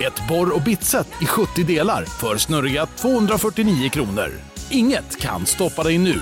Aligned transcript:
Ett 0.00 0.28
borr 0.28 0.54
och 0.54 0.62
bitset 0.62 1.08
i 1.22 1.26
70 1.26 1.64
delar 1.64 2.04
för 2.04 2.36
snurriga 2.36 2.86
249 2.86 3.88
kronor. 3.88 4.30
Inget 4.70 5.20
kan 5.20 5.46
stoppa 5.46 5.82
dig 5.82 5.98
nu. 5.98 6.20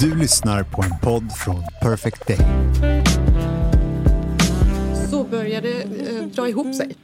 Du 0.00 0.18
lyssnar 0.18 0.62
på 0.62 0.82
en 0.82 0.98
podd 1.02 1.32
från 1.32 1.62
Perfect 1.82 2.26
Day. 2.26 2.38
Så 5.10 5.24
börjar 5.24 5.62
det 5.62 5.82
eh, 5.82 6.26
dra 6.26 6.48
ihop 6.48 6.74
sig. 6.74 6.96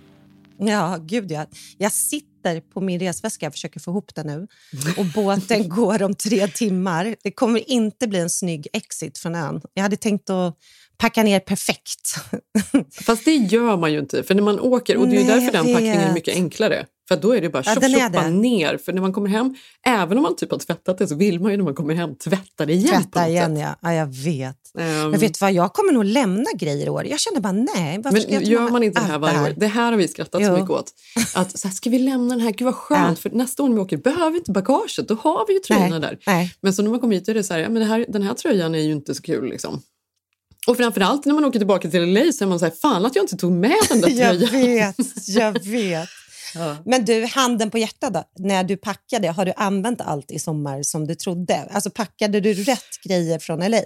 Ja, 0.58 0.98
gud 1.00 1.30
ja. 1.30 1.46
Jag 1.78 1.92
sitter 1.92 2.35
på 2.60 2.80
min 2.80 3.00
resväska 3.00 3.46
och 3.46 3.52
försöker 3.52 3.80
få 3.80 3.90
ihop 3.90 4.14
den 4.14 4.26
nu. 4.26 4.46
Och 4.96 5.06
båten 5.14 5.68
går 5.76 6.02
om 6.02 6.14
tre 6.14 6.48
timmar. 6.48 7.16
Det 7.22 7.30
kommer 7.30 7.70
inte 7.70 8.06
bli 8.06 8.18
en 8.18 8.30
snygg 8.30 8.68
exit 8.72 9.18
från 9.18 9.34
ön. 9.34 9.60
Jag 9.74 9.82
hade 9.82 9.96
tänkt 9.96 10.30
att 10.30 10.56
packa 10.98 11.22
ner 11.22 11.40
perfekt. 11.40 12.14
Fast 13.02 13.24
det 13.24 13.34
gör 13.34 13.76
man 13.76 13.92
ju 13.92 13.98
inte. 13.98 14.22
För 14.22 14.34
när 14.34 14.42
man 14.42 14.60
åker, 14.60 14.96
och 14.96 15.08
det 15.08 15.16
är 15.16 15.24
Nej, 15.24 15.26
därför 15.26 15.52
den 15.52 15.68
jag 15.68 15.74
packningen 15.76 16.00
är 16.00 16.14
mycket 16.14 16.34
enklare. 16.34 16.86
För 17.08 17.16
då 17.16 17.32
är 17.36 17.40
det 17.40 17.48
bara 17.48 17.62
Ja, 17.66 17.74
tjoff, 17.74 17.84
tjoffa 17.90 18.08
det. 18.08 18.30
ner. 18.30 18.76
För 18.78 18.92
när 18.92 19.00
man 19.02 19.12
kommer 19.12 19.28
hem, 19.28 19.54
även 19.86 20.16
om 20.18 20.22
man 20.22 20.36
typ 20.36 20.50
har 20.50 20.58
tvättat 20.58 20.98
det 20.98 21.08
så 21.08 21.14
vill 21.14 21.40
man 21.40 21.50
ju 21.50 21.56
när 21.56 21.64
man 21.64 21.74
kommer 21.74 21.94
hem 21.94 22.14
tvätta 22.14 22.66
det 22.66 22.72
igen. 22.72 23.02
Tvätta 23.02 23.28
igen, 23.28 23.56
ja. 23.56 23.76
ja. 23.82 23.94
Jag 23.94 24.06
vet. 24.06 24.56
Ehm, 24.78 25.10
Men 25.10 25.20
vet 25.20 25.40
vad, 25.40 25.52
jag 25.52 25.72
kommer 25.72 25.92
nog 25.92 26.04
lämna 26.04 26.44
grejer 26.58 26.86
i 26.86 26.90
år. 26.90 27.06
Jag 27.06 27.20
känner 27.20 27.40
bara 27.40 27.52
nej. 27.52 27.98
Varför 28.04 28.18
jag 28.18 28.30
Men 28.40 28.50
gör 28.50 28.70
man 28.70 28.82
inte 28.82 29.00
det 29.00 29.06
här 29.06 29.18
varje 29.18 29.42
år? 29.42 29.54
Det 29.56 29.66
här 29.66 29.90
har 29.92 29.98
vi 29.98 30.08
skrattat 30.08 30.42
så 30.44 30.48
Jo. 30.48 30.52
mycket 30.56 30.70
åt. 30.70 30.92
Att 31.34 31.58
så 31.58 31.68
här, 31.68 31.74
ska 31.74 31.90
vi 31.90 31.98
lämna 31.98 32.34
den 32.34 32.40
här? 32.44 32.50
Gud 32.52 32.64
vad 32.64 32.74
skönt, 32.74 33.18
Ja. 33.24 33.30
för 33.30 33.30
nästa 33.36 33.62
år 33.62 33.68
när 33.68 33.74
vi 33.74 33.80
åker 33.80 33.96
behöver 33.96 34.30
vi 34.30 34.38
inte 34.38 34.50
bagaget. 34.52 35.08
Då 35.08 35.14
har 35.14 35.46
vi 35.48 35.54
ju 35.54 35.60
tröjorna 35.60 35.88
Nej, 35.88 36.00
där. 36.00 36.18
nej. 36.26 36.54
Men 36.60 36.72
så 36.72 36.82
när 36.82 36.90
man 36.90 37.00
kommer 37.00 37.14
hit 37.14 37.28
är 37.28 37.34
det 37.34 37.44
så 37.44 37.54
här, 37.54 37.60
ja, 37.60 37.68
men 37.68 37.82
här, 37.82 38.06
den 38.08 38.22
här 38.22 38.34
tröjan 38.34 38.74
är 38.74 38.78
ju 38.78 38.92
inte 38.92 39.14
så 39.14 39.22
kul. 39.22 39.48
Liksom. 39.48 39.82
Och 40.66 40.76
framförallt 40.76 41.24
när 41.24 41.34
man 41.34 41.44
åker 41.44 41.58
tillbaka 41.58 41.90
till 41.90 42.12
LA 42.12 42.32
så 42.32 42.44
är 42.44 42.48
man 42.48 42.58
så 42.58 42.64
här, 42.64 42.72
fan 42.82 43.06
att 43.06 43.16
jag 43.16 43.22
inte 43.22 43.36
tog 43.36 43.52
med 43.52 43.74
den 43.88 44.00
där 44.00 44.08
Jag 44.10 44.48
tröjan. 44.48 44.92
vet, 44.96 45.28
jag 45.28 45.64
vet. 45.64 46.08
Men 46.84 47.04
du, 47.04 47.26
handen 47.26 47.70
på 47.70 47.78
hjärtat 47.78 48.14
då. 48.14 48.24
När 48.38 48.64
du 48.64 48.76
packade, 48.76 49.28
har 49.28 49.44
du 49.44 49.52
använt 49.56 50.00
allt 50.00 50.30
i 50.30 50.38
sommar 50.38 50.82
som 50.82 51.06
du 51.06 51.14
trodde? 51.14 51.68
Alltså 51.70 51.90
packade 51.90 52.40
du 52.40 52.54
rätt 52.54 53.02
grejer 53.04 53.38
från 53.38 53.58
LA? 53.58 53.80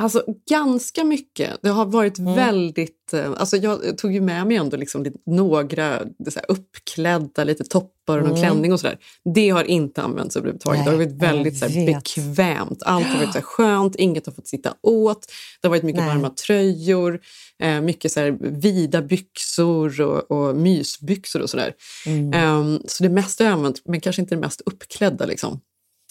Alltså 0.00 0.24
ganska 0.50 1.04
mycket. 1.04 1.58
Det 1.62 1.68
har 1.68 1.86
varit 1.86 2.18
Mm. 2.18 2.34
väldigt... 2.34 3.12
eh, 3.12 3.30
Alltså 3.36 3.56
jag 3.56 3.98
tog 3.98 4.12
ju 4.12 4.20
med 4.20 4.46
mig 4.46 4.56
ändå 4.56 4.76
liksom 4.76 5.06
några 5.26 5.98
så 6.28 6.38
här, 6.38 6.44
uppklädda, 6.48 7.44
lite 7.44 7.64
toppar 7.64 8.18
och 8.18 8.28
någon 8.28 8.36
klänning 8.38 8.72
och 8.72 8.80
sådär. 8.80 8.98
Det 9.34 9.50
har 9.50 9.64
inte 9.64 10.02
använts 10.02 10.36
överhuvudtaget. 10.36 10.84
det 10.84 10.90
har 10.90 10.94
Mm. 10.96 11.08
Varit 11.08 11.22
väldigt 11.22 11.58
så 11.58 11.66
här, 11.66 11.86
bekvämt. 11.86 12.82
Allt 12.82 13.06
har 13.06 13.16
varit 13.18 13.32
så 13.32 13.38
här, 13.38 13.42
skönt, 13.42 13.96
inget 13.96 14.26
har 14.26 14.32
fått 14.32 14.46
sitta 14.48 14.74
åt. 14.82 15.26
Det 15.60 15.68
har 15.68 15.70
varit 15.70 15.82
mycket 15.82 16.00
Nej. 16.00 16.08
varma 16.14 16.30
tröjor, 16.30 17.20
eh, 17.62 17.80
mycket 17.80 18.12
så 18.12 18.20
här, 18.20 18.30
vida 18.40 19.02
byxor 19.02 20.00
och, 20.00 20.30
och 20.30 20.56
mysbyxor 20.56 21.42
och 21.42 21.50
sådär. 21.50 21.72
Mm. 22.06 22.32
Ehm, 22.32 22.80
så 22.86 23.02
det 23.02 23.10
mesta 23.10 23.44
har 23.44 23.50
jag 23.50 23.56
använt, 23.56 23.82
men 23.84 24.00
kanske 24.00 24.22
inte 24.22 24.34
det 24.34 24.40
mest 24.40 24.60
uppklädda. 24.66 25.26
Liksom. 25.26 25.60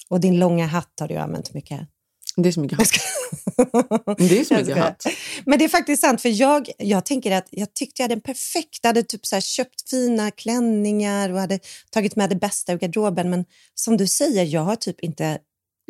Och 0.09 0.19
din 0.19 0.39
långa 0.39 0.67
hatt 0.67 0.93
har 0.99 1.07
du 1.07 1.15
använt 1.15 1.53
mycket. 1.53 1.79
Det 2.37 2.49
är 2.49 2.51
så 2.51 2.59
mycket 2.59 2.77
hatt. 2.77 2.89
Det 4.17 4.39
är 4.39 4.43
så 4.43 4.53
mycket 4.53 4.77
hatt. 4.77 5.05
Men 5.45 5.59
det 5.59 5.65
är 5.65 5.69
faktiskt 5.69 6.01
sant, 6.01 6.21
för 6.21 6.29
jag, 6.29 6.69
jag 6.77 7.05
tänker 7.05 7.31
att 7.31 7.47
jag 7.51 7.73
tyckte 7.73 8.01
jag 8.01 8.03
hade 8.03 8.13
en 8.13 8.21
perfekt, 8.21 8.79
jag 8.81 8.89
hade 8.89 9.03
typ 9.03 9.25
så 9.25 9.41
köpt 9.41 9.89
fina 9.89 10.31
klänningar 10.31 11.29
och 11.29 11.39
hade 11.39 11.59
tagit 11.89 12.15
med 12.15 12.29
det 12.29 12.35
bästa 12.35 12.73
ur 12.73 12.77
garderoben. 12.77 13.29
Men 13.29 13.45
som 13.75 13.97
du 13.97 14.07
säger, 14.07 14.43
jag 14.43 14.61
har 14.61 14.75
typ 14.75 14.99
inte 14.99 15.39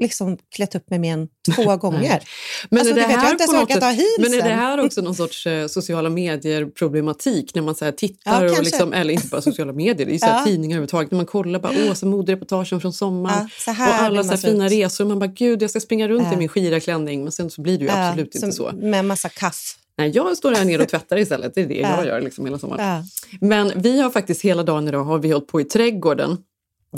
liksom 0.01 0.37
klätt 0.55 0.75
upp 0.75 0.89
mig 0.89 0.99
mer 0.99 1.13
än 1.13 1.27
två 1.55 1.77
gånger. 1.77 2.23
Men 2.69 2.79
Alltså, 2.79 2.93
är 2.93 2.95
du 2.95 3.01
det 3.01 3.07
vet, 3.07 3.15
jag 3.15 3.21
här 3.21 3.31
inte 3.31 3.43
ens 3.43 3.55
orkat 3.63 3.83
ha 3.83 3.91
sätt- 3.95 3.99
Men 4.19 4.25
är 4.25 4.29
det 4.29 4.41
heelsen. 4.43 4.59
här 4.59 4.79
också 4.85 5.01
någon 5.01 5.15
sorts 5.23 5.47
eh, 5.47 5.67
sociala 5.67 6.09
medier-problematik? 6.09 7.55
När 7.55 7.61
man 7.61 7.75
så 7.75 7.85
här 7.85 7.91
tittar, 7.91 8.45
Ja, 8.45 8.51
och 8.57 8.63
liksom, 8.63 8.93
eller 8.93 9.13
inte 9.13 9.27
bara 9.27 9.41
sociala 9.41 9.73
medier, 9.73 10.07
det 10.07 10.15
är 10.15 10.19
så 10.19 10.25
här 10.25 10.39
Ja. 10.39 10.45
tidningar 10.45 10.75
överhuvudtaget. 10.75 11.11
När 11.11 11.15
man 11.17 11.25
kollar 11.25 11.59
bara, 11.59 11.73
åh, 11.87 11.93
så 11.93 12.05
modereportagen 12.07 12.81
från 12.81 12.93
sommaren 12.93 13.49
Ja, 13.67 13.71
här 13.73 13.89
och 13.99 14.05
alla 14.05 14.23
så 14.23 14.29
här 14.29 14.37
fina 14.37 14.67
resor. 14.69 15.05
Man 15.05 15.19
bara, 15.19 15.27
gud, 15.27 15.61
jag 15.61 15.69
ska 15.69 15.79
springa 15.79 16.07
runt 16.07 16.33
i 16.33 16.37
min 16.37 16.47
skiraklänning. 16.49 17.23
Men 17.23 17.31
sen 17.31 17.49
så 17.49 17.61
blir 17.61 17.77
det 17.77 17.85
ju 17.85 17.91
absolut 17.91 18.35
inte 18.35 18.51
så. 18.51 18.71
Med 18.73 19.05
massa 19.05 19.29
kaff. 19.29 19.77
Nej, 19.97 20.09
jag 20.15 20.37
står 20.37 20.51
här 20.55 20.65
nere 20.65 20.81
och 20.81 20.89
tvättar 20.89 21.17
istället. 21.17 21.55
Det 21.55 21.61
är 21.61 21.65
det 21.67 21.75
Ja. 21.79 21.97
jag 21.97 22.05
gör 22.05 22.21
liksom 22.21 22.45
hela 22.45 22.59
sommaren. 22.59 23.03
Men 23.41 23.71
vi 23.75 24.01
har 24.01 24.09
faktiskt 24.09 24.41
hela 24.41 24.63
dagen 24.63 24.87
idag 24.87 25.03
har 25.03 25.19
vi 25.19 25.31
hållit 25.31 25.47
på 25.47 25.61
i 25.61 25.63
trädgården. 25.63 26.37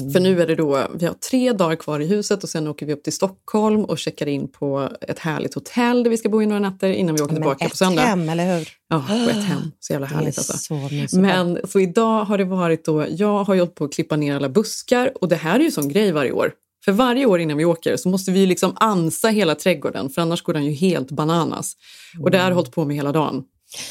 Mm. 0.01 0.13
För 0.13 0.19
nu 0.19 0.41
är 0.41 0.47
det 0.47 0.55
då, 0.55 0.87
vi 0.95 1.05
har 1.05 1.13
tre 1.13 1.53
dagar 1.53 1.75
kvar 1.75 1.99
i 1.99 2.07
huset 2.07 2.43
och 2.43 2.49
sen 2.49 2.67
åker 2.67 2.85
vi 2.85 2.93
upp 2.93 3.03
till 3.03 3.13
Stockholm 3.13 3.85
och 3.85 3.99
checkar 3.99 4.27
in 4.27 4.47
på 4.47 4.89
ett 5.01 5.19
härligt 5.19 5.53
hotell 5.53 6.03
där 6.03 6.09
vi 6.09 6.17
ska 6.17 6.29
bo 6.29 6.41
i 6.41 6.45
några 6.45 6.69
nätter 6.69 6.89
innan 6.89 7.15
vi 7.15 7.21
åker 7.21 7.33
Men 7.33 7.41
tillbaka 7.41 7.65
ett 7.65 7.71
på 7.71 7.77
söndag. 7.77 8.01
hem, 8.01 8.29
eller 8.29 8.57
hur? 8.57 8.69
Ja, 8.89 9.05
på 9.07 9.29
ett 9.29 9.45
hem. 9.45 9.61
Så 9.79 9.93
jävla 9.93 10.07
härligt 10.07 10.37
alltså. 10.37 10.57
så. 11.07 11.19
Men 11.19 11.59
så 11.63 11.79
idag 11.79 12.25
har 12.25 12.37
det 12.37 12.43
varit 12.43 12.85
då, 12.85 13.05
jag 13.09 13.43
har 13.43 13.55
hållit 13.55 13.75
på 13.75 13.85
att 13.85 13.93
klippa 13.93 14.15
ner 14.15 14.35
alla 14.35 14.49
buskar 14.49 15.11
och 15.21 15.27
det 15.27 15.35
här 15.35 15.59
är 15.59 15.63
ju 15.63 15.71
sån 15.71 15.89
grej 15.89 16.11
varje 16.11 16.31
år. 16.31 16.51
För 16.85 16.91
varje 16.91 17.25
år 17.25 17.39
innan 17.39 17.57
vi 17.57 17.65
åker 17.65 17.97
så 17.97 18.09
måste 18.09 18.31
vi 18.31 18.45
liksom 18.45 18.71
ansa 18.75 19.27
hela 19.27 19.55
trädgården 19.55 20.09
för 20.09 20.21
annars 20.21 20.41
går 20.41 20.53
den 20.53 20.65
ju 20.65 20.71
helt 20.71 21.11
bananas. 21.11 21.73
Och 22.23 22.31
det 22.31 22.37
har 22.37 22.47
jag 22.47 22.55
hållit 22.55 22.71
på 22.71 22.85
med 22.85 22.95
hela 22.95 23.11
dagen. 23.11 23.43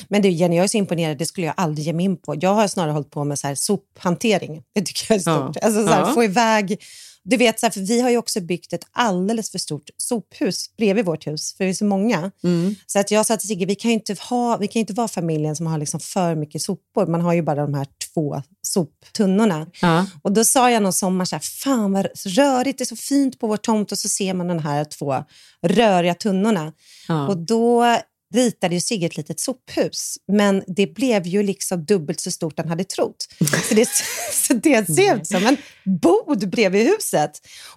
Men 0.08 0.22
du 0.22 0.28
Jenny, 0.28 0.56
jag 0.56 0.64
är 0.64 0.68
så 0.68 0.76
imponerad. 0.76 1.18
Det 1.18 1.26
skulle 1.26 1.46
jag 1.46 1.54
aldrig 1.56 1.86
ge 1.86 1.92
mig 1.92 2.04
in 2.04 2.16
på. 2.16 2.34
Jag 2.40 2.54
har 2.54 2.68
snarare 2.68 2.92
hållit 2.92 3.10
på 3.10 3.24
med 3.24 3.38
så 3.38 3.46
här 3.46 3.54
sophantering. 3.54 4.62
Det 4.74 4.82
tycker 4.82 5.06
jag 5.08 5.16
är 5.16 5.20
stort. 5.20 5.56
Ja. 5.60 5.66
Alltså 5.66 5.86
så 5.86 5.92
här, 5.92 6.00
Ja. 6.00 6.14
få 6.14 6.24
iväg... 6.24 6.82
Du 7.22 7.36
vet, 7.36 7.60
så 7.60 7.66
här, 7.66 7.70
för 7.70 7.80
vi 7.80 8.00
har 8.00 8.10
ju 8.10 8.16
också 8.16 8.40
byggt 8.40 8.72
ett 8.72 8.84
alldeles 8.92 9.50
för 9.50 9.58
stort 9.58 9.90
sophus 9.96 10.76
bredvid 10.76 11.04
vårt 11.04 11.26
hus, 11.26 11.54
för 11.56 11.64
vi 11.64 11.70
är 11.70 11.74
så 11.74 11.84
många. 11.84 12.30
Mm. 12.44 12.74
Så 12.86 12.98
att 12.98 13.10
jag 13.10 13.26
sa 13.26 13.36
till 13.36 13.48
Sigge, 13.48 13.66
vi 13.66 13.74
kan 13.74 13.90
ju 13.90 13.94
inte, 13.94 14.16
ha, 14.30 14.56
vi 14.56 14.68
kan 14.68 14.80
inte 14.80 14.92
vara 14.92 15.08
familjen 15.08 15.56
som 15.56 15.66
har 15.66 15.78
liksom 15.78 16.00
för 16.00 16.34
mycket 16.34 16.62
sopor. 16.62 17.06
Man 17.06 17.20
har 17.20 17.32
ju 17.32 17.42
bara 17.42 17.62
de 17.62 17.74
här 17.74 17.86
två 18.14 18.42
soptunnorna. 18.62 19.66
Ja. 19.80 20.06
Och 20.22 20.32
då 20.32 20.44
sa 20.44 20.70
jag 20.70 20.82
någon 20.82 20.92
sommar 20.92 21.24
så 21.24 21.36
här, 21.36 21.40
fan 21.40 21.92
vad 21.92 22.06
rörigt, 22.26 22.78
det 22.78 22.84
är 22.84 22.86
så 22.86 22.96
fint 22.96 23.40
på 23.40 23.46
vår 23.46 23.56
tomt 23.56 23.92
och 23.92 23.98
så 23.98 24.08
ser 24.08 24.34
man 24.34 24.48
de 24.48 24.58
här 24.58 24.84
två 24.84 25.24
röriga 25.62 26.14
tunnorna. 26.14 26.72
Ja. 27.08 27.28
Och 27.28 27.36
då 27.36 27.98
ritade 28.34 28.74
ju 28.74 28.80
Sigge 28.80 29.06
ett 29.06 29.16
litet 29.16 29.40
sophus, 29.40 30.16
men 30.32 30.62
det 30.66 30.94
blev 30.94 31.26
ju 31.26 31.42
liksom 31.42 31.84
dubbelt 31.84 32.20
så 32.20 32.30
stort 32.30 32.58
han 32.58 32.68
hade 32.68 32.84
trott. 32.84 33.28
Så 33.68 33.74
det, 33.74 33.88
så 34.32 34.54
det 34.54 34.86
ser 34.86 35.16
ut 35.16 35.26
som 35.26 35.46
en 35.46 35.56
bod 35.84 36.50
bredvid 36.50 36.86
huset. 36.86 37.30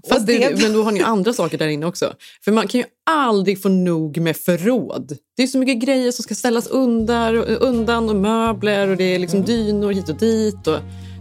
Fast 0.10 0.22
Och 0.22 0.26
det, 0.26 0.62
Men 0.62 0.74
då 0.74 0.84
har 0.84 0.92
ni 0.92 1.02
andra 1.02 1.34
saker 1.34 1.58
där 1.58 1.68
inne 1.68 1.86
också. 1.86 2.14
För 2.44 2.52
man 2.52 2.68
kan 2.68 2.80
ju 2.80 2.86
aldrig 3.10 3.62
få 3.62 3.70
nog 3.70 4.18
med 4.18 4.38
förråd. 4.38 5.18
Det 5.38 5.44
är 5.44 5.48
så 5.48 5.58
mycket 5.58 5.80
grejer 5.80 6.12
som 6.12 6.24
ska 6.24 6.36
ställas 6.36 6.68
undan, 6.68 7.38
undan 7.38 8.10
och 8.10 8.16
möbler 8.16 8.88
och 8.88 8.98
det 8.98 9.04
är 9.04 9.20
liksom 9.20 9.44
dynor 9.44 9.92
hit 9.92 10.10
och 10.10 10.18
dit. 10.18 10.68
Och 10.68 10.80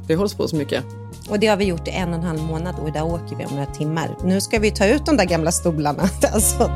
det 0.08 0.14
hålls 0.14 0.34
på 0.34 0.48
så 0.48 0.56
mycket. 0.56 0.84
Och 1.28 1.38
det 1.38 1.46
har 1.46 1.56
vi 1.56 1.64
gjort 1.64 1.88
i 1.88 1.90
en 1.90 2.08
och 2.08 2.14
en 2.14 2.22
halv 2.22 2.42
månad 2.42 2.74
och 2.78 2.88
idag 2.88 3.12
åker 3.12 3.36
vi 3.36 3.44
om 3.44 3.54
några 3.54 3.66
timmar. 3.66 4.16
Nu 4.24 4.40
ska 4.40 4.58
vi 4.58 4.70
ta 4.70 4.86
ut 4.86 5.06
de 5.06 5.16
där 5.16 5.24
gamla 5.24 5.52
stolarna. 5.52 6.08
Alltså. 6.32 6.70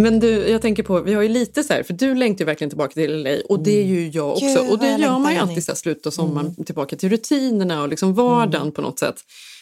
Men 0.00 0.20
du, 0.20 0.48
jag 0.48 0.62
tänker 0.62 0.82
på, 0.82 1.00
vi 1.00 1.14
har 1.14 1.22
ju 1.22 1.28
lite 1.28 1.64
så 1.64 1.72
här, 1.72 1.82
för 1.82 1.94
du 1.94 2.14
längtar 2.14 2.38
ju 2.38 2.46
verkligen 2.46 2.70
tillbaka 2.70 2.92
till 2.92 3.22
LA 3.22 3.36
och 3.48 3.62
det 3.62 3.80
är 3.80 3.84
ju 3.84 4.08
jag 4.08 4.30
också. 4.30 4.62
Gud, 4.62 4.70
och 4.70 4.78
det 4.78 4.96
gör 4.96 5.18
man 5.18 5.32
ju 5.32 5.38
alltid 5.38 5.64
så 5.64 5.72
här, 5.72 5.76
slutet 5.76 6.06
av 6.06 6.10
sommaren 6.10 6.64
tillbaka 6.64 6.96
till 6.96 7.08
rutinerna 7.08 7.82
och 7.82 7.88
liksom 7.88 8.14
vardagen 8.14 8.72
på 8.72 8.82
något 8.82 8.98
sätt. 8.98 9.16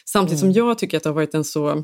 Samtidigt 0.04 0.40
som 0.40 0.52
jag 0.52 0.78
tycker 0.78 0.96
att 0.96 1.02
det 1.02 1.08
har 1.08 1.14
varit 1.14 1.34
en 1.34 1.44
så 1.44 1.82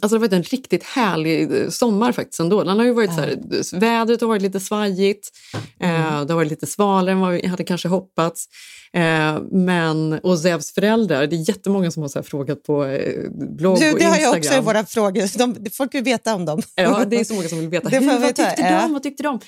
Alltså 0.00 0.08
det 0.08 0.14
har 0.14 0.28
varit 0.28 0.32
en 0.32 0.42
riktigt 0.42 0.84
härlig 0.84 1.62
eh, 1.62 1.68
sommar 1.68 2.12
faktiskt 2.12 2.40
ändå. 2.40 2.64
Den 2.64 2.78
har 2.78 2.84
ju 2.84 2.92
varit 2.92 3.14
så 3.14 3.20
här, 3.20 3.38
vädret 3.80 4.20
har 4.20 4.28
varit 4.28 4.42
lite 4.42 4.60
svajigt, 4.60 5.28
eh, 5.80 6.24
det 6.24 6.32
har 6.32 6.34
varit 6.34 6.50
lite 6.50 6.66
svalare 6.66 7.12
än 7.12 7.20
vad 7.20 7.32
vi 7.32 7.46
hade 7.46 7.64
kanske 7.64 7.88
hoppats. 7.88 8.48
Eh, 8.92 9.40
men, 9.50 10.12
och 10.12 10.38
Zevs 10.38 10.74
föräldrar, 10.74 11.26
det 11.26 11.36
är 11.36 11.48
jättemånga 11.48 11.90
som 11.90 12.02
har 12.02 12.08
så 12.08 12.22
frågat 12.22 12.62
på 12.62 12.84
eh, 12.84 13.30
blogg 13.30 13.80
Du, 13.80 13.92
och 13.92 13.98
det 13.98 14.04
har 14.04 14.14
Instagram. 14.14 14.22
jag 14.22 14.38
också 14.38 14.54
i 14.54 14.60
våra 14.60 14.84
frågor. 14.84 15.38
De, 15.38 15.70
folk 15.70 15.94
vill 15.94 16.04
veta 16.04 16.34
om 16.34 16.44
dem. 16.44 16.62
Ja, 16.74 17.04
det 17.04 17.20
är 17.20 17.24
så 17.24 17.34
många 17.34 17.48
som 17.48 17.58
vill 17.58 17.68
veta. 17.68 17.90
Jag 17.94 18.20
vad 18.20 18.36
tyckte 18.36 18.80
de? 18.80 18.92
Vad 18.92 19.02
tyckte 19.02 19.22
de? 19.22 19.40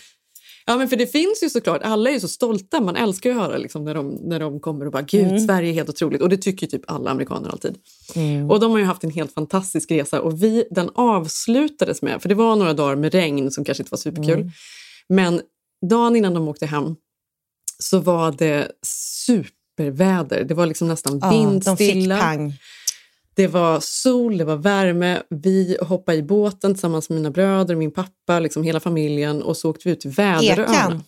Ja, 0.66 0.76
men 0.76 0.88
för 0.88 0.96
det 0.96 1.06
finns 1.06 1.42
ju 1.42 1.50
såklart, 1.50 1.82
alla 1.82 2.10
är 2.10 2.14
ju 2.14 2.20
så 2.20 2.28
stolta, 2.28 2.80
man 2.80 2.96
älskar 2.96 3.30
ju 3.30 3.36
att 3.36 3.42
höra 3.42 3.58
liksom, 3.58 3.84
när, 3.84 3.94
de, 3.94 4.08
när 4.08 4.40
de 4.40 4.60
kommer 4.60 4.86
och 4.86 4.92
bara 4.92 5.02
“Gud, 5.02 5.42
Sverige 5.42 5.70
är 5.70 5.74
helt 5.74 5.88
otroligt” 5.88 6.22
och 6.22 6.28
det 6.28 6.36
tycker 6.36 6.66
ju 6.66 6.70
typ 6.70 6.90
alla 6.90 7.10
amerikaner 7.10 7.48
alltid. 7.48 7.74
Och 8.50 8.60
de 8.60 8.70
har 8.70 8.78
ju 8.78 8.84
haft 8.84 9.04
en 9.04 9.10
helt 9.10 9.32
fantastisk 9.34 9.90
resa 9.90 10.20
och 10.20 10.42
vi, 10.42 10.64
den 10.70 10.90
avslutades 10.94 12.02
med, 12.02 12.22
för 12.22 12.28
det 12.28 12.34
var 12.34 12.56
några 12.56 12.72
dagar 12.74 12.96
med 12.96 13.14
regn 13.14 13.50
som 13.50 13.64
kanske 13.64 13.82
inte 13.82 13.90
var 13.90 13.98
superkul, 13.98 14.50
men 15.08 15.40
dagen 15.90 16.16
innan 16.16 16.34
de 16.34 16.48
åkte 16.48 16.66
hem 16.66 16.96
så 17.78 17.98
var 17.98 18.32
det 18.32 18.68
superväder. 18.82 20.44
Det 20.44 20.54
var 20.54 20.66
liksom 20.66 20.88
nästan 20.88 21.18
Ja, 21.22 21.30
de 21.30 21.76
fick 21.76 21.88
vindstilla. 21.88 22.18
pang. 22.18 22.52
Det 23.40 23.46
var 23.46 23.80
sol, 23.80 24.38
det 24.38 24.44
var 24.44 24.56
värme. 24.56 25.22
Vi 25.28 25.76
hoppade 25.80 26.18
i 26.18 26.22
båten 26.22 26.74
tillsammans 26.74 27.08
med 27.08 27.16
mina 27.16 27.30
bröder, 27.30 27.74
min 27.74 27.90
pappa, 27.90 28.40
liksom 28.40 28.62
hela 28.62 28.80
familjen 28.80 29.42
och 29.42 29.56
så 29.56 29.70
åkte 29.70 29.88
vi 29.88 29.92
ut 29.92 30.00
till 30.00 30.10
Väderöarna. 30.10 31.00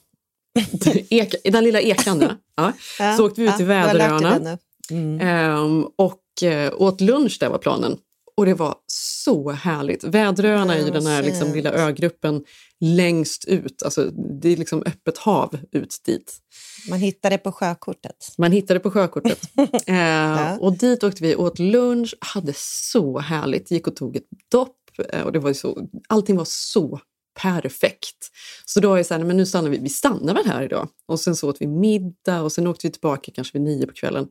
Ekan. 0.54 0.96
Eka, 1.10 1.36
den 1.44 1.64
lilla 1.64 1.80
ekan, 1.80 2.20
ja. 2.20 2.30
ja. 2.56 2.72
Ja, 2.98 3.16
Så 3.16 3.26
åkte 3.26 3.40
vi 3.40 3.48
ut 3.48 3.56
till 3.56 3.66
ja, 3.66 3.72
dig 3.74 3.86
Väderöarna 3.86 4.58
nu. 4.90 5.18
ehm, 5.22 5.86
och 5.96 6.42
eh, 6.42 6.72
åt 6.76 7.00
lunch, 7.00 7.36
där 7.40 7.48
var 7.48 7.58
planen. 7.58 7.96
Och 8.36 8.46
det 8.46 8.54
var 8.54 8.74
så 8.86 9.50
härligt. 9.50 10.04
Väderöarna 10.04 10.74
är 10.74 10.78
ju 10.78 10.86
Ja, 10.86 10.92
den 10.92 11.06
här 11.06 11.22
liksom, 11.22 11.52
lilla 11.52 11.72
ögruppen 11.72 12.44
längst 12.80 13.44
ut. 13.44 13.82
Alltså, 13.82 14.10
det 14.40 14.48
är 14.48 14.56
liksom 14.56 14.82
öppet 14.86 15.18
hav 15.18 15.58
ut 15.72 15.96
dit. 16.04 16.38
Man 16.88 16.98
hittar 16.98 17.30
det 17.30 17.38
på 17.38 17.52
sjökortet. 17.52 18.34
Man 18.38 18.52
hittade 18.52 18.80
på 18.80 18.90
sjökortet. 18.90 19.40
eh, 19.86 20.54
Och 20.54 20.78
dit 20.78 21.04
åkte 21.04 21.22
vi, 21.22 21.36
åt 21.36 21.58
lunch, 21.58 22.14
hade 22.20 22.52
så 22.56 23.18
härligt. 23.18 23.70
Gick 23.70 23.86
och 23.86 23.96
tog 23.96 24.16
ett 24.16 24.28
dopp. 24.50 24.76
Eh, 25.08 25.22
och 25.22 25.32
det 25.32 25.38
var 25.38 25.52
så, 25.52 25.88
allting 26.08 26.36
var 26.36 26.46
så 26.48 27.00
perfekt. 27.40 28.30
Så 28.64 28.80
då 28.80 28.92
är 28.92 28.96
jag 28.96 29.06
så 29.06 29.14
här, 29.14 29.24
men 29.24 29.36
nu 29.36 29.46
stannar 29.46 29.70
vi, 29.70 29.78
vi 29.78 29.88
stannar 29.88 30.34
väl 30.34 30.46
här 30.46 30.62
idag. 30.62 30.88
Och 31.08 31.20
sen 31.20 31.36
så 31.36 31.48
åt 31.48 31.56
vi 31.60 31.66
middag 31.66 32.42
och 32.42 32.52
sen 32.52 32.66
åkte 32.66 32.86
vi 32.86 32.92
tillbaka 32.92 33.32
kanske 33.34 33.58
vid 33.58 33.62
nio 33.62 33.86
på 33.86 33.92
kvällen. 33.92 34.28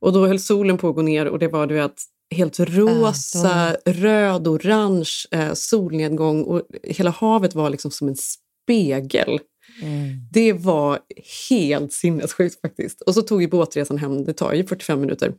Och 0.00 0.12
då 0.12 0.26
höll 0.26 0.40
solen 0.40 0.78
på 0.78 0.88
att 0.88 0.94
gå 0.94 1.02
ner 1.02 1.26
och 1.26 1.38
det 1.38 1.48
var 1.48 1.66
du 1.66 1.74
vet, 1.74 2.02
helt 2.34 2.60
rosa, 2.60 3.76
röd, 3.84 4.48
orange 4.48 5.10
eh, 5.30 5.52
solnedgång 5.54 6.42
och 6.42 6.62
hela 6.82 7.10
havet 7.10 7.54
var 7.54 7.70
liksom 7.70 7.90
som 7.90 8.08
en 8.08 8.16
spegel. 8.16 9.38
Det 10.32 10.52
var 10.52 10.98
helt 11.50 11.92
sinnessjukt 11.92 12.60
faktiskt. 12.60 13.00
Och 13.00 13.14
så 13.14 13.22
tog 13.22 13.42
ju 13.42 13.48
båtresan 13.48 13.98
hem, 13.98 14.24
det 14.24 14.32
tar 14.32 14.52
ju 14.52 14.66
45 14.66 15.00
minuter. 15.00 15.32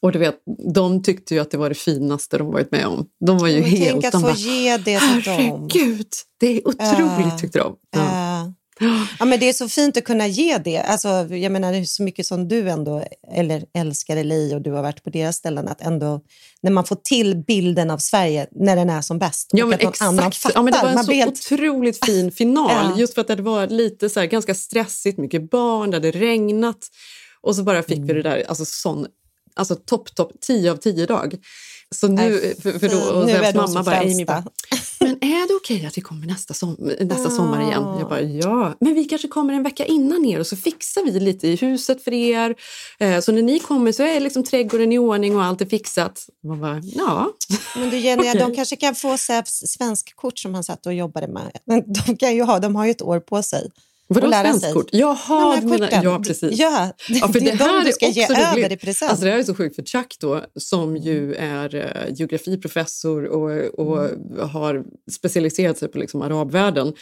Och 0.00 0.12
du 0.12 0.18
vet, 0.18 0.36
de 0.74 1.02
tyckte 1.02 1.34
ju 1.34 1.40
att 1.40 1.50
det 1.50 1.58
var 1.58 1.68
det 1.68 1.74
finaste 1.74 2.38
de 2.38 2.52
varit 2.52 2.70
med 2.70 2.86
om. 2.86 3.06
De 3.26 3.38
var 3.38 3.48
ju 3.48 3.60
Men 3.60 3.70
helt... 3.70 3.90
Tänk 3.90 4.04
att 4.04 4.12
de 4.12 4.20
få 4.20 4.26
bara, 4.26 4.36
ge 4.36 4.76
det 4.76 5.00
till 5.00 5.22
dem. 5.22 5.68
Herregud, 5.70 6.06
det 6.40 6.46
är 6.46 6.68
otroligt 6.68 7.32
Ja. 7.32 7.38
tyckte 7.40 7.58
de. 7.58 7.76
Ja. 7.90 8.00
Eh, 8.00 8.21
Ja, 9.18 9.24
men 9.24 9.40
det 9.40 9.48
är 9.48 9.52
så 9.52 9.68
fint 9.68 9.96
att 9.96 10.04
kunna 10.04 10.26
ge 10.26 10.58
det. 10.58 10.78
Alltså, 10.78 11.08
jag 11.34 11.52
menar, 11.52 11.72
det 11.72 11.78
är 11.78 11.84
så 11.84 12.02
mycket 12.02 12.26
som 12.26 12.48
du 12.48 12.70
ändå 12.70 13.04
eller 13.34 13.64
älskar 13.74 14.24
LA 14.24 14.56
och 14.56 14.62
du 14.62 14.70
har 14.70 14.82
varit 14.82 15.04
på 15.04 15.10
deras 15.10 15.36
ställen. 15.36 15.68
Att 15.68 15.80
ändå, 15.80 16.20
när 16.62 16.70
man 16.70 16.84
får 16.84 16.96
till 16.96 17.36
bilden 17.36 17.90
av 17.90 17.98
Sverige 17.98 18.46
när 18.50 18.76
den 18.76 18.90
är 18.90 19.00
som 19.00 19.18
bäst. 19.18 19.48
Ja, 19.52 19.66
men 19.66 19.78
någon 19.82 19.92
annan 20.00 20.18
exakt. 20.18 20.36
fattar. 20.36 20.58
Ja, 20.58 20.62
men 20.62 20.72
det 20.72 20.78
var 20.82 20.88
en 20.88 20.94
man 20.94 21.04
så 21.04 21.12
helt... 21.12 21.52
otroligt 21.52 22.04
fin 22.04 22.32
final. 22.38 22.90
Ja. 22.90 22.98
Just 22.98 23.14
för 23.14 23.20
att 23.20 23.26
det 23.26 23.42
var 23.42 23.66
lite 23.66 24.08
så 24.08 24.20
här, 24.20 24.26
ganska 24.26 24.54
stressigt, 24.54 25.18
mycket 25.18 25.50
barn, 25.50 25.90
det 25.90 25.96
hade 25.96 26.10
regnat. 26.10 26.88
Och 27.40 27.56
så 27.56 27.62
bara 27.62 27.82
fick 27.82 27.98
vi 27.98 28.12
det 28.12 28.22
där, 28.22 28.44
alltså 28.48 28.64
sån, 28.64 29.06
alltså 29.54 29.74
topp, 29.74 30.14
topp, 30.14 30.32
10 30.40 30.72
av 30.72 30.76
10 30.76 31.06
dag. 31.06 31.34
Så 31.94 32.08
nu, 32.08 32.54
för, 32.62 32.78
för 32.78 32.88
då, 32.88 33.18
och 33.18 33.26
nu 33.26 33.32
är 33.32 33.54
mamma 33.54 33.82
bara, 33.82 34.00
Amy 34.00 34.24
bara, 34.24 34.44
men 35.00 35.24
är 35.24 35.48
det 35.48 35.54
okej 35.54 35.86
att 35.86 35.98
vi 35.98 36.02
kommer 36.02 36.26
nästa, 36.26 36.54
som, 36.54 36.76
nästa 37.00 37.30
sommar 37.30 37.62
igen? 37.62 37.82
Jag 37.98 38.08
bara, 38.08 38.20
ja, 38.20 38.74
men 38.80 38.94
vi 38.94 39.04
kanske 39.04 39.28
kommer 39.28 39.54
en 39.54 39.62
vecka 39.62 39.84
innan 39.84 40.24
er 40.24 40.40
och 40.40 40.46
så 40.46 40.56
fixar 40.56 41.04
vi 41.04 41.20
lite 41.20 41.48
i 41.48 41.56
huset 41.56 42.04
för 42.04 42.12
er. 42.12 42.54
Eh, 42.98 43.20
så 43.20 43.32
när 43.32 43.42
ni 43.42 43.58
kommer 43.58 43.92
så 43.92 44.02
är 44.02 44.20
liksom 44.20 44.44
trädgården 44.44 44.92
i 44.92 44.98
ordning 44.98 45.36
och 45.36 45.44
allt 45.44 45.60
är 45.60 45.66
fixat. 45.66 46.26
Man 46.44 46.60
bara, 46.60 46.80
ja. 46.84 47.32
Men 47.76 47.90
du 47.90 47.98
Jenny, 47.98 48.22
Okej. 48.22 48.40
de 48.40 48.54
kanske 48.54 48.76
kan 48.76 48.94
få 48.94 49.18
Säfs 49.18 49.62
svenskkort 49.66 50.38
som 50.38 50.54
han 50.54 50.64
satt 50.64 50.86
och 50.86 50.94
jobbade 50.94 51.28
med. 51.28 51.50
Men 51.64 51.92
de, 51.92 52.16
kan 52.16 52.34
ju 52.34 52.42
ha, 52.42 52.58
de 52.58 52.76
har 52.76 52.84
ju 52.84 52.90
ett 52.90 53.02
år 53.02 53.20
på 53.20 53.42
sig. 53.42 53.70
Vadå 54.12 54.30
svenskkort? 54.32 54.88
Jaha, 54.92 55.60
du 55.60 55.66
menar, 55.66 55.88
ja 56.04 56.22
precis. 56.26 56.58
Ja, 56.58 56.92
Ja, 57.08 57.28
för 57.28 57.40
det, 57.40 57.40
det, 57.40 57.50
är 57.50 57.56
de 57.58 57.64
här 57.64 57.84
du 57.84 57.92
ska 57.92 58.06
är 58.06 58.10
ge 58.10 58.22
också 58.22 58.34
över 58.34 58.56
roligt. 58.56 58.72
i 58.72 58.76
present. 58.76 59.10
Alltså 59.10 59.24
det 59.24 59.30
här 59.30 59.38
är 59.38 59.42
så 59.42 59.54
sjukt 59.54 59.76
för 59.76 59.82
Chuck 59.82 60.16
då, 60.20 60.44
som 60.56 60.96
ju 60.96 61.34
är 61.34 61.74
eh, 61.74 62.14
geografiprofessor 62.14 63.24
och, 63.24 63.50
och 63.86 63.98
Mm. 64.04 64.48
har 64.50 64.84
specialiserat 65.12 65.78
sig 65.78 65.88
på 65.88 65.98
liksom 65.98 66.22
arabvärlden. 66.22 66.92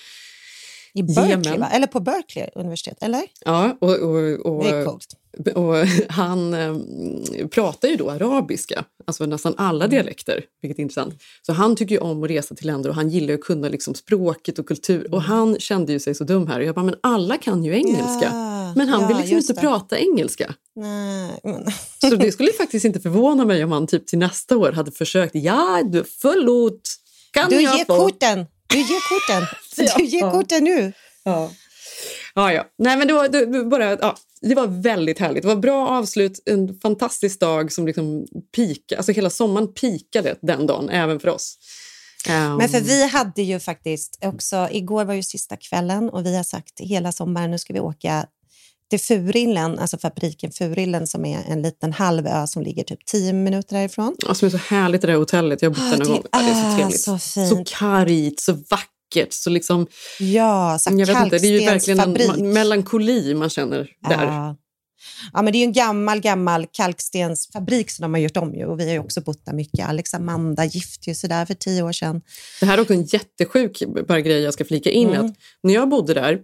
I 0.95 1.03
Berkeley, 1.03 1.59
va? 1.59 1.69
eller 1.73 1.87
på 1.87 2.01
Berkeley 2.01 2.49
universitet, 2.55 2.97
eller? 3.01 3.23
Ja, 3.45 3.77
och, 3.81 3.91
och, 3.99 4.17
och, 4.47 4.65
Det 4.65 4.71
är 4.71 4.85
coolt. 4.85 5.17
och 5.55 5.77
han 6.09 6.55
eh, 6.55 6.77
pratar 7.47 7.89
ju 7.89 7.97
då 7.97 8.11
arabiska, 8.11 8.85
alltså 9.07 9.27
nästan 9.27 9.55
alla 9.57 9.85
Mm. 9.85 9.91
dialekter, 9.95 10.45
vilket 10.63 10.79
är 10.79 10.83
intressant. 10.83 11.15
Så 11.47 11.53
han 11.53 11.77
tycker 11.77 11.95
ju 11.95 12.01
om 12.01 12.23
att 12.25 12.31
resa 12.31 12.55
till 12.55 12.67
länder 12.67 12.91
och 12.91 12.97
han 12.97 13.09
gillar 13.11 13.35
att 13.35 13.41
kunna 13.41 13.69
liksom 13.69 13.95
språket 13.95 14.59
och 14.59 14.67
kultur. 14.67 15.01
Mm. 15.01 15.13
Och 15.13 15.23
han 15.23 15.59
kände 15.59 15.93
ju 15.93 16.01
sig 16.01 16.15
så 16.15 16.25
dum 16.25 16.47
här 16.47 16.61
och 16.61 16.67
jag 16.67 16.75
bara, 16.75 16.85
men 16.85 16.95
alla 17.01 17.37
kan 17.37 17.65
ju 17.65 17.75
engelska. 17.75 18.25
Ja, 18.33 18.73
men 18.77 18.89
han 18.89 19.01
ja, 19.03 19.09
vill 19.09 19.17
liksom 19.17 19.37
inte 19.37 19.53
det. 19.53 19.61
prata 19.61 19.99
engelska. 19.99 20.55
Nej, 20.77 21.41
men... 21.45 21.65
Så 22.11 22.17
det 22.17 22.33
skulle 22.33 22.53
faktiskt 22.53 22.85
inte 22.85 23.01
förvåna 23.01 23.45
mig 23.45 23.65
om 23.65 23.73
han 23.73 23.87
typ 23.87 24.07
till 24.07 24.19
nästa 24.19 24.57
år 24.57 24.73
hade 24.73 24.91
försökt. 24.91 25.35
Ja, 25.35 25.83
du, 25.85 26.05
förlåt. 26.21 26.81
Kan 27.33 27.49
Du 27.51 27.61
jag 27.61 27.77
ger 27.79 27.85
få? 27.85 27.97
korten! 27.97 28.47
Du 28.71 28.79
ger 28.79 29.01
korten! 29.09 29.47
Du 29.97 30.05
ger 30.05 30.21
Ja. 30.21 30.31
korten 30.31 30.65
nu! 30.65 30.93
Ja. 31.25 31.51
Ja, 32.35 32.53
ja. 32.53 32.67
Nej, 32.79 32.97
men 32.97 33.09
det, 33.09 33.13
var, 33.15 33.29
det, 33.29 33.65
bara, 33.65 33.91
ja, 33.91 34.17
det 34.41 34.55
var 34.55 34.67
väldigt 34.67 35.19
härligt. 35.19 35.43
Det 35.43 35.49
var 35.49 35.57
bra 35.57 35.89
avslut, 35.89 36.43
en 36.47 36.81
fantastisk 36.81 37.41
dag 37.41 37.73
som 37.73 37.87
liksom 37.87 38.27
pika, 38.57 38.97
alltså 38.97 39.13
hela 39.13 39.31
sommaren 39.31 39.75
pikade 39.75 40.37
den 40.43 40.67
dagen, 40.67 40.91
även 40.91 41.21
för 41.21 41.29
oss. 41.29 41.59
Ehm, 42.29 42.57
Men 42.57 42.69
för 42.69 42.81
vi 42.81 43.07
hade 43.09 43.43
ju 43.43 43.61
faktiskt 43.61 44.19
också, 44.25 44.69
igår 44.71 45.05
var 45.05 45.15
ju 45.15 45.23
sista 45.23 45.57
kvällen 45.57 46.11
och 46.11 46.27
vi 46.27 46.37
har 46.37 46.45
sagt 46.45 46.81
hela 46.81 47.13
sommaren 47.13 47.51
nu 47.51 47.59
ska 47.59 47.73
vi 47.73 47.81
åka 47.81 48.27
till 48.91 49.01
Furillen, 49.01 49.79
alltså 49.79 49.99
fabriken 49.99 50.53
Furillen 50.53 51.07
som 51.07 51.25
är 51.25 51.39
en 51.49 51.63
liten 51.63 51.93
halvö 51.93 52.47
som 52.47 52.63
ligger 52.63 52.85
typ 52.85 53.05
10 53.07 53.33
minuter 53.33 53.77
härifrån. 53.77 54.17
ja, 54.27 54.35
som 54.35 54.47
är 54.47 54.51
så 54.51 54.57
härligt 54.57 55.01
det 55.01 55.07
där 55.07 55.15
hotellet. 55.15 55.63
Jag 55.63 55.71
har 55.71 55.75
bott 55.75 55.85
Ah, 55.85 55.91
där 55.91 55.99
någon 55.99 56.09
gång. 56.17 56.25
Ja, 56.33 56.39
det 56.39 56.51
är 56.51 56.71
så 56.71 56.77
trevligt. 56.77 57.01
så 57.01 57.19
fint. 57.19 57.49
så 57.49 57.65
kargt, 57.79 58.41
så 58.41 58.53
vackert. 58.53 59.33
Så 59.33 59.51
liksom, 59.51 59.87
Ja, 60.19 60.79
så 60.81 60.91
jag 60.91 61.07
vet 61.07 61.25
inte, 61.25 61.39
det 61.39 61.47
är 61.47 61.61
ju 61.61 61.67
verkligen 61.67 62.01
en 62.01 62.53
melankoli 62.53 63.35
man 63.35 63.51
känner 63.51 63.91
där. 64.09 64.25
Ja. 64.25 64.57
Ja, 65.33 65.43
men 65.43 65.53
det 65.53 65.59
är 65.59 65.65
en 65.65 65.73
gammal, 65.73 66.21
gammal 66.21 66.67
kalkstensfabrik 66.73 67.91
som 67.91 68.03
de 68.03 68.15
har 68.15 68.21
gjort 68.21 68.37
om 68.37 68.55
ju. 68.55 68.65
Och 68.67 68.81
vi 68.81 68.85
har 68.85 68.93
ju 68.93 68.99
också 68.99 69.21
bott 69.21 69.45
där 69.47 69.53
mycket. 69.53 69.89
Alex 69.89 70.15
Amanda 70.15 70.65
gifte 70.65 71.15
sig 71.15 71.29
där 71.29 71.47
för 71.47 71.55
tio 71.55 71.83
år 71.83 71.93
sedan. 71.93 72.21
Det 72.61 72.67
här 72.67 72.79
är 72.79 72.83
också 72.83 72.95
en 72.95 73.05
jättesjuk 73.05 73.83
bara 74.09 74.21
grej 74.21 74.41
jag 74.43 74.55
ska 74.55 74.65
flika 74.65 74.91
in. 74.91 75.09
Mm. 75.09 75.27
Att 75.27 75.33
när 75.63 75.75
jag 75.75 75.89
bodde 75.89 76.15
där, 76.15 76.39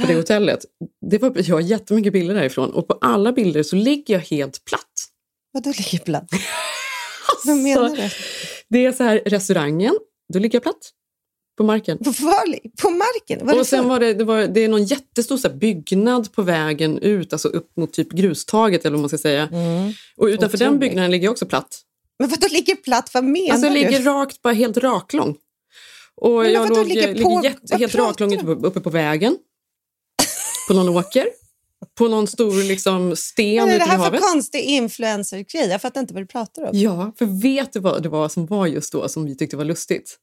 på 0.00 0.06
det 0.06 0.14
hotellet, 0.14 0.64
det 1.10 1.18
var, 1.18 1.32
jag 1.36 1.56
har 1.56 1.60
jättemycket 1.60 2.12
bilder 2.12 2.34
därifrån 2.34 2.70
och 2.70 2.88
på 2.88 2.98
alla 3.00 3.32
bilder 3.32 3.62
så 3.62 3.76
ligger 3.76 4.14
jag 4.14 4.20
helt 4.20 4.64
platt. 4.64 4.80
Vad 5.52 5.62
då 5.62 5.70
ligger 5.70 5.98
platt? 5.98 6.28
Vad 7.44 7.56
menar 7.56 7.96
du? 7.96 8.10
Det 8.68 8.84
är 8.86 8.92
så 8.92 9.02
här, 9.04 9.22
restaurangen, 9.26 9.94
då 10.32 10.38
ligger 10.38 10.56
jag 10.56 10.62
platt 10.62 10.90
på 11.56 11.64
marken. 11.64 11.98
På, 11.98 12.10
var, 12.10 12.58
på 12.82 12.90
marken? 12.90 13.46
Var 13.46 13.52
och 13.52 13.58
det 13.58 13.64
sen 13.64 13.88
var 13.88 14.00
det, 14.00 14.14
det, 14.14 14.24
var, 14.24 14.46
det 14.46 14.60
är 14.64 14.68
någon 14.68 14.84
jättestor 14.84 15.36
så 15.36 15.48
byggnad 15.48 16.32
på 16.32 16.42
vägen 16.42 16.98
ut, 16.98 17.32
alltså 17.32 17.48
upp 17.48 17.76
mot 17.76 17.92
typ 17.92 18.10
grustaget 18.12 18.84
eller 18.84 18.92
vad 18.92 19.00
man 19.00 19.08
ska 19.08 19.18
säga. 19.18 19.48
Mm. 19.52 19.92
Och 20.16 20.26
utanför 20.26 20.58
den 20.58 20.68
Otroligt. 20.68 20.80
byggnaden 20.80 21.10
ligger 21.10 21.24
jag 21.24 21.32
också 21.32 21.46
platt. 21.46 21.80
Men 22.18 22.28
vad 22.28 22.40
då 22.40 22.48
ligger 22.50 22.74
platt? 22.76 23.10
Vad 23.14 23.24
menar 23.24 23.50
Alltså 23.50 23.66
jag 23.66 23.76
du? 23.76 23.80
ligger 23.80 24.02
rakt, 24.02 24.42
bara 24.42 24.52
helt 24.54 24.76
raklång. 24.76 25.36
Och 26.16 26.30
Men 26.42 26.52
jag 26.52 26.60
vadå, 26.60 26.74
låg, 26.74 26.88
ligger 26.88 27.08
ligger, 27.14 27.24
på- 27.24 27.40
jätte, 27.44 27.60
vad 27.62 27.80
helt 27.80 27.94
raklång 27.94 28.48
uppe 28.64 28.80
på 28.80 28.90
vägen. 28.90 29.36
På 30.68 30.74
någon 30.74 30.88
åker. 30.88 31.26
På 31.98 32.08
någon 32.08 32.26
stor 32.26 32.62
liksom, 32.64 33.16
sten 33.16 33.64
Vad 33.64 33.74
är 33.74 33.78
det 33.78 33.84
här 33.84 33.96
för 33.96 34.04
havet. 34.04 34.20
konstig 34.20 34.60
influencer-grej? 34.60 35.68
Jag 35.68 35.82
fattar 35.82 36.00
inte 36.00 36.14
vad 36.14 36.22
du 36.22 36.26
pratar 36.26 36.62
om. 36.62 36.70
Ja, 36.72 37.12
för 37.18 37.42
vet 37.42 37.72
du 37.72 37.80
vad 37.80 38.02
det 38.02 38.08
var 38.08 38.28
som 38.28 38.46
var 38.46 38.66
just 38.66 38.92
då 38.92 39.08
som 39.08 39.24
vi 39.24 39.36
tyckte 39.36 39.56
var 39.56 39.64
lustigt? 39.64 40.16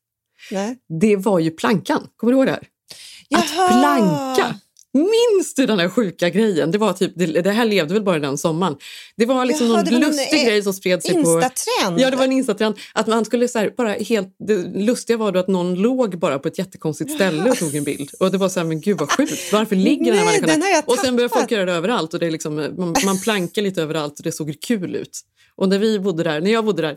Nej. 0.51 0.77
Det 1.01 1.15
var 1.15 1.39
ju 1.39 1.51
plankan. 1.51 2.07
Kommer 2.15 2.33
du 2.33 2.38
ihåg 2.38 2.48
det 2.48 2.51
här? 2.51 2.67
Att 3.39 3.45
Jaha! 3.55 3.67
planka! 3.69 4.60
Minns 4.93 5.53
du 5.55 5.65
den 5.65 5.79
här 5.79 5.89
sjuka 5.89 6.29
grejen? 6.29 6.71
Det, 6.71 6.77
var 6.77 6.93
typ, 6.93 7.12
det, 7.15 7.25
det 7.25 7.51
här 7.51 7.65
levde 7.65 7.93
väl 7.93 8.03
bara 8.03 8.19
den 8.19 8.38
sommaren. 8.38 8.75
Det 9.17 9.25
var 9.25 9.45
liksom 9.45 9.67
Jaha, 9.67 9.83
någon 9.83 9.93
var 9.93 10.00
lustig 10.00 10.39
eh, 10.39 10.45
grej 10.45 10.63
som 10.63 10.74
spred 10.74 11.03
sig 11.03 11.24
på... 11.24 11.41
Ja, 11.98 12.10
det 12.10 12.17
var 12.17 12.24
en 12.24 12.31
instatrend. 12.31 12.75
Att 12.93 13.07
man 13.07 13.25
skulle 13.25 13.48
så 13.48 13.60
här, 13.60 13.74
bara 13.77 13.93
helt, 13.93 14.36
det 14.48 14.55
lustiga 14.75 15.17
var 15.17 15.31
då 15.31 15.39
att 15.39 15.48
någon 15.48 15.75
låg 15.75 16.19
bara 16.19 16.39
på 16.39 16.48
ett 16.48 16.57
jättekonstigt 16.57 17.12
ställe 17.12 17.50
och 17.50 17.57
tog 17.57 17.75
en 17.75 17.83
bild. 17.83 18.12
Och 18.19 18.31
det 18.31 18.38
var 18.38 18.50
så 18.50 18.60
här, 18.60 18.67
men 18.67 18.81
gud 18.81 18.98
vad 18.98 19.12
sjukt. 19.12 19.53
Varför 19.53 19.75
ligger 19.75 20.05
den 20.05 20.15
här 20.15 20.25
Nej, 20.25 20.41
människan 20.41 20.60
den 20.60 20.62
här? 20.62 20.83
Och 20.88 20.98
sen 20.98 21.15
började 21.15 21.33
folk 21.33 21.51
göra 21.51 21.65
det 21.65 21.74
överallt. 21.74 22.13
Och 22.13 22.19
det 22.19 22.27
är 22.27 22.31
liksom, 22.31 22.55
man, 22.55 22.95
man 23.05 23.21
plankar 23.21 23.62
lite 23.62 23.81
överallt 23.81 24.19
och 24.19 24.24
det 24.24 24.31
såg 24.31 24.55
kul 24.62 24.95
ut. 24.95 25.21
Och 25.55 25.69
när 25.69 25.79
vi 25.79 26.00
bodde 26.00 26.24
där, 26.24 26.41
när 26.41 26.51
jag 26.51 26.65
bodde 26.65 26.81
där, 26.81 26.95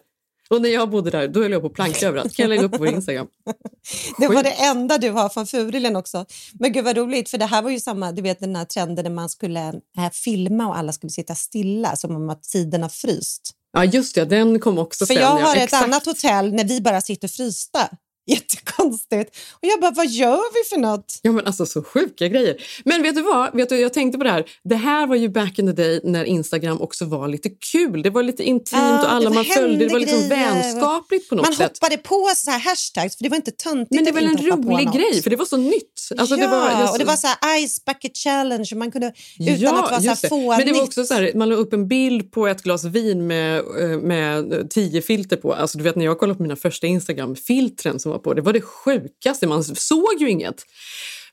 Och 0.54 0.62
när 0.62 0.68
jag 0.68 0.90
bodde 0.90 1.10
där, 1.10 1.28
då 1.28 1.42
höll 1.42 1.52
jag 1.52 1.60
på 1.60 1.66
att 1.66 1.72
planka 1.72 2.08
överallt. 2.08 2.36
Kan 2.36 2.42
jag 2.42 2.48
lägga 2.48 2.62
upp 2.62 2.72
på 2.72 2.78
vår 2.78 2.88
Instagram? 2.88 3.26
Det 4.18 4.28
var 4.28 4.42
det 4.42 4.50
enda 4.50 4.98
du 4.98 5.10
har 5.10 5.28
från 5.28 5.46
Furilen 5.46 5.96
också. 5.96 6.26
Men 6.52 6.72
gud 6.72 6.84
vad 6.84 6.96
roligt, 6.96 7.30
för 7.30 7.38
det 7.38 7.46
här 7.46 7.62
var 7.62 7.70
ju 7.70 7.80
samma, 7.80 8.12
du 8.12 8.22
vet 8.22 8.40
den 8.40 8.56
här 8.56 8.64
trenden 8.64 9.02
när 9.04 9.10
man 9.10 9.28
skulle 9.28 9.60
äh, 9.98 10.10
filma 10.12 10.68
och 10.68 10.78
alla 10.78 10.92
skulle 10.92 11.10
sitta 11.10 11.34
stilla 11.34 11.96
som 11.96 12.16
om 12.16 12.30
att 12.30 12.42
tiden 12.42 12.82
har 12.82 12.88
fryst. 12.88 13.50
Ja, 13.72 13.84
just 13.84 14.14
det. 14.14 14.24
Den 14.24 14.60
kom 14.60 14.78
också 14.78 15.06
För 15.06 15.14
sen. 15.14 15.22
jag 15.22 15.40
ja. 15.40 15.44
har 15.44 15.56
ett 15.56 15.62
Exakt. 15.62 15.84
annat 15.84 16.06
hotell 16.06 16.52
när 16.52 16.64
vi 16.64 16.80
bara 16.80 17.00
sitter 17.00 17.28
frysta. 17.28 17.88
Jättekonstigt. 18.26 19.36
Och 19.52 19.58
jag 19.68 19.80
bara, 19.80 19.90
vad 19.90 20.06
gör 20.06 20.40
vi 20.54 20.68
för 20.74 20.80
något? 20.80 21.18
Ja, 21.22 21.32
men 21.32 21.46
alltså 21.46 21.66
så 21.66 21.82
sjuka 21.82 22.28
grejer. 22.28 22.56
Men 22.84 23.02
vet 23.02 23.14
du 23.14 23.22
vad? 23.22 23.56
Vet 23.56 23.68
du, 23.68 23.76
jag 23.80 23.92
tänkte 23.92 24.18
på 24.18 24.24
det 24.24 24.30
här. 24.30 24.44
Det 24.64 24.74
här 24.76 25.06
var 25.06 25.16
ju 25.16 25.28
back 25.28 25.58
in 25.58 25.66
the 25.66 25.72
day 25.82 26.00
när 26.04 26.24
Instagram 26.24 26.80
också 26.80 27.04
var 27.04 27.28
lite 27.28 27.50
kul. 27.72 28.02
Det 28.02 28.10
var 28.10 28.22
lite 28.22 28.42
intimt 28.42 28.70
Ja, 28.72 29.02
och 29.04 29.12
alla 29.12 29.30
man 29.30 29.44
följde. 29.44 29.84
Det 29.86 29.92
var 29.92 30.00
liksom 30.00 30.18
grejer. 30.28 30.52
vänskapligt 30.54 31.28
på 31.28 31.34
något 31.34 31.46
Man 31.46 31.54
sätt. 31.54 31.78
hoppade 31.80 31.96
på 31.96 32.30
så 32.36 32.50
här 32.50 32.58
hashtags, 32.58 33.16
för 33.16 33.22
det 33.24 33.28
var 33.30 33.36
inte 33.36 33.50
töntigt 33.50 33.90
Men 33.94 34.04
det 34.04 34.12
var 34.12 34.20
en 34.20 34.36
rolig 34.66 34.92
grej, 34.92 35.22
för 35.22 35.30
det 35.30 35.36
var 35.36 35.44
så 35.46 35.56
nytt. 35.56 36.08
Alltså, 36.18 36.36
ja, 36.36 36.40
det 36.46 36.50
var, 36.52 36.70
jag- 36.70 36.92
och 36.92 36.98
det 36.98 37.04
var 37.04 37.16
så 37.16 37.26
här 37.26 37.66
ice 37.66 37.84
bucket 37.84 38.16
challenge 38.16 38.68
man 38.74 38.90
kunde 38.90 39.06
utan 39.40 39.56
Ja, 39.58 39.68
att 39.84 39.90
vara 39.90 40.00
så 40.00 40.02
här 40.02 40.10
just 40.10 40.28
fånigt. 40.28 40.58
Men 40.58 40.66
det 40.66 40.72
var 40.72 40.82
också 40.82 41.04
så 41.04 41.14
här, 41.14 41.32
man 41.34 41.48
la 41.48 41.54
upp 41.54 41.72
en 41.72 41.88
bild 41.88 42.32
på 42.32 42.46
ett 42.46 42.62
glas 42.62 42.84
vin 42.84 43.26
med, 43.26 43.58
eh, 43.58 43.98
med 44.00 44.66
tio 44.70 45.02
filter 45.02 45.36
på. 45.36 45.54
Alltså, 45.54 45.78
du 45.78 45.84
vet 45.84 45.96
när 45.96 46.04
jag 46.04 46.18
kollade 46.18 46.36
på 46.36 46.42
mina 46.42 46.56
första 46.56 46.86
Instagram-filtren 46.86 47.98
som 48.00 48.12
var 48.14 48.22
på, 48.22 48.34
det 48.34 48.42
var 48.42 48.52
det 48.52 48.60
sjukaste. 48.60 49.46
Man 49.46 49.64
såg 49.64 50.14
ju 50.20 50.30
inget. 50.30 50.64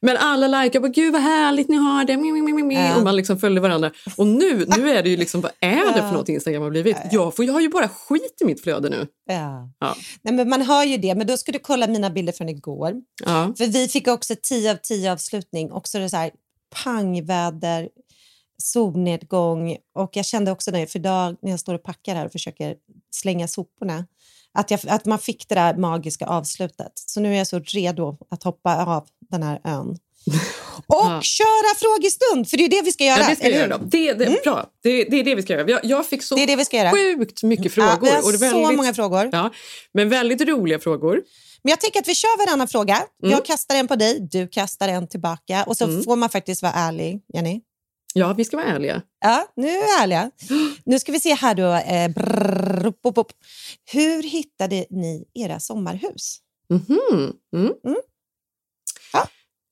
Men 0.01 0.17
alla 0.17 0.63
likade 0.63 0.88
på 0.88 0.93
gud 0.93 1.13
vad 1.13 1.21
härligt 1.21 1.69
ni 1.69 1.77
har 1.77 2.05
det. 2.05 2.17
Mi, 2.17 2.31
mi, 2.31 2.41
mi, 2.41 2.53
mi, 2.53 2.63
mi. 2.63 2.75
Ja. 2.75 2.95
Och 2.95 3.03
man 3.03 3.15
liksom 3.15 3.39
följde 3.39 3.61
varandra. 3.61 3.91
Och 4.17 4.27
nu, 4.27 4.65
nu 4.77 4.89
är 4.89 5.03
det 5.03 5.09
ju 5.09 5.17
liksom, 5.17 5.41
vad 5.41 5.51
är 5.59 5.93
det 5.93 6.01
för 6.01 6.11
något 6.11 6.29
Instagram 6.29 6.61
har 6.61 6.69
blivit? 6.69 6.97
Jag, 7.11 7.35
får, 7.35 7.45
jag 7.45 7.53
har 7.53 7.61
ju 7.61 7.69
bara 7.69 7.89
skit 7.89 8.38
i 8.41 8.45
mitt 8.45 8.63
flöde 8.63 8.89
nu. 8.89 9.07
Ja. 9.25 9.69
Ja. 9.79 9.95
Nej, 10.21 10.33
men 10.33 10.50
man 10.50 10.61
hör 10.61 10.83
ju 10.83 10.97
det, 10.97 11.15
men 11.15 11.27
då 11.27 11.38
ska 11.38 11.51
du 11.51 11.59
kolla 11.59 11.88
mina 11.88 12.09
bilder 12.09 12.33
från 12.33 12.50
igår. 12.50 12.93
Ja. 13.25 13.53
För 13.57 13.67
vi 13.67 13.88
fick 13.88 14.07
också 14.07 14.35
10 14.43 14.71
av 14.71 14.75
10 14.75 15.11
avslutning. 15.11 15.71
Också 15.71 16.00
det 16.00 16.09
så 16.09 16.17
här 16.17 16.31
pangväder, 16.83 17.89
solnedgång 18.63 19.77
och 19.95 20.15
jag 20.15 20.25
kände 20.25 20.51
också 20.51 20.71
det, 20.71 20.88
för 20.88 21.00
idag 21.00 21.35
när 21.41 21.51
jag 21.51 21.59
står 21.59 21.73
och 21.73 21.83
packar 21.83 22.15
här 22.15 22.25
och 22.25 22.31
försöker 22.31 22.75
slänga 23.11 23.47
soporna, 23.47 24.05
att, 24.53 24.72
jag, 24.72 24.79
att 24.88 25.05
man 25.05 25.20
fick 25.20 25.50
det 25.50 25.55
där 25.55 25.75
magiska 25.75 26.25
avslutet. 26.25 26.91
Så 26.96 27.20
nu 27.20 27.34
är 27.34 27.38
jag 27.38 27.48
så 27.48 27.60
redo 27.60 28.17
att 28.31 28.43
hoppa 28.43 28.86
av 28.86 29.08
den 29.31 29.43
här 29.43 29.62
ön. 29.63 29.88
Och 30.88 30.96
Ja. 31.05 31.22
köra 31.22 31.75
frågestund, 31.79 32.50
för 32.50 32.58
det 32.58 32.63
är 32.65 32.70
det 32.70 32.81
vi 32.81 32.91
ska 32.91 33.03
göra. 33.03 33.20
Ja, 33.22 33.29
det 33.29 33.36
ska 33.36 33.43
vi 33.48 33.53
eller 33.53 33.67
göra 33.67 33.77
hur? 33.77 33.84
då. 33.84 33.89
Det, 33.91 34.13
det, 34.13 34.43
Bra, 34.43 34.65
det, 34.84 35.03
det 35.03 35.20
är 35.20 35.24
det 35.24 35.36
vi 35.36 35.41
ska 35.41 35.53
göra. 35.53 35.70
Jag, 35.70 35.86
jag 35.86 36.05
fick 36.08 36.24
så 36.24 36.36
Det 36.36 36.43
är 36.43 36.48
det 36.48 36.55
vi 36.55 36.65
ska 36.65 36.77
göra. 36.77 36.91
sjukt 36.91 37.43
mycket 37.43 37.74
frågor. 37.74 37.89
Ja, 37.91 37.98
vi 38.01 38.10
har 38.10 38.17
och 38.17 38.31
det 38.31 38.46
är 38.46 38.50
så 38.51 38.58
väldigt, 38.62 38.77
många 38.77 38.93
frågor. 38.93 39.29
Ja, 39.31 39.50
men 39.93 40.10
väldigt 40.10 40.41
roliga 40.41 40.79
frågor. 40.79 41.22
Men 41.63 41.70
jag 41.70 41.79
tänker 41.81 42.00
att 42.00 42.08
vi 42.08 42.15
kör 42.15 42.46
varannan 42.46 42.67
fråga. 42.67 42.96
Mm. 43.24 43.31
Jag 43.31 43.46
kastar 43.46 43.75
en 43.75 43.88
på 43.88 43.96
dig, 43.96 44.27
du 44.31 44.48
kastar 44.48 44.88
en 44.88 45.08
tillbaka 45.08 45.63
och 45.63 45.77
så 45.77 46.03
får 46.03 46.15
man 46.15 46.29
faktiskt 46.29 46.62
vara 46.62 46.74
ärlig. 46.74 47.22
Jenny? 47.34 47.62
Ja, 48.13 48.33
vi 48.33 48.45
ska 48.45 48.57
vara 48.57 48.67
ärliga. 48.67 49.01
Ja, 49.21 49.47
nu 49.55 49.67
är 49.67 49.81
vi 49.81 50.03
ärliga. 50.03 50.31
Nu 50.85 50.99
ska 50.99 51.11
vi 51.11 51.19
se 51.19 51.33
här 51.33 51.55
då. 51.55 51.73
Eh, 51.73 52.09
brrr, 52.09 52.85
upp, 52.85 52.99
upp. 53.17 53.31
Hur 53.91 54.23
hittade 54.23 54.85
ni 54.89 55.25
era 55.33 55.59
sommarhus? 55.59 56.37
Mhm. 56.69 56.99
Mm. 57.53 57.73
Mm. 57.85 57.97
Ja. 59.13 59.27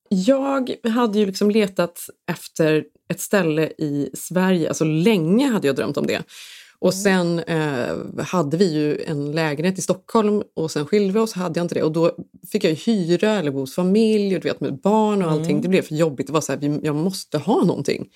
Jag 0.09 0.75
hade 0.89 1.19
ju 1.19 1.25
liksom 1.25 1.51
letat 1.51 2.09
efter 2.31 2.83
ett 3.09 3.19
ställe 3.21 3.63
i 3.77 4.09
Sverige, 4.13 4.67
alltså 4.67 4.83
länge 4.83 5.47
hade 5.51 5.67
jag 5.67 5.75
drömt 5.75 5.97
om 5.97 6.07
det. 6.07 6.23
Och 6.81 6.93
Mm. 6.93 7.03
sen 7.03 7.39
eh, 7.39 8.23
hade 8.25 8.57
vi 8.57 8.73
ju 8.73 9.01
en 9.01 9.31
lägenhet 9.31 9.79
i 9.79 9.81
Stockholm 9.81 10.43
och 10.55 10.71
sen 10.71 10.85
skilde 10.85 11.13
vi 11.13 11.19
oss, 11.19 11.33
hade 11.33 11.59
jag 11.59 11.65
inte 11.65 11.75
det. 11.75 11.83
Och 11.83 11.91
då 11.91 12.11
fick 12.51 12.63
jag 12.63 12.71
hyra 12.71 13.31
eller 13.31 13.51
bo 13.51 13.59
hos 13.59 13.75
familj 13.75 14.35
och 14.35 14.41
du 14.41 14.47
vet 14.47 14.61
med 14.61 14.81
barn 14.81 15.23
och 15.23 15.31
allting. 15.31 15.49
Mm. 15.51 15.61
Det 15.61 15.67
blev 15.67 15.81
för 15.81 15.95
jobbigt. 15.95 16.27
Det 16.27 16.33
var 16.33 16.41
så 16.41 16.51
här, 16.51 16.79
jag 16.83 16.95
måste 16.95 17.37
ha 17.37 17.63
någonting. 17.65 18.07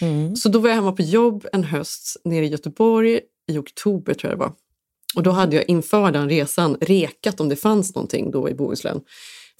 Mm. 0.00 0.36
Så 0.36 0.48
då 0.48 0.58
var 0.58 0.68
jag 0.68 0.76
hemma 0.76 0.92
på 0.92 1.02
jobb 1.02 1.46
en 1.52 1.64
höst 1.64 2.16
nere 2.24 2.44
i 2.44 2.48
Göteborg 2.48 3.20
i 3.52 3.58
oktober 3.58 4.14
tror 4.14 4.30
jag 4.30 4.38
det 4.38 4.44
var. 4.44 4.52
Och 5.16 5.22
då 5.22 5.30
hade 5.30 5.56
jag 5.56 5.68
inför 5.68 6.12
den 6.12 6.28
resan 6.28 6.76
rekat 6.80 7.40
om 7.40 7.48
det 7.48 7.56
fanns 7.56 7.94
någonting 7.94 8.30
då 8.30 8.48
i 8.48 8.54
Bohuslän. 8.54 9.00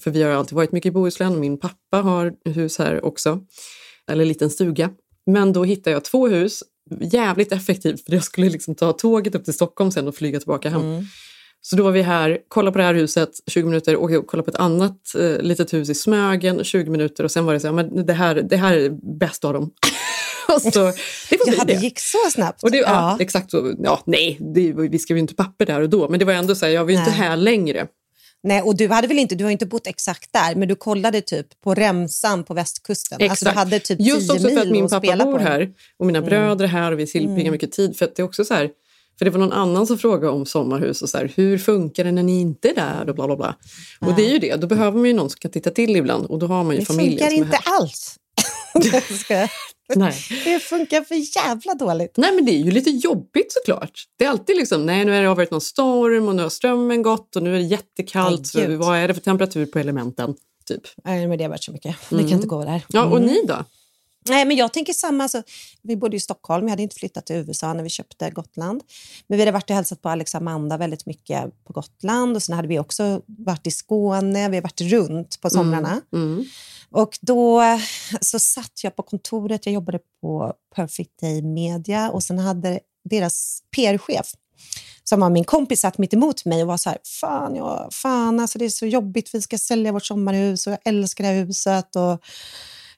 För 0.03 0.11
vi 0.11 0.23
har 0.23 0.31
alltid 0.31 0.55
varit 0.55 0.71
mycket 0.71 0.89
i 0.89 0.91
Bohuslän. 0.91 1.39
Min 1.39 1.57
pappa 1.59 1.97
har 1.97 2.33
hus 2.45 2.77
här 2.77 3.05
också. 3.05 3.39
Eller 4.07 4.21
en 4.21 4.27
liten 4.27 4.49
stuga. 4.49 4.89
Men 5.25 5.53
då 5.53 5.63
hittade 5.63 5.91
jag 5.91 6.03
två 6.03 6.27
hus. 6.27 6.63
Jävligt 6.99 7.51
effektivt 7.51 8.05
för 8.05 8.13
jag 8.13 8.23
skulle 8.23 8.49
liksom 8.49 8.75
ta 8.75 8.93
tåget 8.93 9.35
upp 9.35 9.45
till 9.45 9.53
Stockholm 9.53 9.91
sen 9.91 10.07
och 10.07 10.15
flyga 10.15 10.39
tillbaka 10.39 10.69
hem. 10.69 10.81
Mm. 10.81 11.03
Så 11.61 11.75
då 11.75 11.83
var 11.83 11.91
vi 11.91 12.01
här, 12.01 12.37
kollade 12.47 12.71
på 12.71 12.77
det 12.77 12.83
här 12.83 12.93
huset 12.93 13.29
20 13.47 13.65
minuter, 13.65 13.95
åkte 13.95 14.17
och 14.17 14.27
kollade 14.27 14.45
på 14.45 14.51
ett 14.51 14.61
annat 14.61 15.15
eh, 15.19 15.41
litet 15.41 15.73
hus 15.73 15.89
i 15.89 15.95
Smögen 15.95 16.63
20 16.63 16.89
minuter 16.89 17.23
och 17.23 17.31
sen 17.31 17.45
var 17.45 17.53
det 17.53 17.59
så 17.59 17.67
här, 17.67 17.73
men 17.73 18.05
det 18.05 18.13
här, 18.13 18.35
det 18.35 18.57
här 18.57 18.73
är 18.73 19.17
bäst 19.19 19.45
av 19.45 19.53
dem. 19.53 19.71
så, 20.61 20.91
det 21.29 21.37
får 21.37 21.49
bli 21.49 21.57
Ja, 21.57 21.63
det 21.63 21.73
gick 21.73 21.99
så 21.99 22.17
snabbt. 22.31 22.63
Och 22.63 22.71
det, 22.71 22.77
ja. 22.77 22.83
Ja. 22.87 23.17
exakt 23.19 23.51
så. 23.51 23.75
Ja, 23.79 24.03
nej, 24.05 24.37
det, 24.55 24.73
vi 24.73 24.99
skrev 24.99 25.17
ju 25.17 25.21
inte 25.21 25.35
papper 25.35 25.65
där 25.65 25.81
och 25.81 25.89
då, 25.89 26.09
men 26.09 26.19
det 26.19 26.25
var 26.25 26.33
ändå 26.33 26.55
så 26.55 26.65
här, 26.65 26.73
jag 26.73 26.83
var 26.83 26.91
ju 26.91 26.97
inte 26.97 27.11
här 27.11 27.37
längre. 27.37 27.87
Nej, 28.43 28.61
och 28.61 28.75
du 28.77 28.87
hade 28.87 29.07
väl 29.07 29.19
inte, 29.19 29.35
du 29.35 29.43
har 29.43 29.51
inte 29.51 29.65
bott 29.65 29.87
exakt 29.87 30.33
där, 30.33 30.55
men 30.55 30.67
du 30.67 30.75
kollade 30.75 31.21
typ 31.21 31.61
på 31.61 31.73
remsan 31.75 32.43
på 32.43 32.53
västkusten. 32.53 33.29
Alltså, 33.29 33.45
du 33.45 33.51
hade 33.51 33.79
typ 33.79 33.99
Just 33.99 34.29
10 34.29 34.33
också 34.33 34.49
för 34.49 34.61
att 34.61 34.71
min 34.71 34.89
pappa 34.89 35.15
bor. 35.25 35.39
Mm. 35.39 35.47
här 35.47 35.69
och 35.99 36.05
mina 36.05 36.21
bröder 36.21 36.65
är 36.65 36.69
här 36.69 36.91
och 36.91 36.99
vi 36.99 37.07
tillbringar 37.07 37.51
mycket 37.51 37.71
tid. 37.71 37.97
För 37.97 38.05
att 38.05 38.15
det 38.15 38.21
är 38.21 38.23
också 38.23 38.45
så 38.45 38.53
här, 38.53 38.69
för 39.17 39.25
det 39.25 39.31
var 39.31 39.39
någon 39.39 39.51
annan 39.51 39.87
som 39.87 39.97
frågade 39.97 40.33
om 40.33 40.45
sommarhus 40.45 41.01
och 41.01 41.09
så 41.09 41.17
här, 41.17 41.31
hur 41.35 41.57
funkar 41.57 42.03
det 42.03 42.11
när 42.11 42.23
ni 42.23 42.41
inte 42.41 42.69
är 42.69 42.75
där 42.75 43.09
och 43.09 43.15
bla 43.15 43.27
bla 43.27 43.35
bla. 43.35 43.55
Och 43.99 44.15
det 44.15 44.25
är 44.25 44.29
ju 44.29 44.39
det, 44.39 44.55
då 44.55 44.67
behöver 44.67 44.97
man 44.97 45.07
ju 45.07 45.13
någon 45.13 45.29
som 45.29 45.37
kan 45.39 45.51
titta 45.51 45.69
till 45.69 45.95
ibland 45.95 46.25
och 46.25 46.39
då 46.39 46.47
har 46.47 46.63
man 46.63 46.73
ju 46.75 46.79
Det 46.79 46.85
familjen 46.85 47.11
funkar 47.19 47.29
som 47.29 47.41
är 47.41 47.45
inte 47.45 47.59
här. 47.65 47.81
alls. 47.81 48.15
Jag 48.93 49.03
skojar. 49.19 49.51
Nej. 49.95 50.15
det 50.43 50.59
funkar 50.59 51.01
för 51.01 51.15
jävla 51.37 51.73
dåligt. 51.73 52.17
Nej, 52.17 52.35
men 52.35 52.45
det 52.45 52.51
är 52.51 52.63
ju 52.63 52.71
lite 52.71 52.89
jobbigt 52.89 53.51
såklart. 53.51 54.03
Det 54.17 54.25
är 54.25 54.29
alltid 54.29 54.55
liksom, 54.55 54.85
nej 54.85 55.05
nu 55.05 55.11
har 55.11 55.21
det 55.21 55.33
varit 55.33 55.51
någon 55.51 55.61
storm 55.61 56.27
och 56.27 56.35
nu 56.35 56.43
har 56.43 56.49
strömmen 56.49 57.01
gått 57.01 57.35
och 57.35 57.43
nu 57.43 57.55
är 57.55 57.59
det 57.59 57.65
jättekallt. 57.65 58.51
Nej, 58.55 58.75
vad 58.75 58.97
är 58.97 59.07
det 59.07 59.13
för 59.13 59.21
temperatur 59.21 59.65
på 59.65 59.79
elementen? 59.79 60.35
Typ. 60.65 60.81
Nej, 61.03 61.27
men 61.27 61.37
det 61.37 61.43
har 61.43 61.49
varit 61.49 61.63
så 61.63 61.71
mycket. 61.71 61.95
Det 62.09 62.17
kan 62.17 62.31
inte 62.31 62.47
gå 62.47 62.63
där. 62.63 62.81
Ja, 62.87 63.05
och 63.05 63.21
ni 63.21 63.45
då? 63.47 63.65
Nej, 64.29 64.45
men 64.45 64.57
jag 64.57 64.73
tänker 64.73 64.93
samma. 64.93 65.23
Alltså, 65.23 65.43
vi 65.81 65.95
bodde 65.95 66.17
i 66.17 66.19
Stockholm, 66.19 66.65
vi 66.65 66.69
hade 66.69 66.83
inte 66.83 66.95
flyttat 66.95 67.25
till 67.25 67.35
USA 67.35 67.73
när 67.73 67.83
vi 67.83 67.89
köpte 67.89 68.29
Gotland. 68.29 68.83
Men 69.27 69.37
vi 69.37 69.41
hade 69.41 69.51
varit 69.51 69.69
och 69.69 69.75
hälsat 69.75 70.01
på 70.01 70.09
Alex 70.09 70.35
Amanda 70.35 70.77
väldigt 70.77 71.05
mycket 71.05 71.63
på 71.63 71.73
Gotland. 71.73 72.35
Och 72.35 72.43
sen 72.43 72.55
hade 72.55 72.67
vi 72.67 72.79
också 72.79 73.21
varit 73.25 73.67
i 73.67 73.71
Skåne, 73.71 74.49
vi 74.49 74.55
har 74.55 74.63
varit 74.63 74.81
runt 74.81 75.41
på 75.41 75.49
somrarna. 75.49 76.01
Mm. 76.13 76.45
Och 76.89 77.19
då 77.21 77.61
så 78.21 78.39
satt 78.39 78.83
jag 78.83 78.95
på 78.95 79.03
kontoret, 79.03 79.65
jag 79.65 79.73
jobbade 79.73 79.99
på 80.21 80.53
Perfect 80.75 81.19
Day 81.21 81.41
Media 81.41 82.09
och 82.09 82.23
sen 82.23 82.39
hade 82.39 82.79
deras 83.09 83.61
PR-chef 83.75 84.33
som 85.03 85.19
var 85.19 85.29
min 85.29 85.43
kompis 85.43 85.81
satt 85.81 85.97
mitt 85.97 86.13
emot 86.13 86.45
mig 86.45 86.61
och 86.61 86.67
var 86.67 86.77
så 86.77 86.89
här, 86.89 86.99
fan, 87.21 87.55
ja, 87.55 87.89
fan 87.91 88.39
alltså 88.39 88.59
det 88.59 88.65
är 88.65 88.69
så 88.69 88.85
jobbigt, 88.85 89.29
vi 89.33 89.41
ska 89.41 89.57
sälja 89.57 89.91
vårt 89.91 90.05
sommarhus 90.05 90.67
och 90.67 90.73
jag 90.73 90.79
älskar 90.85 91.23
det 91.23 91.29
här 91.29 91.45
huset. 91.45 91.95
Och 91.95 92.23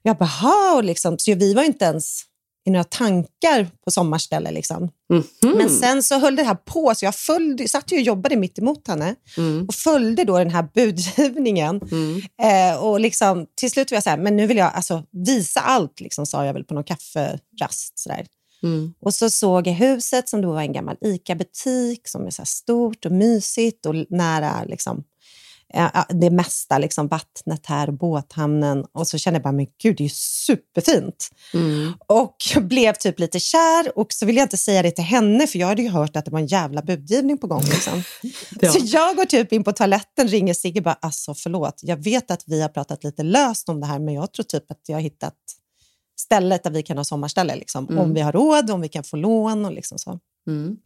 jag 0.03 0.17
bara, 0.17 0.73
och 0.75 0.83
liksom, 0.83 1.19
så 1.19 1.35
vi 1.35 1.53
var 1.53 1.63
inte 1.63 1.85
ens 1.85 2.21
i 2.65 2.71
några 2.71 2.83
tankar 2.83 3.67
på 3.85 3.91
sommarställe. 3.91 4.51
Liksom. 4.51 4.89
Mhm. 5.13 5.23
Men 5.57 5.69
sen 5.69 6.03
så 6.03 6.19
höll 6.19 6.35
det 6.35 6.43
här 6.43 6.55
på, 6.55 6.95
så 6.95 7.05
jag 7.05 7.15
följde, 7.15 7.67
satt 7.67 7.91
ju 7.91 7.95
och 7.95 8.01
jobbade 8.01 8.35
mitt 8.35 8.59
emot 8.59 8.87
henne 8.87 9.15
Mm. 9.37 9.65
och 9.67 9.75
följde 9.75 10.23
då 10.23 10.37
den 10.37 10.49
här 10.49 10.67
budgivningen. 10.73 11.81
Mm. 11.91 12.21
Eh, 12.41 12.83
och 12.83 12.99
liksom, 12.99 13.47
till 13.55 13.71
slut 13.71 13.91
var 13.91 13.95
jag 13.95 14.03
så 14.03 14.09
här, 14.09 14.17
men 14.17 14.35
nu 14.35 14.47
vill 14.47 14.57
jag 14.57 14.71
alltså, 14.73 15.03
visa 15.11 15.59
allt, 15.59 15.99
liksom, 15.99 16.25
sa 16.25 16.45
jag 16.45 16.53
väl 16.53 16.63
på 16.63 16.73
någon 16.73 16.83
kafferast. 16.83 17.99
Så. 17.99 18.11
Mm. 18.63 18.93
Och 19.01 19.13
så 19.13 19.29
såg 19.29 19.67
jag 19.67 19.73
huset 19.73 20.29
som 20.29 20.41
då 20.41 20.53
var 20.53 20.61
en 20.61 20.73
gammal 20.73 20.97
ICA-butik 21.01 22.07
som 22.07 22.25
är 22.25 22.31
så 22.31 22.45
stort 22.45 23.05
och 23.05 23.11
mysigt 23.11 23.85
och 23.85 23.95
nära 24.09 24.63
liksom, 24.63 25.03
det 26.09 26.29
mesta, 26.29 26.77
liksom 26.77 27.07
vattnet 27.07 27.65
här, 27.65 27.91
båthamnen. 27.91 28.85
Och 28.91 29.07
så 29.07 29.17
kände 29.17 29.35
jag 29.37 29.43
bara, 29.43 29.51
men 29.51 29.67
gud, 29.83 29.97
det 29.97 30.01
är 30.01 30.05
ju 30.05 30.09
superfint. 30.45 31.29
Mm. 31.53 31.93
Och 32.07 32.35
blev 32.55 32.93
typ 32.93 33.19
lite 33.19 33.39
kär 33.39 33.97
och 33.97 34.13
så 34.13 34.25
ville 34.25 34.39
jag 34.39 34.45
inte 34.45 34.57
säga 34.57 34.81
det 34.81 34.91
till 34.91 35.03
henne 35.03 35.47
för 35.47 35.59
jag 35.59 35.67
hade 35.67 35.81
ju 35.81 35.89
hört 35.89 36.15
att 36.15 36.25
det 36.25 36.31
var 36.31 36.39
en 36.39 36.47
jävla 36.47 36.81
budgivning 36.81 37.37
på 37.37 37.47
gång. 37.47 37.63
Liksom. 37.63 38.03
Ja. 38.61 38.71
Så 38.71 38.79
jag 38.83 39.15
går 39.15 39.25
typ 39.25 39.53
in 39.53 39.63
på 39.63 39.71
toaletten, 39.71 40.27
ringer 40.27 40.53
Sigge 40.53 40.79
och 40.79 40.83
bara, 40.83 40.97
alltså 41.01 41.33
förlåt, 41.33 41.79
jag 41.81 42.03
vet 42.03 42.31
att 42.31 42.43
vi 42.45 42.61
har 42.61 42.69
pratat 42.69 43.03
lite 43.03 43.23
löst 43.23 43.69
om 43.69 43.79
det 43.79 43.87
här 43.87 43.99
men 43.99 44.13
jag 44.13 44.33
tror 44.33 44.43
typ 44.43 44.71
att 44.71 44.79
jag 44.87 44.95
har 44.95 45.01
hittat 45.01 45.33
stället 46.19 46.63
där 46.63 46.71
vi 46.71 46.83
kan 46.83 46.97
ha 46.97 47.03
sommarställe. 47.03 47.55
Liksom. 47.55 47.87
Mm. 47.87 47.99
Om 47.99 48.13
vi 48.13 48.21
har 48.21 48.31
råd, 48.31 48.71
om 48.71 48.81
vi 48.81 48.89
kan 48.89 49.03
få 49.03 49.17
lån 49.17 49.65
och 49.65 49.71
liksom 49.71 49.99
så. 49.99 50.19
Mm. 50.47 50.77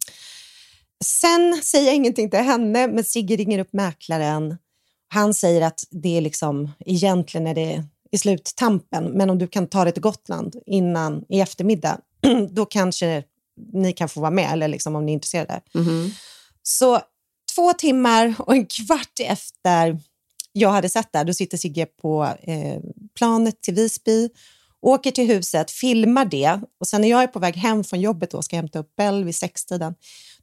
Sen 1.04 1.60
säger 1.62 1.86
jag 1.86 1.94
ingenting 1.94 2.30
till 2.30 2.40
henne, 2.40 2.86
men 2.86 3.04
Sigge 3.04 3.36
ringer 3.36 3.58
upp 3.58 3.72
mäklaren. 3.72 4.56
Han 5.08 5.34
säger 5.34 5.62
att 5.62 5.84
det 5.90 6.16
är 6.16 6.20
liksom, 6.20 6.70
egentligen 6.86 7.46
är 7.46 7.54
det 7.54 7.84
i 8.10 8.18
sluttampen, 8.18 9.04
men 9.04 9.30
om 9.30 9.38
du 9.38 9.46
kan 9.46 9.66
ta 9.66 9.84
det 9.84 9.92
till 9.92 10.02
Gotland 10.02 10.56
innan 10.66 11.24
i 11.28 11.40
eftermiddag, 11.40 12.00
då 12.50 12.66
kanske 12.66 13.22
ni 13.72 13.92
kan 13.92 14.08
få 14.08 14.20
vara 14.20 14.30
med, 14.30 14.52
eller 14.52 14.68
liksom 14.68 14.96
om 14.96 15.06
ni 15.06 15.12
är 15.12 15.14
intresserade. 15.14 15.60
Mhm. 15.74 16.10
Så 16.62 17.00
två 17.54 17.72
timmar 17.72 18.34
och 18.38 18.52
en 18.52 18.66
kvart 18.66 19.20
efter 19.20 19.98
jag 20.52 20.70
hade 20.70 20.88
sett 20.88 21.12
det, 21.12 21.24
då 21.24 21.34
sitter 21.34 21.56
Sigge 21.56 21.86
på 21.86 22.28
eh, 22.42 22.80
planet 23.18 23.60
till 23.60 23.74
Visby, 23.74 24.28
åker 24.82 25.10
till 25.10 25.26
huset, 25.26 25.70
filmar 25.70 26.24
det 26.24 26.60
och 26.80 26.86
sen 26.86 27.00
när 27.00 27.08
jag 27.08 27.22
är 27.22 27.26
på 27.26 27.38
väg 27.38 27.56
hem 27.56 27.84
från 27.84 28.00
jobbet 28.00 28.34
och 28.34 28.44
ska 28.44 28.56
hämta 28.56 28.78
upp 28.78 28.96
Bell 28.96 29.24
vid 29.24 29.34
sextiden, 29.34 29.94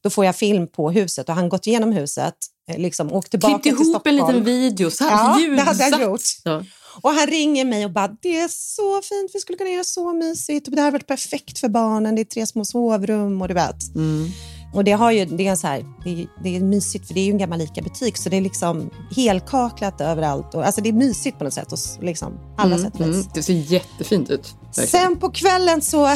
då 0.01 0.09
får 0.09 0.25
jag 0.25 0.35
film 0.35 0.67
på 0.67 0.91
huset 0.91 1.29
och 1.29 1.35
han 1.35 1.49
gått 1.49 1.67
igenom 1.67 1.91
huset, 1.91 2.35
eh, 2.69 2.77
liksom 2.77 3.13
åkt 3.13 3.31
tillbaka 3.31 3.57
till 3.59 3.71
ihop 3.71 3.85
Stockholm. 3.87 4.19
en 4.19 4.25
liten 4.27 4.43
video, 4.43 4.91
så 4.91 5.03
här, 5.03 5.11
Ja, 5.11 5.55
det 5.55 5.61
hade 5.61 5.83
ljudsatt. 5.83 6.01
gjort. 6.01 6.21
Ja. 6.43 6.63
Och 7.01 7.11
han 7.11 7.27
ringer 7.27 7.65
mig 7.65 7.85
och 7.85 7.91
bara, 7.91 8.07
det 8.21 8.39
är 8.39 8.47
så 8.47 9.01
fint, 9.01 9.31
vi 9.33 9.39
skulle 9.39 9.57
kunna 9.57 9.69
göra 9.69 9.83
så 9.83 10.13
mysigt. 10.13 10.67
Och 10.67 10.75
det 10.75 10.81
här 10.81 10.85
har 10.87 10.91
varit 10.91 11.07
perfekt 11.07 11.59
för 11.59 11.69
barnen, 11.69 12.15
det 12.15 12.21
är 12.21 12.25
tre 12.25 12.47
små 12.47 12.65
sovrum 12.65 13.41
och 13.41 13.47
du 13.47 13.53
vet. 13.53 13.95
Mm. 13.95 14.27
Och 14.75 14.83
det, 14.83 14.91
har 14.91 15.11
ju, 15.11 15.25
det, 15.25 15.47
är 15.47 15.55
så 15.55 15.67
här, 15.67 15.85
det, 16.03 16.21
är, 16.21 16.27
det 16.43 16.55
är 16.55 16.59
mysigt 16.59 17.07
för 17.07 17.13
det 17.13 17.19
är 17.19 17.25
ju 17.25 17.31
en 17.31 17.37
gammal 17.37 17.61
ICA-butik 17.61 18.17
så 18.17 18.29
det 18.29 18.37
är 18.37 18.41
liksom 18.41 18.89
helkaklat 19.15 20.01
överallt. 20.01 20.55
Och, 20.55 20.65
alltså 20.65 20.81
det 20.81 20.89
är 20.89 20.93
mysigt 20.93 21.37
på 21.37 21.43
något 21.43 21.53
sätt, 21.53 21.71
och 21.71 21.79
liksom, 22.01 22.33
alla 22.57 22.77
sätt 22.77 22.93
och 22.93 22.99
vis. 22.99 23.15
Mm, 23.15 23.27
det 23.33 23.43
ser 23.43 23.53
jättefint 23.53 24.29
ut. 24.29 24.55
verkligen. 24.77 24.87
Sen 25.05 25.19
på 25.19 25.31
kvällen 25.31 25.81
så 25.81 26.07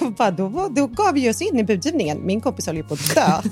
då, 0.00 0.10
bara, 0.10 0.30
då, 0.30 0.46
var- 0.48 0.68
då 0.68 0.86
gav 0.86 1.14
vi 1.14 1.30
oss 1.30 1.42
in 1.42 1.58
i 1.58 1.64
budgivningen. 1.64 2.26
Min 2.26 2.40
kompis 2.40 2.66
höll 2.66 2.76
ju 2.76 2.82
på 2.82 2.94
att 2.94 3.14
dö. 3.14 3.42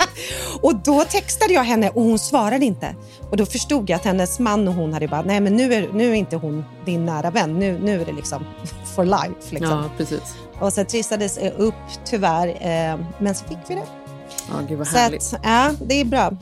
och 0.62 0.76
då 0.84 1.04
textade 1.04 1.52
jag 1.54 1.64
henne 1.64 1.90
och 1.90 2.02
hon 2.02 2.18
svarade 2.18 2.64
inte. 2.64 2.94
Och 3.30 3.36
då 3.36 3.46
förstod 3.46 3.90
jag 3.90 3.96
att 3.96 4.04
hennes 4.04 4.38
man 4.38 4.68
och 4.68 4.74
hon 4.74 4.92
hade 4.92 5.08
bara, 5.08 5.22
nej 5.22 5.40
men 5.40 5.56
nu 5.56 5.74
är, 5.74 5.92
nu 5.92 6.10
är 6.10 6.14
inte 6.14 6.36
hon 6.36 6.64
din 6.84 7.04
nära 7.06 7.30
vän. 7.30 7.58
Nu, 7.58 7.78
nu 7.78 8.00
är 8.00 8.06
det 8.06 8.12
liksom 8.12 8.44
for 8.94 9.04
life. 9.04 9.50
Liksom. 9.54 9.70
Ja, 9.70 9.84
precis. 9.96 10.20
Och 10.60 10.72
så 10.72 10.84
trissades 10.84 11.34
det 11.34 11.50
upp 11.50 11.74
tyvärr, 12.04 12.48
eh, 12.48 12.98
men 13.18 13.34
så 13.34 13.44
fick 13.44 13.58
vi 13.68 13.74
det. 13.74 13.82
Ja, 14.50 14.54
gud 14.68 14.78
vad 14.78 14.86
Så 14.86 14.98
härligt. 14.98 15.34
att, 15.34 15.40
ja, 15.42 15.70
det 15.80 16.00
är 16.00 16.04
bra. 16.04 16.32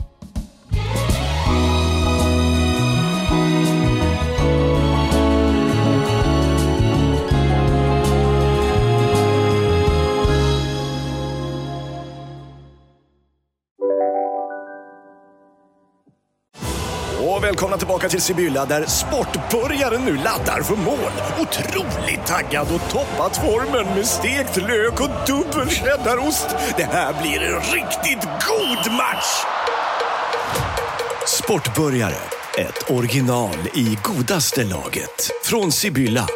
Välkomna 17.55 17.77
tillbaka 17.77 18.09
till 18.09 18.21
Sibylla 18.21 18.65
där 18.65 18.85
sportbörjaren 18.85 20.01
nu 20.01 20.15
laddar 20.15 20.61
för 20.61 20.75
mål. 20.75 21.11
Otroligt 21.39 22.25
taggad 22.25 22.67
och 22.75 22.89
toppat 22.89 23.37
formen 23.37 23.95
med 23.95 24.05
stekt 24.05 24.57
lök 24.57 25.01
och 25.01 25.09
dubbel 25.27 25.69
cheddarost. 25.69 26.47
Det 26.77 26.83
här 26.83 27.21
blir 27.21 27.41
en 27.41 27.61
riktigt 27.61 28.23
god 28.23 28.93
match! 28.93 29.45
Sportbörjare, 31.27 32.15
ett 32.57 32.89
original 32.89 33.57
i 33.73 33.97
godaste 34.03 34.63
laget. 34.63 35.31
Från 35.43 35.71
Sibylla. 35.71 36.27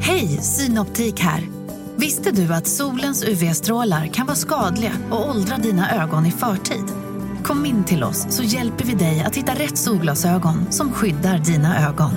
Hej, 0.00 0.28
Synoptik 0.42 1.20
här. 1.20 1.48
Visste 1.96 2.30
du 2.30 2.54
att 2.54 2.66
solens 2.66 3.24
UV-strålar 3.24 4.06
kan 4.06 4.26
vara 4.26 4.36
skadliga 4.36 4.92
och 5.10 5.30
åldra 5.30 5.56
dina 5.56 6.02
ögon 6.02 6.26
i 6.26 6.30
förtid? 6.30 7.07
Kom 7.48 7.66
in 7.66 7.84
till 7.84 8.04
oss 8.04 8.26
så 8.30 8.42
hjälper 8.42 8.84
vi 8.84 8.94
dig 8.94 9.20
att 9.26 9.36
hitta 9.36 9.52
rätt 9.52 9.78
solglasögon 9.78 10.72
som 10.72 10.92
skyddar 10.92 11.38
dina 11.38 11.88
ögon. 11.88 12.10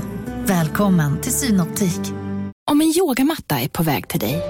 Välkommen 0.45 1.21
till 1.21 1.31
Synoptik. 1.31 2.00
Om 2.71 2.81
en 2.81 2.93
yogamatta 2.97 3.59
är 3.59 3.67
på 3.67 3.83
väg 3.83 4.07
till 4.07 4.19
dig, 4.19 4.41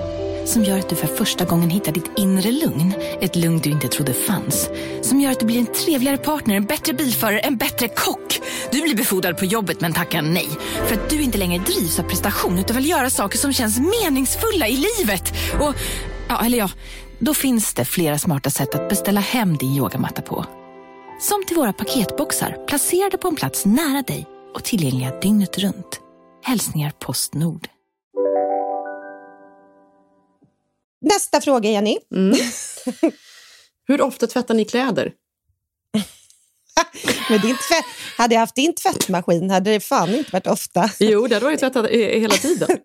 som 0.45 0.63
gör 0.63 0.79
att 0.79 0.89
du 0.89 0.95
för 0.95 1.07
första 1.07 1.45
gången 1.45 1.69
hittar 1.69 1.91
ditt 1.91 2.11
inre 2.17 2.51
lugn, 2.51 2.93
ett 3.21 3.35
lugn 3.35 3.59
du 3.59 3.69
inte 3.69 3.87
trodde 3.87 4.13
fanns, 4.13 4.69
som 5.01 5.21
gör 5.21 5.31
att 5.31 5.39
du 5.39 5.45
blir 5.45 5.59
en 5.59 5.65
trevligare 5.65 6.17
partner, 6.17 6.55
en 6.55 6.65
bättre 6.65 6.93
bilförare, 6.93 7.39
en 7.39 7.57
bättre 7.57 7.87
kock. 7.87 8.39
Du 8.71 8.81
blir 8.81 8.95
befordrad 8.95 9.37
på 9.37 9.45
jobbet 9.45 9.81
men 9.81 9.93
tackar 9.93 10.21
nej, 10.21 10.49
för 10.87 10.95
att 10.95 11.09
du 11.09 11.21
inte 11.21 11.37
längre 11.37 11.63
drivs 11.63 11.99
av 11.99 12.03
prestation 12.03 12.59
utan 12.59 12.75
vill 12.75 12.89
göra 12.89 13.09
saker 13.09 13.37
som 13.37 13.53
känns 13.53 13.79
meningsfulla 13.79 14.67
i 14.67 14.85
livet. 14.97 15.33
Och, 15.59 15.75
ja, 16.27 16.45
eller 16.45 16.57
ja, 16.57 16.69
då 17.19 17.33
finns 17.33 17.73
det 17.73 17.85
flera 17.85 18.17
smarta 18.17 18.49
sätt 18.49 18.75
att 18.75 18.89
beställa 18.89 19.19
hem 19.19 19.57
din 19.57 19.75
yogamatta 19.75 20.21
på. 20.21 20.45
Som 21.21 21.45
till 21.45 21.55
våra 21.55 21.73
paketboxar 21.73 22.65
placerade 22.67 23.17
på 23.17 23.27
en 23.27 23.35
plats 23.35 23.65
nära 23.65 24.01
dig 24.01 24.27
och 24.53 24.63
tillgängliga 24.63 25.19
dygnet 25.19 25.57
runt. 25.57 25.99
Hälsningar 26.43 26.91
Postnord. 26.99 27.67
Nästa 31.01 31.41
fråga, 31.41 31.69
Jenny. 31.69 31.97
Hur 33.87 34.01
ofta 34.01 34.27
tvättar 34.27 34.53
ni 34.53 34.65
kläder? 34.65 35.13
Med 37.29 37.41
din 37.41 37.55
tvätt, 37.55 37.85
hade 38.17 38.35
jag 38.35 38.39
haft 38.39 38.55
din 38.55 38.75
tvättmaskin 38.75 39.49
hade 39.49 39.71
det 39.71 39.79
fan 39.79 40.15
inte 40.15 40.31
varit 40.31 40.47
ofta. 40.47 40.89
Jo, 40.99 41.27
det 41.27 41.35
har 41.35 41.41
varit 41.41 41.59
tvättat 41.59 41.89
hela 41.89 42.35
tiden. 42.35 42.69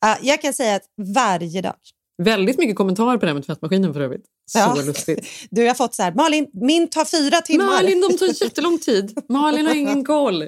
Ja, 0.00 0.18
jag 0.22 0.42
kan 0.42 0.54
säga 0.54 0.76
att 0.76 0.84
varje 1.14 1.62
dag. 1.62 1.76
Väldigt 2.22 2.58
mycket 2.58 2.76
kommentarer 2.76 3.16
på 3.18 3.20
det 3.20 3.26
här 3.26 3.34
med 3.34 3.46
tvättmaskinen 3.46 3.94
för 3.94 4.00
övrigt. 4.00 4.24
Så 4.46 4.58
Ja. 4.58 4.74
lustigt. 4.86 5.26
Du 5.50 5.66
har 5.66 5.74
fått 5.74 5.94
så 5.94 6.02
här, 6.02 6.12
Malin, 6.12 6.46
min 6.52 6.88
tar 6.88 7.04
fyra 7.04 7.40
timmar. 7.40 7.66
Malin, 7.66 8.00
de 8.10 8.16
tar 8.18 8.26
jättelång 8.44 8.78
tid. 8.78 9.18
Malin 9.28 9.66
har 9.66 9.74
ingen 9.74 10.04
koll. 10.04 10.38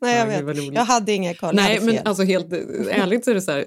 Nej, 0.00 0.16
jag, 0.18 0.42
vad 0.42 0.56
vet. 0.56 0.74
jag 0.74 0.84
hade 0.84 1.12
ingen 1.12 1.34
koll. 1.34 1.54
Nej, 1.54 1.80
men 1.80 1.98
alltså 2.04 2.22
helt 2.22 2.52
eh, 2.52 2.58
ärligt 3.02 3.24
så 3.24 3.30
är 3.30 3.34
det 3.34 3.40
så 3.40 3.50
här. 3.52 3.64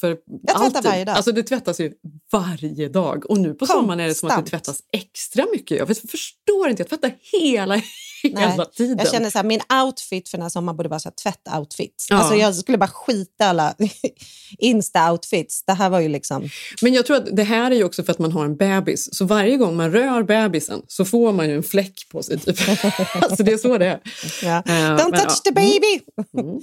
För 0.00 0.08
Jag 0.08 0.16
tvättar 0.56 0.64
alltid. 0.64 0.84
varje 0.84 1.04
dag. 1.04 1.16
Alltså 1.16 1.32
det 1.32 1.42
tvättas 1.42 1.80
ju 1.80 1.92
varje 2.32 2.88
dag. 2.88 3.30
Och 3.30 3.38
nu 3.38 3.54
på 3.54 3.66
sommaren 3.66 4.00
är 4.00 4.08
det 4.08 4.14
som 4.14 4.26
att 4.28 4.36
det 4.36 4.40
Konstant. 4.40 4.64
tvättas 4.64 4.80
extra 4.92 5.46
mycket. 5.52 5.78
Jag 5.78 5.88
förstår 5.88 6.68
inte, 6.68 6.80
jag 6.80 6.88
tvättar 6.88 7.12
hela, 7.40 7.82
hela 8.38 8.64
tiden. 8.64 8.98
Jag 8.98 9.10
känner 9.10 9.30
så 9.30 9.38
här, 9.38 9.44
min 9.44 9.60
outfit 9.84 10.28
för 10.28 10.38
den 10.38 10.42
här 10.42 10.50
sommaren 10.50 10.76
borde 10.76 10.88
vara 10.88 11.00
så 11.00 11.08
här, 11.08 11.14
tvätt-outfit. 11.14 12.06
Ja. 12.10 12.16
Alltså 12.16 12.34
jag 12.34 12.54
skulle 12.54 12.78
bara 12.78 12.88
skita 12.88 13.46
alla 13.46 13.74
Insta-outfits. 14.58 15.62
Det 15.66 15.72
här 15.72 15.90
var 15.90 16.00
ju 16.00 16.08
liksom... 16.08 16.48
Men 16.82 16.94
jag 16.94 17.06
tror 17.06 17.16
att 17.16 17.36
det 17.36 17.42
här 17.42 17.70
är 17.70 17.74
ju 17.74 17.84
också 17.84 18.02
för 18.02 18.12
att 18.12 18.18
man 18.18 18.32
har 18.32 18.44
en 18.44 18.56
bebis. 18.56 19.14
Så 19.14 19.24
varje 19.24 19.56
gång 19.56 19.76
man 19.76 19.92
rör 19.92 20.22
bebisen 20.22 20.82
så 20.88 21.04
får 21.04 21.32
man 21.32 21.48
ju 21.48 21.56
en 21.56 21.62
fläck 21.62 22.08
på 22.12 22.22
sig. 22.22 22.38
Typ. 22.38 22.58
alltså 23.22 23.42
det 23.42 23.52
är 23.52 23.58
så 23.58 23.78
det 23.78 23.86
är. 23.86 24.00
Ja. 24.42 24.62
Eh, 24.66 24.72
Don't 24.72 25.16
touch 25.16 25.40
ja. 25.44 25.50
the 25.50 25.52
baby! 25.52 26.00
Mm. 26.38 26.60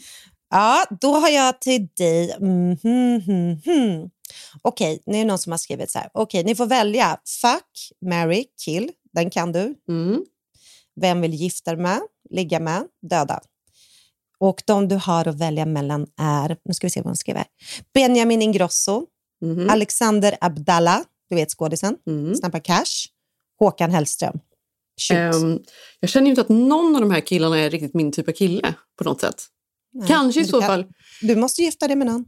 Ja, 0.50 0.86
då 1.02 1.16
har 1.16 1.30
jag 1.30 1.62
till 1.62 1.88
dig... 1.98 2.36
Mm, 2.40 2.78
hmm, 2.84 3.22
hmm, 3.22 3.62
hmm. 3.66 4.10
Okej, 4.62 5.04
nu 5.06 5.18
är 5.18 5.20
det 5.20 5.28
någon 5.28 5.40
som 5.40 5.52
har 5.52 5.58
skrivit 5.58 5.92
så 5.92 6.00
här. 6.00 6.10
Okej, 6.14 6.44
ni 6.44 6.56
får 6.56 6.66
välja 6.66 7.18
fuck, 7.42 7.92
marry, 8.10 8.46
kill. 8.66 8.92
Den 9.14 9.30
kan 9.30 9.52
du. 9.52 9.76
Mm. 9.90 10.24
Vem 11.02 11.22
vill 11.22 11.34
gifta 11.34 11.72
dig 11.76 11.84
med, 11.84 12.02
ligga 12.30 12.60
med, 12.60 12.84
döda? 13.10 13.40
Och 14.40 14.64
de 14.66 14.88
du 14.88 14.96
har 14.96 15.28
att 15.28 15.36
välja 15.36 15.66
mellan 15.66 16.08
är, 16.18 16.58
nu 16.66 16.74
ska 16.74 16.88
vi 16.88 16.92
se 16.92 17.00
vad 17.02 17.08
hon 17.10 17.16
skriver. 17.16 17.46
Benjamin 17.94 18.42
Ingrosso, 18.42 19.06
Mhm. 19.42 19.70
Alexander 19.70 20.38
Abdallah, 20.42 21.02
du 21.30 21.36
vet 21.36 21.50
skådisen, 21.52 21.98
Mm. 22.08 22.36
Snabba 22.36 22.60
Cash, 22.60 23.08
Håkan 23.60 23.92
Hellström. 23.92 24.40
Ehm, 25.14 25.60
jag 26.00 26.10
känner 26.10 26.26
ju 26.26 26.30
inte 26.30 26.42
att 26.42 26.50
någon 26.50 26.96
av 26.96 27.02
de 27.02 27.12
här 27.12 27.20
killarna 27.22 27.58
är 27.60 27.70
riktigt 27.70 27.94
min 27.94 28.12
typ 28.12 28.28
av 28.28 28.32
kille 28.34 28.74
på 28.98 29.04
något 29.04 29.22
sätt. 29.22 29.44
Nej, 29.94 30.08
Kanske 30.08 30.42
i 30.42 30.46
så 30.46 30.60
kan- 30.60 30.68
fall. 30.68 30.86
Du 31.22 31.36
måste 31.36 31.62
gifta 31.62 31.88
dig 31.88 31.96
med 31.96 32.08
någon. 32.08 32.26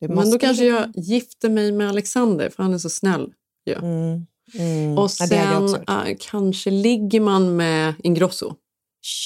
Men 0.00 0.30
då 0.30 0.38
kanske 0.38 0.64
jag 0.64 0.92
gifter 0.96 1.48
mig 1.48 1.72
med 1.72 1.88
Alexander 1.88 2.50
för 2.50 2.62
han 2.62 2.74
är 2.74 2.78
så 2.78 2.90
snäll. 2.90 3.32
Ja. 3.64 3.74
Mm, 3.78 4.26
mm. 4.54 4.98
Och 4.98 5.10
Ja, 5.18 5.26
sen 5.26 5.62
gjort. 5.66 5.88
äh, 5.90 6.16
kanske 6.20 6.70
ligger 6.70 7.20
man 7.20 7.56
med 7.56 7.94
Ingrosso. 8.02 8.54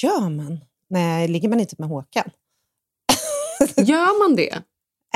Gör 0.03 0.29
man? 0.29 0.59
Nej, 0.89 1.27
ligger 1.27 1.49
man 1.49 1.59
inte 1.59 1.75
med 1.77 1.89
Håkan? 1.89 2.29
Gör 3.77 4.27
man 4.27 4.35
det? 4.35 4.61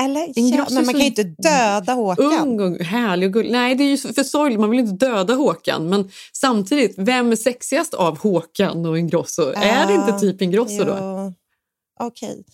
Eller? 0.00 0.20
Ja, 0.20 0.32
Ingrosso 0.36 0.74
men 0.74 0.84
man 0.86 0.94
kan 0.94 1.00
ju 1.00 1.06
inte 1.06 1.22
döda 1.22 1.92
Håkan. 1.92 2.24
Ung 2.32 2.60
och 2.60 2.80
härlig 2.84 3.26
och 3.28 3.32
gullig. 3.32 3.52
Nej, 3.52 3.74
det 3.74 3.84
är 3.84 3.88
ju 3.88 3.96
för 3.96 4.22
sorgligt. 4.22 4.60
Man 4.60 4.70
vill 4.70 4.80
inte 4.80 5.06
döda 5.06 5.34
Håkan. 5.34 5.88
Men 5.88 6.10
samtidigt, 6.32 6.94
vem 6.98 7.32
är 7.32 7.36
sexigast 7.36 7.94
av 7.94 8.18
Håkan 8.18 8.86
och 8.86 8.98
Ingrosso? 8.98 9.52
är 9.56 9.86
det 9.86 9.94
inte 9.94 10.18
typ 10.20 10.42
Ingrosso 10.42 10.84
då? 10.84 10.96
Jo. 11.00 11.34
Okej. 12.00 12.44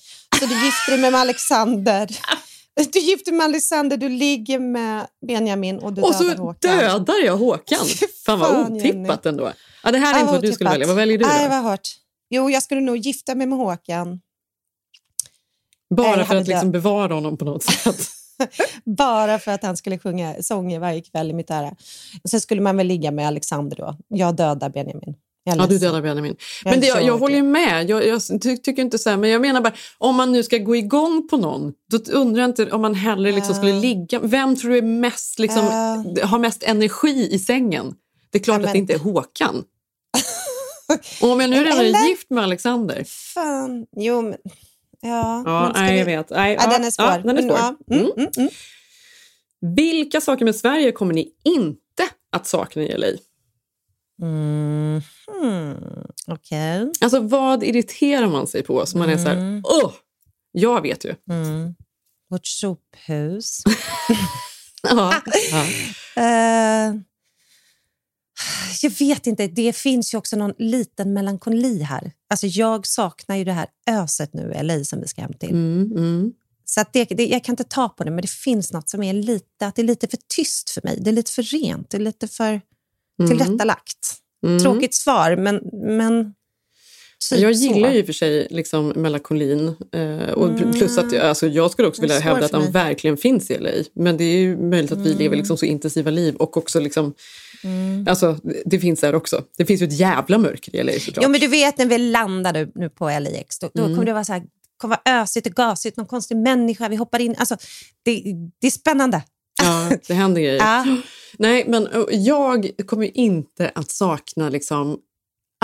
Så 0.41 0.47
du 0.47 0.65
gifter 0.65 0.93
dig 0.93 1.11
med 1.11 1.21
Alexander. 1.21 2.09
Du 2.93 2.99
gifter 2.99 3.33
med 3.33 3.45
Alexander, 3.45 3.97
du 3.97 4.09
ligger 4.09 4.59
med 4.59 5.07
Benjamin 5.27 5.79
och 5.79 5.93
du 5.93 6.03
Och 6.03 6.13
dödar 6.13 6.37
så 6.37 6.43
Håkan. 6.43 6.77
dödar 7.05 7.25
jag 7.25 7.37
Håkan. 7.37 7.79
Fan 8.27 8.39
vad 8.39 8.73
otippat 8.73 8.85
Jenny. 8.85 9.19
ändå. 9.25 9.53
Ja, 9.85 9.93
det 9.93 9.99
här 9.99 10.15
är 10.15 10.19
Ja, 10.19 10.21
inte 10.21 10.33
vad 10.33 10.43
du 10.43 10.53
skulle 10.53 10.71
välja. 10.71 10.87
Vad 10.87 10.97
väljer 10.97 11.19
du 11.19 11.27
Nej, 11.27 11.45
då? 11.45 11.49
vad 11.51 11.63
hört. 11.63 11.89
Jo, 12.31 12.51
jag 12.51 12.63
skulle 12.63 12.81
nog 12.81 12.97
gifta 12.97 13.35
mig 13.35 13.47
med 13.47 13.59
Håkan. 13.59 14.21
Bara 15.97 16.25
för 16.25 16.37
att 16.37 16.47
liksom 16.49 16.71
bevara 16.73 17.15
honom 17.15 17.37
på 17.37 17.45
något 17.45 17.63
sätt. 17.63 17.97
Bara 18.85 19.39
för 19.39 19.53
att 19.53 19.63
han 19.63 19.77
skulle 19.77 19.99
sjunga 19.99 20.35
sånger 20.43 20.79
varje 20.79 21.01
kväll 21.01 21.31
i 21.31 21.33
mitt 21.33 21.51
ära. 21.51 21.75
Och 22.25 22.31
sen 22.31 22.41
skulle 22.41 22.61
man 22.61 22.77
väl 22.77 22.87
ligga 22.87 23.11
med 23.11 23.27
Alexander 23.27 23.77
då. 23.77 23.97
Jag 24.09 24.37
dödar 24.37 24.69
Benjamin. 24.71 25.15
Ja, 25.57 25.67
du 25.67 25.79
dödar 25.79 26.03
Benjamin. 26.03 26.37
Men 26.65 26.81
det, 26.81 26.87
jag, 26.87 27.03
jag 27.03 27.19
håller 27.19 27.43
med. 27.43 27.91
Jag, 27.91 28.07
jag 28.07 28.21
ty, 28.43 28.57
tycker 28.57 28.83
inte 28.83 28.99
så 28.99 29.11
här, 29.11 29.17
men 29.17 29.31
jag 29.31 29.41
menar 29.41 29.61
bara, 29.61 29.73
om 29.99 30.15
man 30.17 30.33
nu 30.33 30.43
ska 30.43 30.59
gå 30.59 30.77
igång 30.77 31.29
på 31.31 31.37
någon, 31.37 31.73
då 31.91 31.99
undrar 32.13 32.41
jag 32.43 32.51
inte 32.51 32.71
om 32.71 32.81
man 32.83 32.95
hellre 32.95 33.33
liksom 33.33 33.55
skulle 33.55 33.71
Ja. 33.75 33.81
ligga... 33.81 34.19
Vem 34.21 34.57
tror 34.57 34.71
du 34.71 34.79
är 34.79 34.83
mest, 34.83 35.39
liksom, 35.39 35.65
Ja. 36.17 36.27
har 36.27 36.39
mest 36.39 36.63
energi 36.63 37.29
i 37.33 37.39
sängen? 37.39 37.95
Det 38.31 38.39
är 38.39 38.43
klart 38.43 38.61
Ja, 38.61 38.67
att 38.67 38.73
det 38.73 38.79
inte 38.79 38.93
är 38.95 38.99
Håkan. 38.99 39.65
Och 41.23 41.29
om 41.31 41.41
jag 41.41 41.51
nu 41.51 41.65
redan 41.65 41.79
är 41.81 42.09
gift 42.09 42.31
med 42.31 42.45
Alexander. 42.45 43.05
Fan, 43.35 43.87
jo 43.97 44.23
men... 44.23 44.35
Ja, 45.01 45.43
Ja, 45.47 45.73
nej, 45.75 45.93
vi- 45.93 45.99
jag 45.99 46.07
vet. 46.07 46.31
Nej, 46.31 46.57
Ja, 46.61 46.71
den 46.71 46.85
är 46.85 46.91
svår. 46.91 47.07
Ja, 47.07 47.19
den 47.19 47.29
är 47.31 47.35
Men, 47.35 47.43
svår. 47.43 47.59
ja, 47.59 47.77
mm, 47.97 48.05
Mm. 48.05 48.13
mm, 48.17 48.29
mm. 48.37 48.51
Vilka 49.77 50.21
saker 50.21 50.45
med 50.45 50.57
Sverige 50.57 50.93
kommer 50.93 51.15
ni 51.15 51.29
inte 51.45 52.09
att 52.33 52.47
sakna 52.47 52.83
i 52.83 52.99
LA? 52.99 53.07
Mm, 54.23 55.03
hmm, 55.27 55.77
Okej. 56.27 56.93
Alltså 57.01 57.21
vad 57.21 57.63
irriterar 57.63 58.29
man 58.29 58.47
sig 58.47 58.63
på? 58.63 58.87
Så 58.87 58.99
man 58.99 59.11
är 59.11 59.17
så 59.17 59.29
här, 59.29 59.63
åh, 59.65 59.93
jag 60.53 60.83
vet 60.83 61.05
ju. 61.05 61.15
Mm. 61.31 61.75
Vårt 62.31 62.47
sophus. 62.47 63.63
Ja. 64.83 65.23
Ja. 65.51 65.67
Eh, 66.23 66.95
jag 68.83 68.91
vet 68.99 69.27
inte, 69.27 69.47
det 69.47 69.77
finns 69.77 70.15
ju 70.15 70.19
också 70.19 70.37
någon 70.37 70.55
liten 70.59 71.13
melankoli 71.13 71.83
här. 71.83 72.13
Alltså 72.31 72.47
jag 72.47 72.87
saknar 72.87 73.37
ju 73.37 73.45
det 73.45 73.53
här 73.53 73.67
öset 73.91 74.35
nu 74.35 74.53
i 74.61 74.63
LA 74.63 74.85
som 74.85 75.01
vi 75.01 75.09
ska 75.09 75.23
hem 75.23 75.33
till. 75.33 75.51
Mm, 75.51 75.93
mm. 75.97 76.33
Så 76.65 76.85
det, 76.93 77.05
det, 77.05 77.27
jag 77.27 77.45
kan 77.45 77.53
inte 77.53 77.65
ta 77.65 77.89
på 77.89 78.05
det, 78.05 78.11
men 78.11 78.23
det 78.23 78.31
finns 78.31 78.73
något 78.73 78.89
som 78.89 79.03
är 79.03 79.13
lite, 79.13 79.67
att 79.67 79.75
det 79.75 79.83
är 79.83 79.87
lite 79.87 80.09
för 80.09 80.19
tyst 80.35 80.71
för 80.71 80.81
mig. 80.85 80.99
Det 81.01 81.11
är 81.11 81.13
lite 81.13 81.33
för 81.33 81.43
rent, 81.43 81.91
det 81.91 81.97
är 81.97 82.01
lite 82.01 82.29
för 82.29 82.61
tillrättalagt. 83.27 84.15
Mm. 84.47 84.59
Tråkigt 84.59 84.95
svar, 84.95 85.37
men, 85.37 85.61
men 85.97 86.35
typ 87.31 87.39
jag 87.39 87.53
gillar 87.53 87.91
så. 87.91 87.95
ju 87.97 88.05
för 88.05 88.13
sig 88.13 88.47
liksom 88.51 88.93
melankolin. 88.97 89.75
Eh, 89.93 90.33
och 90.33 90.59
plus 90.73 90.99
att 90.99 91.13
jag, 91.13 91.25
alltså 91.25 91.47
jag 91.47 91.71
skulle 91.71 91.89
också 91.89 92.03
vilja 92.03 92.19
hävda 92.19 92.45
att 92.47 92.53
mig. 92.53 92.71
verkligen 92.71 93.17
finns 93.17 93.51
i 93.51 93.59
LA. 93.59 93.71
Men 93.95 94.17
det 94.17 94.25
är 94.25 94.39
ju 94.39 94.57
möjligt 94.57 94.93
att 94.93 94.99
vi 94.99 95.15
lever 95.15 95.37
liksom 95.37 95.57
så 95.57 95.67
intensiva 95.67 96.11
liv 96.11 96.35
och 96.35 96.57
också 96.57 96.81
liksom... 96.81 97.15
Alltså, 98.09 98.39
det 98.65 98.79
finns 98.81 99.01
där 99.01 99.15
också. 99.15 99.43
Det 99.57 99.67
finns 99.67 99.83
ju 99.83 99.87
ett 99.87 99.99
jävla 99.99 100.39
mörker 100.39 100.77
i 100.77 100.83
LA 100.83 100.93
såklart. 100.93 101.25
Jo, 101.25 101.31
men 101.31 101.41
du 101.41 101.47
vet 101.47 101.79
när 101.79 101.87
vi 101.87 101.99
landade 101.99 102.69
nu 102.75 102.91
på 102.91 103.05
LAX, 103.09 103.59
då, 103.59 103.71
då 103.75 103.83
Mm. 103.83 103.95
kommer 103.95 104.07
det 104.07 104.13
vara 104.13 104.25
så 104.25 104.33
här, 104.33 104.43
kommer 104.77 104.99
vara 105.05 105.23
ösigt 105.23 105.47
och 105.47 105.53
gasigt, 105.53 105.97
någon 105.97 106.07
konstig 106.07 106.37
människa, 106.37 106.89
vi 106.89 106.97
hoppar 106.97 107.21
in. 107.21 107.35
Alltså, 107.39 107.57
det, 108.03 108.23
det 108.61 108.67
är 108.67 108.71
spännande. 108.71 109.23
Ja, 109.69 109.91
det 110.09 110.15
händer 110.15 110.41
grejer. 110.41 110.57
Ja. 110.57 110.87
Nej, 111.39 111.65
men 111.69 111.89
jag 112.11 112.71
kommer 112.87 113.17
inte 113.19 113.71
att 113.75 113.91
sakna 113.91 114.49
liksom, 114.49 114.99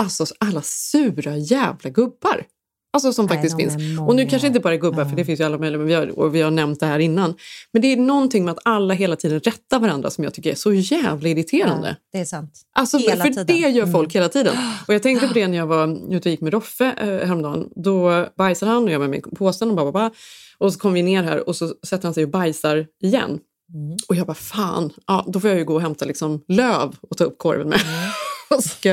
alltså, 0.01 0.25
alla 0.39 0.61
sura 0.61 1.37
jävla 1.37 1.89
gubbar. 1.89 2.45
Alltså 2.93 3.13
som 3.13 3.25
Nej, 3.25 3.35
faktiskt 3.35 3.57
finns. 3.57 3.99
Och 4.07 4.15
nu 4.15 4.25
kanske 4.25 4.47
inte 4.47 4.59
bara 4.59 4.77
gubbar, 4.77 5.05
för 5.05 5.15
det 5.15 5.25
finns 5.25 5.39
ju 5.39 5.43
alla 5.43 5.57
möjliga, 5.57 5.77
men 5.77 5.87
vi 5.87 5.93
har, 5.93 6.19
och 6.19 6.35
vi 6.35 6.41
har 6.41 6.51
nämnt 6.51 6.79
det 6.79 6.85
här 6.85 6.99
innan. 6.99 7.33
Men 7.71 7.81
det 7.81 7.87
är 7.87 7.97
någonting 7.97 8.45
med 8.45 8.51
att 8.51 8.59
alla 8.63 8.93
hela 8.93 9.15
tiden 9.15 9.39
rättar 9.39 9.79
varandra 9.79 10.09
som 10.09 10.23
jag 10.23 10.33
tycker 10.33 10.51
är 10.51 10.55
så 10.55 10.73
jävla 10.73 11.29
irriterande. 11.29 11.87
Ja, 11.87 11.95
det 12.11 12.19
är 12.19 12.25
sant. 12.25 12.61
Alltså, 12.75 12.97
Hela 12.97 13.23
för 13.23 13.29
tiden. 13.29 13.45
det 13.47 13.53
gör 13.57 13.81
Mm. 13.81 13.91
folk 13.91 14.15
hela 14.15 14.29
tiden. 14.29 14.55
Och 14.87 14.93
jag 14.93 15.03
tänkte 15.03 15.27
på 15.27 15.33
det 15.33 15.47
när 15.47 15.57
jag 15.57 15.67
var 15.67 16.13
ute 16.13 16.29
och 16.29 16.31
gick 16.31 16.41
med 16.41 16.53
Roffe 16.53 16.85
eh, 16.97 17.07
häromdagen. 17.27 17.69
Då 17.75 18.25
bajsade 18.37 18.71
han 18.71 18.83
och 18.83 18.91
jag 18.91 19.01
med 19.01 19.09
mig 19.09 19.21
påsen 19.21 19.69
och 19.69 19.75
bara, 19.75 19.91
bara, 19.91 20.11
och 20.57 20.73
så 20.73 20.79
kom 20.79 20.93
vi 20.93 21.03
ner 21.03 21.23
här 21.23 21.49
och 21.49 21.55
så 21.55 21.73
sätter 21.83 22.03
han 22.03 22.13
sig 22.13 22.23
och 22.23 22.29
bajsar 22.29 22.87
igen. 23.03 23.39
Mm. 23.73 23.97
Och 24.07 24.15
jag 24.15 24.27
bara, 24.27 24.33
fan, 24.35 24.93
ja, 25.07 25.25
då 25.27 25.39
får 25.39 25.49
jag 25.49 25.59
ju 25.59 25.65
gå 25.65 25.73
och 25.73 25.81
hämta 25.81 26.05
liksom 26.05 26.43
löv 26.47 26.95
och 27.09 27.17
ta 27.17 27.23
upp 27.23 27.37
korven 27.37 27.69
med. 27.69 27.79
och, 28.49 28.63
ska, 28.63 28.91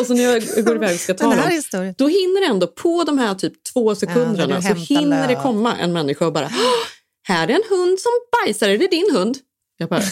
och 0.00 0.06
så 0.06 0.14
när 0.14 0.22
jag 0.22 0.64
går 0.64 0.76
iväg 0.76 0.94
och 0.94 1.00
ska 1.00 1.14
ta 1.14 1.30
Den 1.30 1.38
dem, 1.70 1.94
då 1.98 2.08
hinner 2.08 2.40
det 2.40 2.46
ändå 2.46 2.66
på 2.66 3.04
de 3.04 3.18
här 3.18 3.34
typ 3.34 3.64
två 3.72 3.94
sekunderna 3.94 4.56
du 4.56 4.62
så 4.62 4.74
hinner 4.74 5.28
det 5.28 5.34
löv. 5.34 5.42
komma 5.42 5.76
en 5.76 5.92
människa 5.92 6.26
och 6.26 6.32
bara, 6.32 6.44
"Åh, 6.46 6.86
här 7.28 7.48
är 7.48 7.52
en 7.54 7.62
hund 7.70 8.00
som 8.00 8.12
bajsar, 8.32 8.68
är 8.68 8.78
det 8.78 8.88
din 8.88 9.10
hund? 9.12 9.38
Jag 9.76 9.88
bara, 9.88 10.02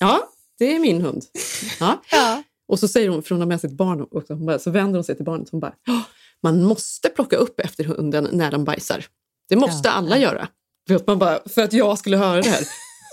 ja, 0.00 0.28
det 0.58 0.74
är 0.74 0.78
min 0.78 1.00
hund. 1.02 1.22
Ja. 1.80 2.02
Ja. 2.10 2.42
Och 2.68 2.78
så 2.78 2.88
säger 2.88 3.08
hon, 3.08 3.22
för 3.22 3.34
hon 3.34 3.40
har 3.40 3.48
med 3.48 3.60
sig 3.60 3.70
ett 3.70 3.76
barn 3.76 4.06
också, 4.10 4.32
hon 4.34 4.46
bara, 4.46 4.58
så 4.58 4.70
vänder 4.70 4.94
hon 4.98 5.04
sig 5.04 5.16
till 5.16 5.24
barnet 5.24 5.46
och 5.46 5.52
hon 5.52 5.60
bara, 5.60 5.74
"Ja, 5.86 6.02
man 6.42 6.62
måste 6.64 7.08
plocka 7.08 7.36
upp 7.36 7.60
efter 7.60 7.84
hunden 7.84 8.28
när 8.32 8.50
den 8.50 8.64
bajsar. 8.64 9.04
Det 9.48 9.56
måste 9.56 9.88
Ja. 9.88 9.92
alla 9.92 10.18
göra. 10.18 10.48
För 10.88 10.94
att, 10.94 11.06
man 11.06 11.18
bara, 11.18 11.38
för 11.48 11.62
att 11.62 11.72
jag 11.72 11.98
skulle 11.98 12.16
höra 12.16 12.42
det 12.42 12.48
här. 12.48 12.64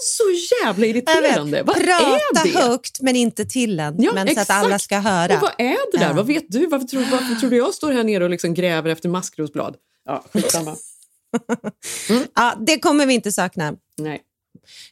Så 0.01 0.23
jävla 0.63 0.85
irriterande. 0.85 1.63
Vad 1.63 1.75
prata 1.75 2.39
är 2.39 2.43
det? 2.43 2.59
högt 2.59 3.01
men 3.01 3.15
inte 3.15 3.45
till 3.45 3.79
en, 3.79 4.01
Ja, 4.01 4.11
men 4.13 4.35
så 4.35 4.39
att 4.39 4.49
alla 4.49 4.79
ska 4.79 4.99
höra. 4.99 5.33
Och 5.33 5.41
vad 5.41 5.53
är 5.57 5.91
det 5.91 5.97
där? 5.97 6.07
Ja. 6.07 6.13
Vad 6.13 6.27
vet 6.27 6.45
du? 6.47 6.67
Varför 6.67 6.87
tror, 6.87 7.01
varför 7.11 7.35
tror 7.35 7.49
du 7.49 7.57
jag 7.57 7.73
står 7.73 7.91
här 7.91 8.03
nere 8.03 8.23
och 8.23 8.29
liksom 8.29 8.53
gräver 8.53 8.89
efter 8.89 9.09
maskrosblad? 9.09 9.75
Ja, 10.05 10.25
skitsamma. 10.33 10.75
Ja, 12.35 12.55
det 12.59 12.79
kommer 12.79 13.05
vi 13.05 13.13
inte 13.13 13.31
sakna. 13.31 13.75
Nej. 13.97 14.21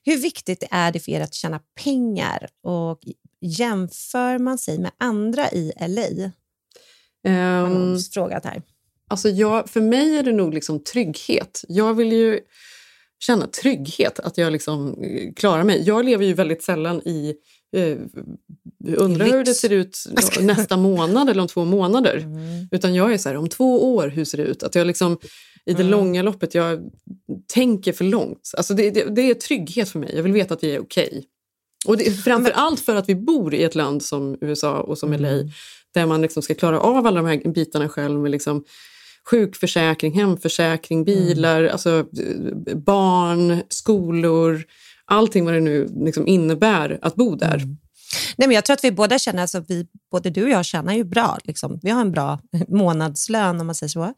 Hur 0.04 0.18
viktigt 0.18 0.64
är 0.72 0.92
det 0.92 1.00
för 1.00 1.12
er 1.12 1.22
att 1.22 1.34
tjäna 1.34 1.60
pengar 1.84 2.50
och 2.64 3.00
jämför 3.42 4.38
man 4.40 4.58
sig 4.58 4.80
med 4.80 4.92
andra 4.98 5.52
i 5.52 5.74
LA? 5.80 6.32
Um, 7.28 7.74
någon 7.74 8.00
frågat 8.14 8.46
här. 8.46 8.62
Alltså 9.10 9.30
jag, 9.30 9.70
för 9.70 9.82
mig 9.82 10.18
är 10.18 10.24
det 10.24 10.32
nog 10.32 10.54
liksom 10.54 10.84
trygghet. 10.84 11.64
Jag 11.68 11.94
vill 11.94 12.12
ju 12.12 12.40
känna 13.20 13.48
trygghet, 13.48 14.20
att 14.20 14.38
jag 14.38 14.52
liksom 14.54 15.04
eh, 15.04 15.34
klarar 15.36 15.64
mig. 15.64 15.84
Jag 15.86 16.06
lever 16.06 16.26
ju 16.26 16.34
väldigt 16.34 16.64
sällan 16.64 17.02
i... 17.02 17.36
Eh, 17.76 17.98
undrar 18.98 19.26
hur 19.26 19.44
det 19.44 19.54
ser 19.54 19.70
ut 19.72 19.98
nästa 20.42 20.78
månad 20.78 21.30
eller 21.30 21.42
om 21.42 21.48
två 21.48 21.66
månader. 21.66 22.18
Mm. 22.18 22.68
Utan 22.72 22.96
jag 22.96 23.14
är 23.14 23.18
så 23.18 23.30
här, 23.30 23.36
om 23.36 23.50
två 23.50 23.96
år, 23.96 24.08
hur 24.08 24.26
ser 24.26 24.38
det 24.38 24.44
ut? 24.44 24.64
Att 24.64 24.76
jag 24.76 24.88
liksom, 24.88 25.18
I 25.66 25.74
det 25.74 25.80
Mm. 25.80 25.92
långa 25.92 26.22
loppet, 26.22 26.56
jag 26.56 26.80
tänker 27.54 27.94
för 27.94 28.06
långt. 28.06 28.52
Alltså 28.58 28.74
det, 28.74 28.90
det, 28.92 29.04
det 29.16 29.22
är 29.30 29.34
trygghet 29.34 29.90
för 29.90 30.00
mig. 30.00 30.12
Jag 30.16 30.24
vill 30.24 30.32
veta 30.34 30.54
att 30.54 30.64
vi 30.64 30.76
är 30.76 30.80
okej. 30.80 31.26
Och 31.88 31.98
det 31.98 32.12
framför 32.12 32.52
allt 32.52 32.80
för 32.80 32.96
att 32.96 33.10
vi 33.10 33.16
bor 33.16 33.54
i 33.54 33.64
ett 33.64 33.76
land 33.76 34.04
som 34.04 34.38
USA 34.42 34.80
och 34.80 34.98
som 34.98 35.14
LA 35.14 35.28
Mm. 35.30 35.50
där 35.94 36.06
man 36.06 36.22
liksom 36.22 36.44
ska 36.44 36.54
klara 36.54 36.80
av 36.80 37.08
alla 37.08 37.22
de 37.22 37.26
här 37.26 37.52
bitarna 37.52 37.90
själv 37.90 38.20
med 38.20 38.32
liksom 38.32 38.64
sjukförsäkring, 39.30 40.14
hemförsäkring, 40.14 41.04
bilar, 41.04 41.64
alltså, 41.64 42.00
eh, 42.00 42.76
barn, 42.76 43.64
skolor, 43.70 44.64
allting 45.06 45.46
vad 45.46 45.54
det 45.54 45.60
nu 45.60 45.88
liksom 46.06 46.28
innebär 46.28 47.00
att 47.02 47.16
bo 47.16 47.36
där. 47.36 47.58
Nej, 48.36 48.48
men 48.48 48.52
jag 48.52 48.66
tror 48.66 48.74
att 48.74 48.84
vi 48.84 48.92
båda 48.92 49.20
känner, 49.20 49.42
alltså 49.42 49.64
vi, 49.68 49.88
både 50.12 50.30
du 50.30 50.44
och 50.44 50.50
jag 50.50 50.66
tjänar 50.66 50.94
ju 50.94 51.04
bra. 51.04 51.38
Liksom. 51.44 51.80
Vi 51.84 51.90
har 51.90 52.02
en 52.02 52.12
bra 52.12 52.40
månadslön 52.68 53.62
om 53.62 53.68
man 53.68 53.76
säger 53.76 53.90
så. 53.90 54.14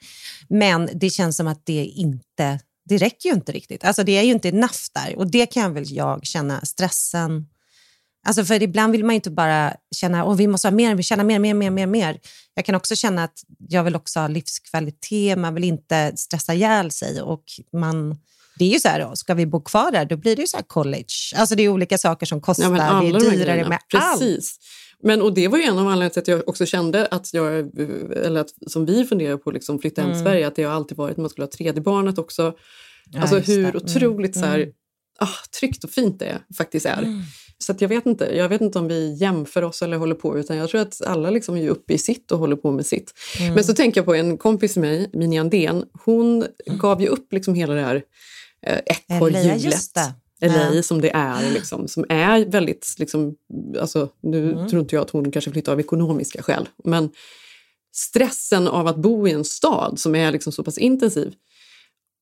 Men 0.50 0.90
det 0.94 1.10
känns 1.10 1.38
som 1.38 1.48
att 1.48 1.66
det 1.66 1.86
inte, 1.86 2.60
det 2.86 2.98
räcker 2.98 3.30
ju 3.30 3.36
inte 3.36 3.52
riktigt. 3.52 3.86
Alltså 3.86 4.04
det 4.04 4.18
är 4.18 4.24
ju 4.24 4.32
inte 4.32 4.50
enough 4.50 4.80
där 4.94 5.18
och 5.18 5.32
det 5.32 5.46
kan 5.46 5.74
väl 5.74 5.84
jag 5.88 6.26
känna 6.26 6.62
stressen. 6.62 7.46
Alltså 8.28 8.46
för 8.46 8.64
ibland 8.64 8.92
vill 8.92 9.04
man 9.04 9.14
ju 9.14 9.16
inte 9.16 9.32
bara 9.32 9.74
känna 9.96 10.24
att 10.24 10.40
vi 10.40 10.48
måste 10.48 10.68
ha 10.68 10.72
mer, 10.72 10.96
vi 10.96 11.04
tjänar 11.04 11.24
mer, 11.24 11.40
mer, 11.40 11.54
mer, 11.54 11.70
mer, 11.70 11.88
mer. 11.88 12.20
Jag 12.54 12.66
kan 12.66 12.76
också 12.76 12.96
känna 12.96 13.24
att 13.24 13.44
jag 13.70 13.84
vill 13.84 13.96
också 13.96 14.20
ha 14.20 14.28
livskvalitet, 14.28 15.38
man 15.38 15.56
vill 15.56 15.64
inte 15.64 16.14
stressa 16.16 16.54
ihjäl 16.54 16.92
sig 16.92 17.22
och 17.22 17.44
man 17.74 18.18
det 18.60 18.66
är 18.66 18.70
ju 18.70 18.80
så 18.80 18.88
här, 18.88 19.00
då, 19.00 19.16
ska 19.16 19.34
vi 19.34 19.46
bo 19.46 19.62
kvar 19.62 19.92
där, 19.92 20.06
då 20.06 20.18
blir 20.18 20.36
det 20.36 20.42
ju 20.42 20.48
så 20.48 20.58
college. 20.68 21.14
Alltså 21.36 21.56
det 21.56 21.64
är 21.64 21.70
olika 21.70 21.98
saker 21.98 22.26
som 22.26 22.42
kostar, 22.42 22.64
Ja, 22.64 23.02
det 23.02 23.12
de 23.12 23.16
är 23.16 23.32
dyrare 23.32 23.70
med 23.70 23.80
allt. 23.94 24.20
Precis. 24.20 24.60
Men, 25.04 25.22
och 25.22 25.34
det 25.34 25.48
var 25.48 25.58
ju 25.58 25.64
en 25.64 25.74
av 25.74 25.78
anledningarna 25.78 26.10
till 26.10 26.20
att 26.20 26.28
jag 26.28 26.50
också 26.50 26.66
kände 26.66 27.06
att 27.06 27.34
jag, 27.34 27.80
eller 28.26 28.42
att, 28.42 28.50
som 28.68 28.86
vi 28.86 29.06
funderar 29.06 29.38
på 29.38 29.52
liksom 29.52 29.80
flytta 29.80 30.02
hem 30.02 30.12
till 30.12 30.20
Mm. 30.20 30.26
Sverige, 30.26 30.48
att 30.48 30.56
det 30.56 30.64
har 30.64 30.74
alltid 30.74 30.98
varit 30.98 31.12
att 31.12 31.18
man 31.18 31.30
skulle 31.30 31.46
ha 31.46 31.52
tredje 31.52 31.82
barnet 31.82 32.18
också. 32.18 32.54
Ja, 33.12 33.22
alltså 33.22 33.40
hur 33.40 33.64
det. 33.64 33.70
Mm, 33.70 33.76
otroligt 33.76 34.34
så 34.34 34.46
här, 34.46 34.60
mm. 34.60 34.74
ah, 35.20 35.36
tryggt 35.60 35.84
och 35.84 35.90
fint 35.90 36.20
det 36.20 36.42
faktiskt 36.58 36.86
är. 36.86 37.24
Så 37.64 37.76
jag 37.80 37.90
vet 37.90 38.06
inte 38.06 38.26
jag 38.26 38.50
vet 38.50 38.62
inte 38.62 38.80
om 38.80 38.88
vi 38.88 39.14
jämför 39.14 39.62
oss 39.64 39.82
eller 39.82 39.98
håller 39.98 40.16
på, 40.16 40.40
utan 40.40 40.58
jag 40.58 40.70
tror 40.70 40.82
att 40.82 41.02
alla 41.06 41.30
liksom 41.30 41.56
är 41.58 41.70
uppe 41.70 41.94
i 41.94 41.98
sitt 41.98 42.32
och 42.32 42.40
håller 42.40 42.56
på 42.56 42.72
med 42.72 42.86
sitt. 42.86 43.14
Mm. 43.40 43.54
Men 43.54 43.64
så 43.64 43.74
tänker 43.74 44.00
jag 44.00 44.06
på 44.06 44.16
en 44.16 44.38
kompis 44.38 44.78
med 44.78 44.90
mig, 44.90 45.10
Mini 45.14 45.40
Andén, 45.40 45.86
hon 46.06 46.46
gav 46.66 47.02
ju 47.02 47.08
upp 47.08 47.34
liksom 47.34 47.54
hela 47.54 47.74
det 47.74 47.82
här 47.82 48.04
eh, 48.66 48.80
ekorrhjulet. 48.86 49.96
LA 50.42 50.74
Ja. 50.76 50.84
som 50.84 51.02
det 51.02 51.10
är, 51.10 51.52
liksom, 51.54 51.88
som 51.88 52.06
är 52.10 52.46
väldigt... 52.46 52.96
Liksom, 52.98 53.36
alltså, 53.80 54.10
nu 54.24 54.52
Mm. 54.52 54.70
tror 54.70 54.82
inte 54.82 54.96
jag 54.96 55.02
att 55.02 55.10
hon 55.10 55.32
kanske 55.32 55.52
flyttar 55.52 55.72
av 55.72 55.80
ekonomiska 55.80 56.44
skäl, 56.44 56.70
men 56.84 57.10
stressen 57.96 58.68
av 58.68 58.88
att 58.88 58.98
bo 58.98 59.28
i 59.28 59.32
en 59.32 59.44
stad 59.46 60.00
som 60.00 60.16
är 60.16 60.32
liksom 60.32 60.54
så 60.54 60.64
pass 60.64 60.78
intensiv. 60.78 61.34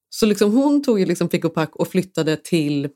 Så 0.10 0.26
liksom 0.26 0.54
hon 0.54 0.84
tog 0.84 1.00
ju 1.00 1.06
liksom 1.06 1.30
pick 1.30 1.46
och 1.46 1.54
pack 1.54 1.76
och 1.76 1.88
flyttade 1.88 2.36
till 2.38 2.90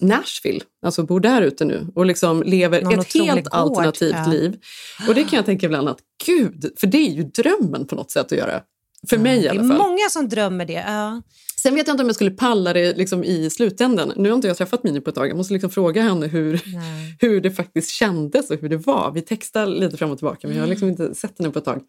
Nashville, 0.00 0.60
alltså 0.86 1.02
bor 1.02 1.20
där 1.20 1.42
ute 1.42 1.64
nu 1.64 1.86
och 1.94 2.06
liksom 2.06 2.42
lever 2.42 2.82
Någon 2.82 3.00
ett 3.00 3.14
helt 3.14 3.44
gård, 3.44 3.52
alternativt 3.52 4.14
ja. 4.26 4.30
liv. 4.32 4.56
Och 5.08 5.14
det 5.14 5.24
kan 5.24 5.36
jag 5.36 5.46
tänka 5.46 5.66
ibland 5.66 5.88
att 5.88 5.98
gud, 6.26 6.72
för 6.76 6.86
det 6.86 6.98
är 6.98 7.10
ju 7.10 7.22
drömmen 7.22 7.86
på 7.86 7.94
något 7.94 8.10
sätt 8.10 8.32
att 8.32 8.38
göra. 8.38 8.60
För 9.08 9.18
mig 9.18 9.38
i 9.38 9.42
Det 9.42 9.46
är 9.46 9.50
alla 9.50 9.58
fall. 9.68 9.78
många 9.78 10.08
som 10.10 10.28
drömmer 10.28 10.64
det. 10.64 10.84
Ja. 10.86 11.22
Sen 11.62 11.74
vet 11.74 11.86
jag 11.86 11.94
inte 11.94 12.02
om 12.02 12.08
jag 12.08 12.14
skulle 12.14 12.30
palla 12.30 12.72
det 12.72 12.96
liksom 12.96 13.24
i 13.24 13.50
slutändan. 13.50 14.12
Nu 14.16 14.28
har 14.28 14.36
inte 14.36 14.48
jag 14.48 14.56
träffat 14.56 14.82
Mini 14.84 15.00
på 15.00 15.10
ett 15.10 15.16
tag. 15.16 15.28
Jag 15.28 15.36
måste 15.36 15.52
liksom 15.52 15.70
fråga 15.70 16.02
henne 16.02 16.26
hur, 16.26 16.52
Nej. 16.52 17.16
hur 17.20 17.40
det 17.40 17.50
faktiskt 17.50 17.90
kändes 17.90 18.50
och 18.50 18.60
hur 18.60 18.68
det 18.68 18.76
var. 18.76 19.12
Vi 19.12 19.20
textar 19.22 19.66
lite 19.66 19.96
fram 19.96 20.10
och 20.10 20.18
tillbaka 20.18 20.46
men 20.46 20.56
jag 20.56 20.62
har 20.62 20.68
liksom 20.68 20.88
inte 20.88 21.14
sett 21.14 21.38
henne 21.38 21.50
på 21.50 21.58
ett 21.58 21.64
tag. 21.64 21.80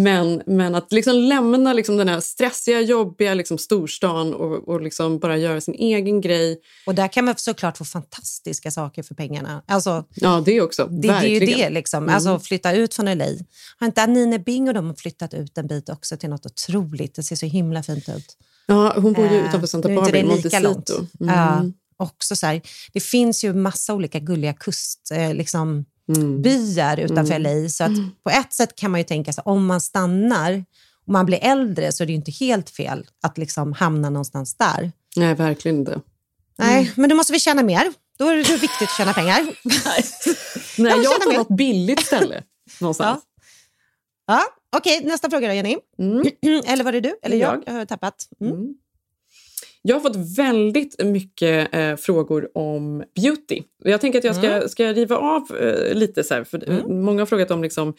Men, 0.00 0.42
men 0.46 0.74
att 0.74 0.92
liksom 0.92 1.14
lämna 1.14 1.72
liksom 1.72 1.96
den 1.96 2.08
här 2.08 2.20
stressiga, 2.20 2.80
jobbiga 2.80 3.34
liksom 3.34 3.58
storstan 3.58 4.34
och, 4.34 4.68
och 4.68 4.80
liksom 4.80 5.18
bara 5.18 5.36
göra 5.36 5.60
sin 5.60 5.74
egen 5.74 6.20
grej. 6.20 6.60
Och 6.86 6.94
där 6.94 7.08
kan 7.08 7.24
man 7.24 7.34
såklart 7.36 7.78
få 7.78 7.84
fantastiska 7.84 8.70
saker 8.70 9.02
för 9.02 9.14
pengarna. 9.14 9.62
Alltså, 9.66 10.04
ja, 10.14 10.42
det 10.46 10.60
också. 10.60 10.86
Det, 10.86 11.08
det 11.08 11.14
är 11.14 11.26
ju 11.26 11.40
det, 11.40 11.70
liksom. 11.70 12.02
Mm. 12.02 12.14
Alltså 12.14 12.38
flytta 12.38 12.72
ut 12.72 12.94
från 12.94 13.18
LA. 13.18 13.26
Har 13.78 13.86
inte 13.86 14.02
Anine 14.02 14.38
Bing 14.38 14.68
och 14.68 14.74
de 14.74 14.94
flyttat 14.96 15.34
ut 15.34 15.58
en 15.58 15.66
bit 15.66 15.88
också 15.88 16.16
till 16.16 16.30
något 16.30 16.46
otroligt? 16.46 17.14
Det 17.14 17.22
ser 17.22 17.36
så 17.36 17.46
himla 17.46 17.82
fint 17.82 18.08
ut. 18.08 18.36
Ja, 18.66 18.94
hon 18.96 19.12
bor 19.12 19.26
ju 19.26 19.36
Eh, 19.36 19.48
utanför 19.48 19.66
Santa 19.66 19.88
Barbara, 19.88 20.18
i. 20.18 20.24
Montecito. 20.24 21.06
Mm. 21.20 21.72
också 21.96 22.36
så 22.36 22.46
här, 22.46 22.62
det 22.92 23.00
finns 23.00 23.44
ju 23.44 23.54
massa 23.54 23.94
olika 23.94 24.18
gulliga 24.18 24.52
kust, 24.52 25.10
eh, 25.12 25.34
liksom, 25.34 25.84
Mm. 26.08 26.42
byar 26.42 27.00
utanför 27.00 27.34
Mm. 27.34 27.62
LA. 27.62 27.68
Så 27.68 27.84
att 27.84 27.90
på 28.24 28.30
ett 28.30 28.52
sätt 28.52 28.76
kan 28.76 28.90
man 28.90 29.00
ju 29.00 29.04
tänka 29.04 29.32
sig 29.32 29.42
om 29.46 29.66
man 29.66 29.80
stannar 29.80 30.64
och 31.06 31.12
man 31.12 31.26
blir 31.26 31.38
äldre 31.42 31.92
så 31.92 32.02
är 32.02 32.06
det 32.06 32.12
ju 32.12 32.16
inte 32.16 32.30
helt 32.30 32.70
fel 32.70 33.06
att 33.22 33.38
liksom 33.38 33.72
hamna 33.72 34.10
någonstans 34.10 34.54
där. 34.54 34.92
Nej, 35.16 35.34
verkligen 35.34 35.76
inte. 35.78 36.00
Nej, 36.58 36.92
men 36.96 37.10
då 37.10 37.16
måste 37.16 37.32
vi 37.32 37.40
tjäna 37.40 37.62
mer. 37.62 37.92
Då 38.18 38.28
är 38.28 38.36
det 38.36 38.42
viktigt 38.42 38.82
att 38.82 38.96
tjäna 38.96 39.12
pengar. 39.12 39.38
Nej, 39.64 40.04
vill 40.76 40.86
jag 40.86 41.12
känna 41.12 41.24
tar 41.24 41.30
mer. 41.30 41.38
något 41.38 41.56
billigt 41.56 42.06
ställe 42.06 42.42
någonstans. 42.80 43.22
Ja, 44.26 44.42
Okej, 44.76 45.04
nästa 45.04 45.30
fråga 45.30 45.48
då 45.48 45.54
Jenny. 45.54 45.76
Eller 46.66 46.84
var 46.84 46.92
det 46.92 47.00
du? 47.00 47.18
Eller 47.22 47.36
jag? 47.36 47.62
Jag 47.66 47.72
har 47.72 47.84
tappat. 47.84 48.28
Mm. 48.40 48.74
Jag 49.88 49.96
har 49.96 50.00
fått 50.00 50.38
väldigt 50.38 51.04
mycket 51.04 51.74
eh, 51.74 51.96
frågor 51.96 52.48
om 52.58 53.04
beauty. 53.14 53.62
Jag 53.84 54.00
tänker 54.00 54.18
att 54.18 54.24
jag 54.24 54.36
ska, 54.36 54.46
Mm. 54.46 54.68
ska 54.68 54.92
riva 54.92 55.16
av 55.16 55.56
eh, 55.56 55.94
lite. 55.94 56.24
Så 56.24 56.34
här, 56.34 56.44
för 56.44 56.70
eh, 56.70 56.86
Många 56.86 57.20
har 57.20 57.26
frågat 57.26 57.50
om 57.50 57.62
liksom, 57.62 57.94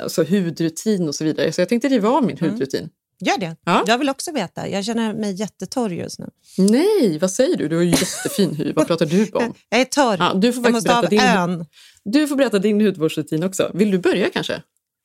alltså, 0.00 0.22
hudrutin 0.24 1.08
och 1.08 1.14
så 1.14 1.24
vidare. 1.24 1.52
Så 1.52 1.60
jag 1.60 1.68
tänkte 1.68 1.88
riva 1.88 2.08
av 2.08 2.22
min 2.24 2.36
Mm. 2.38 2.50
hudrutin. 2.50 2.88
Gör 3.20 3.38
det. 3.38 3.56
Ja. 3.64 3.84
Jag 3.86 3.98
vill 3.98 4.08
också 4.08 4.32
veta. 4.32 4.68
Jag 4.68 4.84
känner 4.84 5.14
mig 5.14 5.32
jättetorr 5.34 5.92
just 5.92 6.18
nu. 6.18 6.26
Nej, 6.58 7.18
vad 7.18 7.30
säger 7.30 7.56
du? 7.56 7.68
Du 7.68 7.76
har 7.76 7.82
ju 7.82 7.90
jättefin 7.90 8.54
hy. 8.54 8.72
Vad 8.72 8.86
pratar 8.86 9.06
du 9.06 9.28
om? 9.32 9.54
Jag 9.68 9.80
är 9.80 9.84
torr. 9.84 10.16
Ja, 10.18 10.34
du, 10.34 10.52
får 10.52 10.64
jag 10.64 10.72
måste 10.72 10.88
berätta 10.88 11.08
din, 11.08 11.20
ön. 11.20 11.66
du 12.04 12.28
får 12.28 12.36
berätta 12.36 12.58
din 12.58 12.80
hudvårdsrutin 12.80 13.42
också. 13.42 13.70
Vill 13.74 13.90
du 13.90 13.98
börja 13.98 14.30
kanske? 14.30 14.62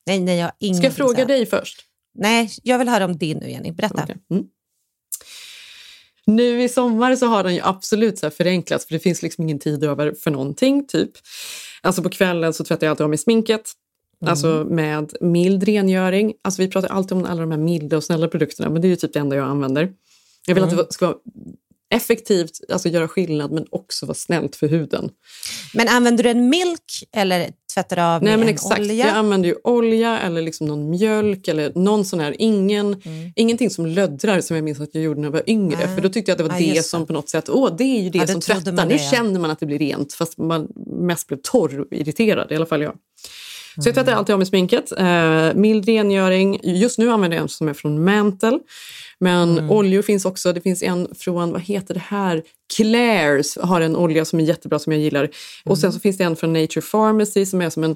Nej, 0.08 0.20
nej, 0.20 0.38
jag 0.38 0.46
har 0.46 0.54
ingen 0.60 0.78
Ska 0.78 0.86
jag 0.88 0.94
fråga 0.96 1.26
dig 1.26 1.46
först? 1.46 1.82
Nej, 2.16 2.50
jag 2.64 2.80
vill 2.80 2.88
höra 2.90 3.06
om 3.06 3.18
din 3.18 3.38
nu, 3.38 3.50
Jenny. 3.50 3.72
Berätta. 3.72 4.08
Mm. 4.32 4.44
Nu 6.28 6.64
i 6.64 6.70
sommar 6.70 7.16
så 7.16 7.26
har 7.26 7.44
den 7.44 7.56
ju 7.56 7.62
absolut 7.64 8.20
så 8.20 8.30
förenklats 8.30 8.88
för 8.88 8.94
det 8.94 9.00
finns 9.00 9.22
liksom 9.22 9.44
ingen 9.44 9.60
tid 9.60 9.84
över 9.84 10.14
för 10.14 10.32
någonting. 10.32 10.88
typ. 10.88 11.12
Alltså 11.82 12.04
på 12.04 12.10
kvällen 12.10 12.54
så 12.54 12.64
tvättar 12.64 12.88
jag 12.88 12.92
alltid 12.92 13.04
av 13.04 13.10
mig 13.10 13.18
sminket. 13.18 13.72
Alltså 14.26 14.68
med 14.70 15.14
mild 15.22 15.64
rengöring. 15.64 16.34
Alltså 16.42 16.62
vi 16.62 16.68
pratar 16.68 16.90
alltid 16.90 17.12
om 17.18 17.26
alla 17.26 17.42
de 17.42 17.52
här 17.52 17.58
milda 17.58 17.98
och 17.98 18.04
snälla 18.04 18.28
produkterna 18.28 18.70
men 18.70 18.82
det 18.82 18.88
är 18.88 18.90
ju 18.90 18.96
typ 18.96 19.14
det 19.14 19.20
enda 19.20 19.36
jag 19.36 19.48
använder. 19.48 19.94
Jag 20.48 20.56
vill 20.56 20.64
Mm. 20.64 20.80
att 20.80 20.88
det 20.88 20.94
ska 20.94 21.06
vara 21.08 21.18
effektivt, 21.92 22.52
alltså 22.72 22.90
göra 22.90 23.08
skillnad 23.08 23.52
men 23.52 23.66
också 23.70 24.06
vara 24.06 24.16
snällt 24.16 24.56
för 24.56 24.68
huden. 24.68 25.10
Men 25.74 25.88
använder 25.88 26.24
du 26.24 26.30
en 26.30 26.50
milk 26.50 27.04
eller 27.16 27.50
tvättar 27.74 27.96
du 27.96 28.02
av 28.02 28.24
Nej 28.24 28.32
med 28.32 28.40
men 28.40 28.48
en 28.48 28.54
exakt, 28.54 28.80
olja? 28.80 29.08
jag 29.08 29.16
använder 29.16 29.50
ju 29.50 29.56
olja 29.64 30.20
eller 30.20 30.42
liksom 30.42 30.68
någon 30.68 30.90
mjölk 30.90 31.48
eller 31.48 31.72
någon 31.76 32.06
sån 32.06 32.20
här, 32.20 32.36
ingen, 32.40 32.86
Mm. 33.06 33.32
ingenting 33.36 33.70
som 33.70 33.86
löddrar 33.86 34.42
som 34.42 34.56
jag 34.56 34.64
minns 34.64 34.80
att 34.80 34.90
jag 34.96 35.04
gjorde 35.04 35.20
när 35.22 35.28
jag 35.28 35.32
var 35.34 35.44
yngre. 35.50 35.78
Nej. 35.86 35.96
För 35.96 36.02
då 36.04 36.10
tyckte 36.10 36.32
jag 36.32 36.34
att 36.34 36.38
det 36.48 36.54
var 36.54 36.62
Ja, 36.68 36.74
det 36.74 36.84
som 36.84 37.06
på 37.06 37.14
något 37.14 37.30
sätt, 37.30 37.50
åh 37.50 37.76
det 37.78 37.84
är 37.84 38.02
ju 38.02 38.10
det 38.10 38.18
Ja, 38.18 38.28
som 38.28 38.42
tvättar. 38.42 38.86
Nu 38.86 38.96
ja. 38.96 39.12
känner 39.12 39.40
man 39.40 39.52
att 39.52 39.60
det 39.60 39.66
blir 39.66 39.80
rent 39.80 40.14
fast 40.14 40.38
man 40.38 40.68
mest 40.88 41.28
blev 41.28 41.38
torr 41.44 41.80
och 41.80 41.88
irriterad, 41.92 42.52
i 42.52 42.56
alla 42.56 42.66
fall 42.66 42.82
jag. 42.82 42.94
Så 43.76 43.80
jag 43.80 43.88
Mm. 43.88 43.94
tvättar 43.96 44.18
alltid 44.18 44.34
av 44.34 44.40
med 44.40 44.48
sminket. 44.48 44.92
Eh, 44.98 45.54
mild 45.54 45.86
rengöring. 45.86 46.60
Just 46.64 46.98
nu 46.98 47.10
använder 47.12 47.38
jag 47.38 47.42
en 47.44 47.50
som 47.50 47.68
är 47.68 47.74
från 47.74 48.04
Mantle. 48.04 48.60
Men 49.24 49.58
Mm. 49.58 49.72
oljor 49.72 50.02
finns 50.02 50.26
också. 50.26 50.54
Det 50.54 50.62
finns 50.62 50.84
en 50.84 51.08
från, 51.16 51.52
vad 51.52 51.62
heter 51.62 51.94
det 51.94 52.00
här? 52.08 52.44
Claire's 52.78 53.62
har 53.62 53.82
en 53.82 53.96
olja 53.96 54.26
som 54.26 54.40
är 54.40 54.44
jättebra 54.44 54.80
som 54.80 54.94
jag 54.94 55.02
gillar. 55.02 55.30
Och 55.66 55.78
sen 55.78 55.94
så 55.94 56.00
finns 56.00 56.18
det 56.18 56.24
en 56.24 56.36
från 56.36 56.54
Nature 56.54 56.82
Pharmacy 56.92 57.46
som 57.46 57.62
är 57.62 57.70
som 57.70 57.84
en 57.84 57.96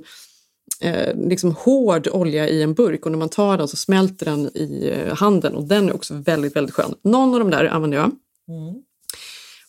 eh, 0.81 1.15
liksom 1.29 1.55
hård 1.59 2.07
olja 2.11 2.49
i 2.49 2.61
en 2.61 2.73
burk 2.73 3.05
och 3.05 3.11
när 3.11 3.19
man 3.19 3.29
tar 3.29 3.57
den 3.57 3.67
så 3.67 3.77
smälter 3.77 4.25
den 4.25 4.57
i 4.57 4.93
eh, 4.95 5.15
handen 5.15 5.55
och 5.55 5.63
den 5.63 5.89
är 5.89 5.95
också 5.95 6.13
väldigt, 6.13 6.55
väldigt 6.55 6.75
skön. 6.75 6.93
Någon 7.03 7.33
av 7.33 7.39
de 7.39 7.49
där 7.49 7.65
använder 7.65 7.97
jag. 7.97 8.05
Mm. 8.49 8.75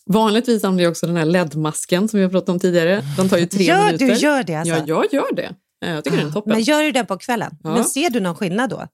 Vanligtvis 0.05 0.63
använder 0.63 0.83
jag 0.83 0.91
också 0.91 1.07
den 1.07 1.15
här 1.17 1.25
LED-masken 1.25 2.07
som 2.07 2.17
vi 2.17 2.23
har 2.23 2.31
pratat 2.31 2.49
om 2.49 2.59
tidigare. 2.59 3.03
Den 3.17 3.29
tar 3.29 3.37
ju 3.37 3.45
tre 3.45 3.63
Gör- 3.67 3.85
minuter. 3.85 4.07
du 4.07 4.13
gör 4.13 4.43
det 4.43 4.55
alltså? 4.55 4.73
Ja, 4.75 4.83
jag 4.87 5.05
gör 5.13 5.35
det. 5.35 5.55
Eh, 5.85 5.91
Jag 5.93 6.03
tycker 6.03 6.17
den 6.17 6.27
är 6.27 6.31
toppen. 6.31 6.53
Men 6.53 6.61
gör 6.61 6.83
du 6.83 6.91
den 6.91 7.05
på 7.05 7.17
kvällen? 7.17 7.57
Ja. 7.63 7.73
Men 7.73 7.83
ser 7.83 8.09
du 8.09 8.19
någon 8.19 8.35
skillnad 8.35 8.69
då? 8.69 8.87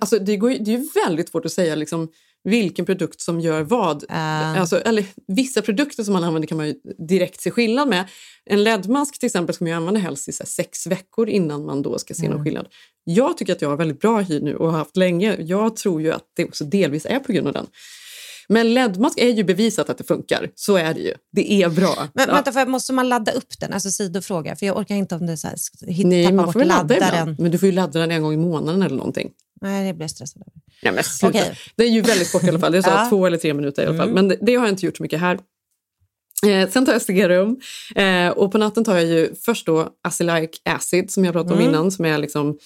Alltså, 0.00 0.18
det, 0.18 0.36
går, 0.36 0.50
det 0.50 0.74
är 0.74 1.06
väldigt 1.06 1.28
svårt 1.28 1.44
att 1.46 1.52
säga 1.52 1.74
liksom, 1.74 2.08
vilken 2.44 2.84
produkt 2.86 3.20
som 3.20 3.40
gör 3.40 3.62
vad. 3.62 4.04
Alltså, 4.10 4.80
eller, 4.80 5.04
vissa 5.26 5.62
produkter 5.62 6.04
som 6.04 6.12
man 6.12 6.24
använder 6.24 6.48
kan 6.48 6.56
man 6.56 6.66
ju 6.66 6.74
direkt 7.08 7.40
se 7.40 7.50
skillnad 7.50 7.88
med. 7.88 8.04
En 8.50 8.64
LED-mask 8.64 9.18
till 9.18 9.26
exempel 9.26 9.54
ska 9.54 9.64
man 9.64 9.70
ju 9.70 9.76
använda 9.76 10.00
helst 10.00 10.28
i 10.28 10.32
sex 10.32 10.86
veckor 10.86 11.28
innan 11.28 11.64
man 11.64 11.82
då 11.82 11.98
ska 11.98 12.14
se 12.14 12.28
någon 12.28 12.44
skillnad. 12.44 12.66
Jag 13.04 13.36
tycker 13.36 13.52
att 13.52 13.62
jag 13.62 13.68
har 13.68 13.76
väldigt 13.76 14.00
bra 14.00 14.20
hy 14.20 14.40
nu 14.40 14.56
och 14.56 14.70
har 14.70 14.78
haft 14.78 14.96
länge. 14.96 15.36
Jag 15.40 15.76
tror 15.76 16.02
ju 16.02 16.12
att 16.12 16.24
det 16.36 16.44
också 16.44 16.64
delvis 16.64 17.06
är 17.06 17.18
på 17.18 17.32
grund 17.32 17.46
av 17.46 17.52
den. 17.52 17.66
Men 18.48 18.74
LED-mask 18.74 19.18
är 19.18 19.28
ju 19.28 19.44
bevisat 19.44 19.90
att 19.90 19.98
det 19.98 20.04
funkar. 20.04 20.50
Så 20.54 20.76
är 20.76 20.94
det 20.94 21.00
ju. 21.00 21.14
Det 21.32 21.52
är 21.62 21.68
bra. 21.68 22.08
Men 22.14 22.24
Ja. 22.28 22.34
vänta, 22.34 22.52
för 22.52 22.66
måste 22.66 22.92
man 22.92 23.08
ladda 23.08 23.32
upp 23.32 23.60
den? 23.60 23.72
Alltså 23.72 23.90
sidofråga, 23.90 24.56
för 24.56 24.66
jag 24.66 24.76
orkar 24.76 24.94
inte 24.94 25.14
om 25.14 25.26
det 25.26 25.36
så 25.36 25.48
här, 25.48 25.56
hitta, 25.86 26.08
Nej, 26.08 26.32
man 26.32 26.44
bort 26.46 26.52
får 26.52 26.64
ladda 26.64 26.94
laddaren. 26.94 27.12
ibland. 27.22 27.40
Men 27.40 27.50
du 27.50 27.58
får 27.58 27.66
ju 27.66 27.72
ladda 27.74 28.00
den 28.00 28.10
en 28.10 28.22
gång 28.22 28.32
i 28.34 28.36
månaden 28.36 28.82
eller 28.82 28.96
någonting. 28.96 29.30
Nej, 29.60 29.86
det 29.86 29.94
blir 29.94 30.04
jag 30.04 30.10
stressad 30.10 30.42
över. 30.42 30.52
Nej, 30.82 30.92
men 30.92 31.04
sluta. 31.04 31.38
Okej. 31.38 31.58
Det 31.76 31.84
är 31.84 31.88
ju 31.88 32.00
väldigt 32.00 32.32
kort 32.32 32.44
i 32.44 32.48
alla 32.48 32.58
fall. 32.58 32.72
Det 32.72 32.78
är 32.78 32.82
så 32.82 32.90
Ja. 32.94 33.06
två 33.08 33.26
eller 33.26 33.36
tre 33.38 33.54
minuter 33.54 33.82
i 33.82 33.86
alla 33.86 33.96
fall. 33.96 34.08
Mm. 34.08 34.14
Men 34.14 34.28
det, 34.28 34.36
det 34.46 34.54
har 34.54 34.66
jag 34.66 34.72
inte 34.72 34.86
gjort 34.86 34.96
så 34.96 35.02
mycket 35.02 35.20
här. 35.20 35.38
Eh, 36.46 36.68
sen 36.70 36.86
tar 36.86 36.92
jag 36.92 37.02
serum 37.02 37.60
eh, 37.96 38.28
och 38.28 38.52
på 38.52 38.58
natten 38.58 38.84
tar 38.84 38.94
jag 38.94 39.04
ju 39.04 39.34
först 39.34 39.66
då 39.66 39.88
acylic 40.04 40.50
acid 40.64 41.10
som 41.10 41.24
jag 41.24 41.32
pratade 41.34 41.54
om 41.54 41.60
Mm. 41.60 41.70
innan 41.74 41.90
som 41.90 42.04
är 42.04 42.18
liksom 42.18 42.58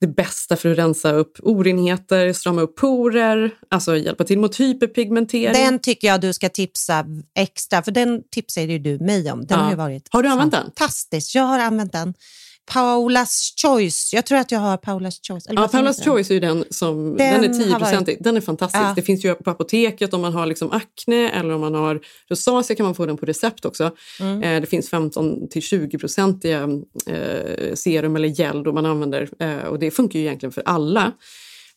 det 0.00 0.06
bästa 0.06 0.56
för 0.56 0.72
att 0.72 0.78
rensa 0.78 1.12
upp 1.12 1.36
orenheter, 1.42 2.32
strama 2.32 2.62
upp 2.62 2.76
porer, 2.76 3.50
alltså 3.70 3.96
hjälpa 3.96 4.24
till 4.24 4.38
mot 4.38 4.60
hyperpigmentering. 4.60 5.52
Den 5.64 5.78
tycker 5.78 6.08
jag 6.08 6.20
du 6.20 6.32
ska 6.32 6.48
tipsa 6.48 7.06
extra, 7.38 7.82
för 7.82 7.90
den 7.92 8.22
tipsade 8.30 8.66
ju 8.66 8.78
du 8.78 8.98
mig 8.98 9.32
om. 9.32 9.46
Den 9.46 9.58
Ja. 9.58 9.64
har 9.64 9.70
ju 9.70 9.76
varit 9.76 10.08
Har 10.10 10.22
du 10.22 10.28
använt 10.28 10.52
den? 10.52 10.62
fantastisk. 10.64 11.34
Jag 11.34 11.42
har 11.42 11.58
använt 11.58 11.92
den. 11.92 12.14
Paulas 12.68 13.54
Choice. 13.62 14.10
Jag 14.12 14.26
tror 14.26 14.38
att 14.38 14.52
jag 14.52 14.58
har 14.60 14.76
Paulas 14.76 15.20
Choice. 15.28 15.46
Eller 15.46 15.60
Ja, 15.60 15.66
Paula's? 15.72 16.04
Choice 16.04 16.30
är 16.30 16.34
ju 16.34 16.40
den 16.40 16.64
som 16.70 17.16
Den 17.16 17.42
den, 17.42 17.50
är 17.50 17.54
10 17.64 17.72
har 17.72 17.80
varit- 17.80 18.16
Den 18.24 18.36
är 18.36 18.40
fantastisk. 18.40 18.82
Ja. 18.84 18.92
Det 18.96 19.02
finns 19.02 19.24
ju 19.24 19.34
på 19.34 19.50
apoteket 19.50 20.14
om 20.14 20.20
man 20.20 20.32
har 20.32 20.46
liksom 20.46 20.70
akne 20.72 21.30
eller 21.30 21.54
om 21.54 21.60
man 21.60 21.74
har 21.74 22.00
rosacea 22.30 22.76
kan 22.76 22.84
man 22.86 22.94
få 22.94 23.06
den 23.06 23.16
på 23.16 23.26
recept 23.26 23.64
också. 23.64 23.90
Mm. 24.20 24.42
Eh, 24.42 24.60
det 24.60 24.66
finns 24.66 24.90
15 24.90 25.48
till 25.48 25.62
20 25.62 25.98
procentiga 25.98 26.68
eh, 27.06 27.74
serum 27.74 28.16
eller 28.16 28.28
gel 28.28 28.62
då 28.62 28.72
man 28.72 28.86
använder 28.86 29.28
eh, 29.38 29.56
och 29.58 29.78
det 29.78 29.90
funkar 29.90 30.18
ju 30.18 30.24
egentligen 30.24 30.52
för 30.52 30.62
alla. 30.66 31.12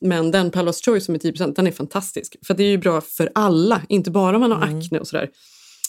Men 0.01 0.31
den 0.31 0.51
Paula's 0.51 0.85
Choice 0.85 1.05
som 1.05 1.15
är 1.15 1.19
10% 1.19 1.53
den 1.55 1.67
är 1.67 1.71
fantastisk. 1.71 2.35
För 2.47 2.53
det 2.53 2.63
är 2.63 2.67
ju 2.69 2.77
bra 2.77 3.01
för 3.01 3.31
alla, 3.35 3.81
inte 3.89 4.11
bara 4.11 4.35
om 4.35 4.41
man 4.41 4.51
har 4.51 4.63
Mm. 4.67 4.79
akne 4.79 4.99
och 4.99 5.07
sådär. 5.07 5.29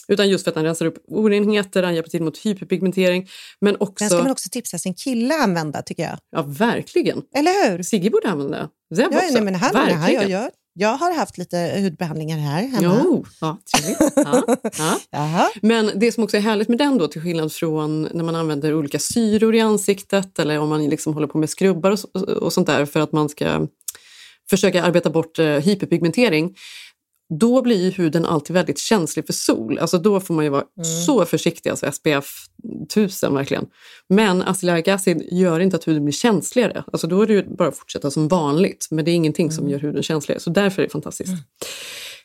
Utan 0.07 0.29
just 0.29 0.43
för 0.43 0.51
att 0.51 0.55
den 0.55 0.63
rensar 0.63 0.85
upp 0.85 1.03
orenheter, 1.07 1.81
den 1.81 1.95
hjälper 1.95 2.09
till 2.09 2.23
mot 2.23 2.37
hyperpigmentering. 2.37 3.29
Men 3.61 3.75
också... 3.79 4.03
Den 4.03 4.09
ska 4.09 4.17
man 4.17 4.31
också 4.31 4.49
tipsa 4.51 4.77
sin 4.77 4.93
kille 4.93 5.35
använda, 5.35 5.81
tycker 5.81 6.03
jag. 6.03 6.17
Ja, 6.31 6.41
verkligen. 6.41 7.21
Eller 7.35 7.71
hur? 7.71 7.83
Sigge 7.83 8.09
borde 8.09 8.29
använda. 8.29 8.69
Zeb 8.95 9.07
Ja, 9.11 9.17
också. 9.17 9.33
nej, 9.33 9.41
men 9.41 9.55
här, 9.55 9.73
Verkligen. 9.73 10.29
jag, 10.29 10.43
jag, 10.43 10.51
jag 10.75 10.97
har 10.97 11.13
haft 11.13 11.37
lite 11.37 11.79
hudbehandlingar 11.81 12.37
här 12.37 12.61
hemma. 12.61 13.01
Jo, 13.03 13.25
ja, 13.41 13.57
trevligt. 13.75 14.13
Ja, 14.15 14.99
ja. 15.11 15.49
Men 15.61 15.91
det 15.95 16.11
som 16.11 16.23
också 16.23 16.37
är 16.37 16.41
härligt 16.41 16.69
med 16.69 16.77
den 16.77 16.97
då, 16.97 17.07
till 17.07 17.21
skillnad 17.21 17.53
från 17.53 18.01
när 18.13 18.23
man 18.23 18.35
använder 18.35 18.73
olika 18.73 18.99
syror 18.99 19.55
i 19.55 19.59
ansiktet 19.59 20.39
eller 20.39 20.59
om 20.59 20.69
man 20.69 20.85
liksom 20.89 21.13
håller 21.13 21.27
på 21.27 21.37
med 21.37 21.49
skrubbar 21.49 21.91
och, 21.91 22.21
och 22.21 22.53
sånt 22.53 22.67
där 22.67 22.85
för 22.85 22.99
att 22.99 23.11
man 23.11 23.29
ska 23.29 23.67
försöka 24.49 24.83
arbeta 24.83 25.09
bort 25.09 25.39
eh, 25.39 25.45
hyperpigmentering. 25.45 26.55
Då 27.39 27.61
blir 27.61 27.83
ju 27.83 27.89
huden 27.89 28.25
alltid 28.25 28.53
väldigt 28.53 28.79
känslig 28.79 29.25
för 29.25 29.33
sol. 29.33 29.79
Alltså 29.79 29.97
då 29.97 30.19
får 30.19 30.33
man 30.33 30.45
ju 30.45 30.49
vara 30.49 30.63
så 31.05 31.25
försiktig, 31.25 31.69
alltså 31.69 31.91
SPF 31.91 32.45
1000 32.91 33.33
verkligen. 33.33 33.65
Men 34.09 34.41
acylic 34.41 34.87
acid 34.87 35.27
gör 35.31 35.59
inte 35.59 35.75
att 35.75 35.87
huden 35.87 36.05
blir 36.05 36.13
känsligare. 36.13 36.83
Alltså 36.91 37.07
då 37.07 37.21
är 37.21 37.27
det 37.27 37.33
ju 37.33 37.55
bara 37.55 37.67
att 37.67 37.77
fortsätta 37.77 38.11
som 38.11 38.27
vanligt. 38.27 38.87
Men 38.91 39.05
det 39.05 39.11
är 39.11 39.15
ingenting 39.15 39.51
som 39.51 39.69
gör 39.69 39.79
huden 39.79 40.03
känsligare. 40.03 40.39
Så 40.39 40.49
därför 40.49 40.81
är 40.81 40.85
det 40.85 40.91
fantastiskt. 40.91 41.33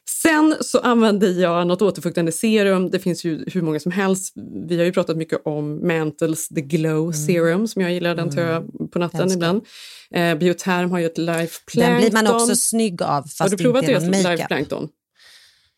Sen 0.09 0.57
så 0.61 0.79
använder 0.79 1.29
jag 1.41 1.67
något 1.67 1.83
återfuktande 1.83 2.33
serum. 2.33 2.91
Det 2.91 2.99
finns 2.99 3.25
ju 3.25 3.45
hur 3.47 3.63
många 3.63 3.81
som 3.81 3.93
helst. 3.93 4.35
Vi 4.69 4.79
har 4.79 4.85
ju 4.85 4.93
pratat 4.93 5.17
mycket 5.17 5.41
om 5.45 5.87
Mantles 5.87 6.49
The 6.49 6.61
Glow 6.61 7.13
Serum 7.13 7.69
som 7.69 7.83
jag 7.83 7.93
gillar. 7.93 8.15
Den 8.15 8.31
tar 8.31 8.43
jag 8.43 8.91
på 8.93 8.99
natten 8.99 9.21
Älskar. 9.21 9.37
ibland. 9.37 9.63
Eh, 10.11 10.35
Bioterm 10.35 10.91
har 10.91 10.99
ju 10.99 11.07
ett 11.07 11.19
Life 11.19 11.61
Plankton. 11.67 12.01
Den 12.01 12.11
blir 12.11 12.13
man 12.13 12.35
också 12.35 12.57
snygg 12.57 13.03
av, 13.03 13.23
fast 13.23 13.41
Har 13.41 13.49
du 13.49 13.57
provat 13.57 13.83
inte 13.83 13.93
deras 13.93 14.25
Life. 14.25 14.47
Plankton? 14.47 14.89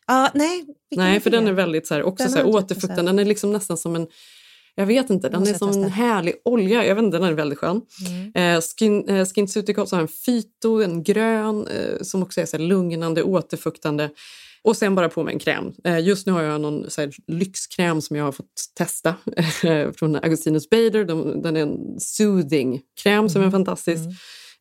Ja, 0.07 0.31
nej. 0.33 0.65
Nej, 0.95 1.19
för 1.19 1.29
det? 1.29 1.37
den 1.37 1.47
är 1.47 1.53
väldigt 1.53 1.87
så 1.87 1.93
här, 1.93 2.03
också 2.03 2.23
Den 2.23 2.31
så 2.31 2.37
här, 2.37 2.47
återfuktande. 2.47 3.03
Den 3.03 3.19
är 3.19 3.25
liksom 3.25 3.51
nästan 3.51 3.77
som 3.77 3.95
en 3.95 4.07
Jag 4.75 4.85
vet 4.85 5.09
inte, 5.09 5.29
den 5.29 5.47
är 5.47 5.53
som 5.53 5.69
en 5.69 5.89
härlig 5.89 6.33
olja. 6.45 6.85
Jag 6.85 6.95
vet 6.95 7.03
inte, 7.03 7.17
den 7.17 7.27
är 7.27 7.33
väldigt 7.33 7.59
skön. 7.59 7.81
Mm. 8.35 8.55
Eh, 8.57 8.61
skin, 8.77 9.09
eh, 9.09 9.25
SkinCeuticals 9.25 9.91
har 9.91 9.99
en 9.99 10.07
fyto, 10.07 10.81
en 10.81 11.03
grön 11.03 11.67
eh, 11.67 12.01
som 12.01 12.23
också 12.23 12.41
är 12.41 12.45
så 12.45 12.57
lugnande, 12.57 13.23
återfuktande. 13.23 14.09
Och 14.63 14.77
sen 14.77 14.95
bara 14.95 15.09
på 15.09 15.23
med 15.23 15.33
en 15.33 15.39
kräm. 15.39 15.73
Eh, 15.83 15.99
just 15.99 16.27
nu 16.27 16.33
har 16.33 16.41
jag 16.41 16.61
någon 16.61 16.89
så 16.89 17.09
lyxkräm 17.27 18.01
som 18.01 18.15
jag 18.15 18.23
har 18.23 18.31
fått 18.31 18.53
testa 18.77 19.15
eh, 19.63 19.91
från 19.91 20.15
Augustinus 20.15 20.69
Bader. 20.69 21.05
De, 21.05 21.41
den 21.41 21.57
är 21.57 21.61
en 21.61 21.99
soothing 21.99 22.81
kräm 23.03 23.29
som 23.29 23.41
är 23.41 23.45
Mm. 23.45 23.51
fantastisk. 23.51 24.01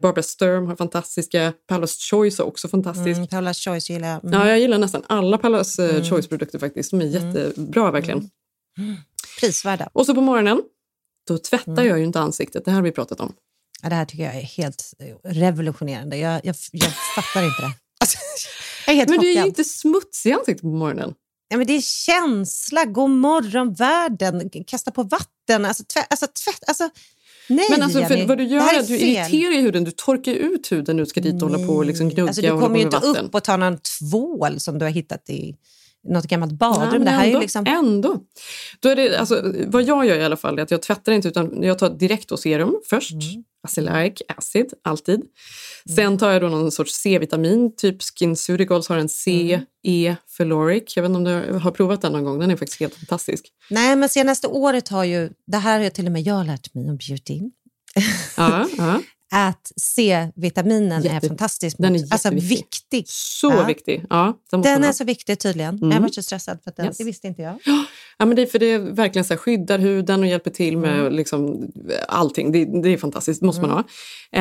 Barbara 0.03 0.23
Sturm 0.23 0.67
har 0.67 0.77
fantastiska. 0.77 1.53
Paula's 1.71 2.11
Choice 2.11 2.41
är 2.41 2.45
också 2.47 2.69
fantastisk. 2.69 3.17
Mm, 3.17 3.27
Paula's 3.27 3.65
Choice 3.65 3.91
gillar 3.91 4.09
jag. 4.09 4.25
Mm. 4.25 4.41
Ja, 4.41 4.49
jag 4.49 4.59
gillar 4.61 4.79
nästan 4.79 5.03
alla 5.07 5.37
Paula's 5.37 5.97
eh, 5.97 6.03
Choice-produkter 6.03 6.59
faktiskt. 6.59 6.91
De 6.91 7.01
är 7.01 7.05
jättebra 7.07 7.91
verkligen. 7.91 8.31
Prisvärda. 9.41 9.89
Och 9.93 10.07
så 10.07 10.15
på 10.15 10.21
morgonen, 10.21 10.63
då 11.29 11.39
tvättar 11.39 11.73
Mm. 11.73 11.87
jag 11.87 11.99
ju 11.99 12.05
inte 12.05 12.21
ansiktet. 12.21 12.65
Det 12.65 12.71
här 12.71 12.79
har 12.79 12.85
vi 12.85 12.93
pratat 12.93 13.21
om. 13.21 13.33
Ja, 13.83 13.89
det 13.89 13.95
här 13.95 14.05
tycker 14.05 14.25
jag 14.25 14.35
är 14.37 14.41
helt 14.43 14.95
eh, 14.99 15.31
revolutionerande. 15.31 16.17
Jag, 16.17 16.41
jag, 16.45 16.57
jag 16.73 16.93
fattar 17.17 17.43
inte 17.47 17.63
det. 17.63 17.73
Alltså, 18.03 18.19
jag 18.87 18.93
är 18.93 18.97
helt 18.97 19.11
Men 19.11 19.19
du 19.19 19.31
är 19.31 19.41
ju 19.41 19.47
inte 19.47 19.65
smutsig 19.65 20.31
i 20.31 20.33
ansiktet 20.33 20.61
på 20.63 20.67
morgonen. 20.67 21.15
Ja, 21.49 21.57
men 21.57 21.67
det 21.67 21.73
är 21.73 21.81
känsla, 21.81 22.85
god 22.85 23.11
morgon 23.11 23.73
världen, 23.75 24.51
kasta 24.67 24.91
på 24.91 25.03
vatten, 25.03 25.65
alltså 25.65 25.85
tvätt. 25.85 26.07
Alltså, 26.11 26.27
tvätt 26.27 26.65
alltså, 26.67 26.91
nej, 27.49 27.67
Men 27.71 27.83
alltså, 27.83 28.05
för 28.05 28.27
vad 28.27 28.39
du 28.39 28.45
det 28.45 28.51
gör 28.51 28.75
är 28.75 28.81
att 28.81 28.87
du 28.87 28.99
irriterar 28.99 29.53
ju 29.53 29.61
huden. 29.61 29.85
Du 29.85 29.91
torkar 29.91 30.33
ut 30.33 30.73
huden 30.73 30.97
när 30.97 31.03
du 31.03 31.07
ska 31.11 31.21
dit 31.21 31.43
och 31.43 31.51
hålla 31.51 31.67
på 31.67 31.73
och 31.73 31.85
liksom 31.85 32.09
gnugga 32.09 32.29
Alltså, 32.29 32.43
du 32.43 32.49
kommer 32.61 32.77
ju 32.77 32.83
inte 32.83 32.97
vatten. 32.97 33.27
upp 33.27 33.35
och 33.35 33.45
ta 33.45 33.57
någon 33.57 33.79
tvål 33.79 34.61
som 34.61 34.79
du 34.79 34.85
har 34.85 34.91
hittat 34.93 35.31
i 35.31 35.57
något 36.09 36.25
gammalt 36.25 36.53
badrum. 36.53 37.03
Nej, 37.03 37.05
det 37.05 37.11
här 37.11 37.23
är 37.23 37.27
ändå, 37.27 37.39
ju 37.39 37.41
liksom... 37.41 37.67
ändå. 37.67 38.21
Då 38.81 38.89
är 38.89 38.97
det, 38.97 39.19
alltså, 39.19 39.53
vad 39.67 39.83
jag 39.83 40.07
gör 40.07 40.19
i 40.19 40.25
alla 40.25 40.37
fall 40.37 40.59
är 40.59 40.63
att 40.63 40.71
jag 40.71 40.83
tvättar 40.83 41.13
inte 41.13 41.29
utan 41.29 41.63
jag 41.63 41.79
tar 41.79 41.91
direkt 41.91 42.39
serum 42.39 42.81
först. 42.91 43.13
Mm. 43.13 43.45
Acelaic 43.63 44.23
acid, 44.29 44.73
alltid. 44.85 45.21
Sen 45.97 46.19
tar 46.19 46.31
jag 46.31 46.43
då 46.43 46.49
någon 46.49 46.73
sorts 46.73 46.93
C-vitamin, 46.93 47.77
typ 47.77 48.03
SkinCeuticals 48.03 48.89
har 48.89 48.97
en 48.97 49.09
C, 49.09 49.55
Mm. 49.55 49.67
E, 49.83 50.17
Feloric. 50.37 50.97
Jag 50.97 51.03
vet 51.03 51.09
inte 51.09 51.17
om 51.17 51.25
du 51.25 51.59
har 51.59 51.71
provat 51.71 52.03
den 52.03 52.13
någon 52.13 52.25
gång, 52.25 52.39
den 52.39 52.51
är 52.51 52.57
faktiskt 52.57 52.81
helt 52.81 52.95
fantastisk. 52.95 53.47
Nej, 53.71 53.97
men 53.97 54.09
senaste 54.09 54.47
året 54.47 54.89
har 54.89 55.05
ju, 55.05 55.31
det 55.47 55.57
här 55.57 55.81
har 55.81 55.91
till 55.91 56.07
och 56.07 56.13
med 56.13 56.23
jag 56.23 56.47
lärt 56.47 56.75
mig 56.75 56.91
om 56.91 56.97
beauty, 56.97 57.41
Ja, 58.37 58.69
ja. 58.79 59.01
Att 59.33 59.73
C-vitaminen 59.77 60.93
är 61.07 61.15
Jätte- 61.15 61.29
fantastisk. 61.29 61.77
den 61.79 61.97
är 61.97 62.03
alltså 62.11 62.31
viktig. 62.31 63.05
Så 63.09 63.51
Ja. 63.51 63.65
viktig. 63.65 64.05
Ja, 64.11 64.39
den 64.51 64.65
är 64.65 64.87
ha. 64.87 64.93
så 64.93 65.05
viktig 65.05 65.39
tydligen. 65.41 65.77
Mm. 65.79 65.91
Jag 65.91 66.01
var 66.01 66.09
så 66.09 66.23
stressad 66.23 66.59
för 66.65 66.71
att 66.71 66.77
den, 66.77 66.87
Yes. 66.87 66.99
det 66.99 67.05
visste 67.05 67.27
inte 67.27 67.43
jag. 67.43 67.59
Ja, 68.19 68.27
men 68.27 68.37
det, 68.37 68.43
är 68.43 68.47
för 68.47 68.59
det 68.59 68.79
verkligen 68.79 69.25
så 69.25 69.35
här, 69.35 69.39
skyddar 69.39 69.79
huden 69.79 70.21
och 70.21 70.27
hjälper 70.27 70.51
till 70.51 70.79
med 70.79 71.01
Mm. 71.01 71.13
liksom, 71.13 71.71
allting. 72.09 72.53
Det, 72.53 72.83
det 72.83 72.89
är 72.89 72.97
fantastiskt, 72.99 73.41
det 73.41 73.47
måste 73.47 73.63
man 73.63 73.71
ha. 73.71 73.85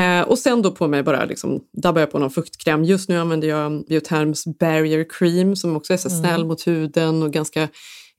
Eh, 0.02 0.22
och 0.22 0.40
sen 0.40 0.62
då 0.62 0.72
på 0.72 0.88
mig 0.88 1.04
bara 1.04 1.26
liksom, 1.26 1.60
dabbar 1.84 2.02
jag 2.02 2.12
på 2.12 2.20
någon 2.20 2.32
fuktkräm. 2.32 2.84
Just 2.84 3.10
nu 3.10 3.20
använder 3.20 3.48
jag 3.48 3.84
Bioterms 3.88 4.44
Barrier 4.60 5.06
Cream 5.10 5.56
som 5.56 5.76
också 5.76 5.94
är 5.94 5.98
så 5.98 6.10
Mm. 6.10 6.22
snäll 6.22 6.46
mot 6.46 6.68
huden 6.68 7.24
och 7.24 7.34
ganska, 7.34 7.68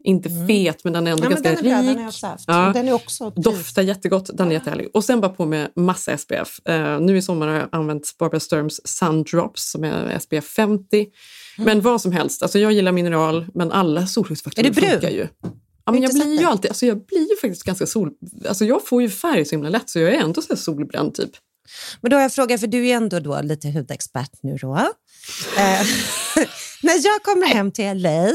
inte 0.05 0.31
fet 0.49 0.85
men 0.85 0.93
den 0.93 1.07
är 1.07 1.11
ändå 1.11 1.25
Ja, 1.25 1.29
ganska 1.29 1.49
den 1.55 1.67
är 1.67 1.83
rik. 1.83 1.97
den 1.97 2.07
också 2.07 2.27
haft. 2.27 2.45
Ja. 2.47 2.71
Den 2.75 2.89
är 2.89 2.93
också 2.93 3.31
Doftar 3.31 3.83
jättegott, 3.83 4.31
den 4.35 4.49
är 4.49 4.53
jättehärlig. 4.53 4.89
Och 4.95 5.05
sen 5.05 5.21
bara 5.21 5.31
på 5.33 5.47
med 5.47 5.69
massa 5.77 6.19
SPF. 6.19 6.67
Eh, 6.67 7.01
nu 7.01 7.17
i 7.17 7.23
sommar 7.23 7.49
har 7.49 7.55
jag 7.55 7.69
använt 7.73 8.15
Barbara 8.19 8.41
Sturms 8.41 8.81
Sun 8.85 9.23
Drops 9.23 9.71
som 9.71 9.85
är 9.85 10.19
SPF 10.19 10.45
50. 10.45 10.97
Mm. 10.97 11.11
Men 11.57 11.81
vad 11.81 12.01
som 12.01 12.13
helst, 12.13 12.43
alltså 12.43 12.59
jag 12.59 12.73
gillar 12.73 12.93
mineral 12.93 13.47
men 13.55 13.73
alla 13.73 14.07
solskyddsfaktorer 14.07 14.69
Är 14.69 14.73
funkar 14.73 15.11
ju. 15.11 15.27
Ja, 15.85 15.93
men 15.93 16.03
jag 16.03 16.13
blir 16.13 16.41
ju 16.41 16.45
alltid, 16.47 16.71
alltså 16.71 16.87
jag 16.87 17.07
blir 17.07 17.31
ju 17.31 17.37
faktiskt 17.37 17.65
ganska 17.65 17.87
sol... 17.87 18.11
Alltså 18.49 18.65
jag 18.65 18.87
får 18.87 19.03
ju 19.03 19.11
färg 19.11 19.45
så 19.45 19.51
himla 19.51 19.69
lätt 19.69 19.91
så 19.91 19.99
jag 19.99 20.15
är 20.15 20.21
ändå 20.21 20.43
så 20.43 20.57
solbränd 20.57 21.15
typ. 21.15 21.31
Men 22.01 22.11
då 22.11 22.17
har 22.17 22.23
jag 22.23 22.33
frågat, 22.33 22.61
för 22.61 22.67
du 22.67 22.89
är 22.89 22.97
ändå 22.97 23.21
då 23.21 23.41
lite 23.43 23.71
hudexpert 23.71 24.31
nu 24.43 24.57
då. 24.57 24.79
När 26.91 27.07
jag 27.07 27.23
kommer 27.23 27.47
hem 27.47 27.71
till 27.73 28.03
LA, 28.03 28.33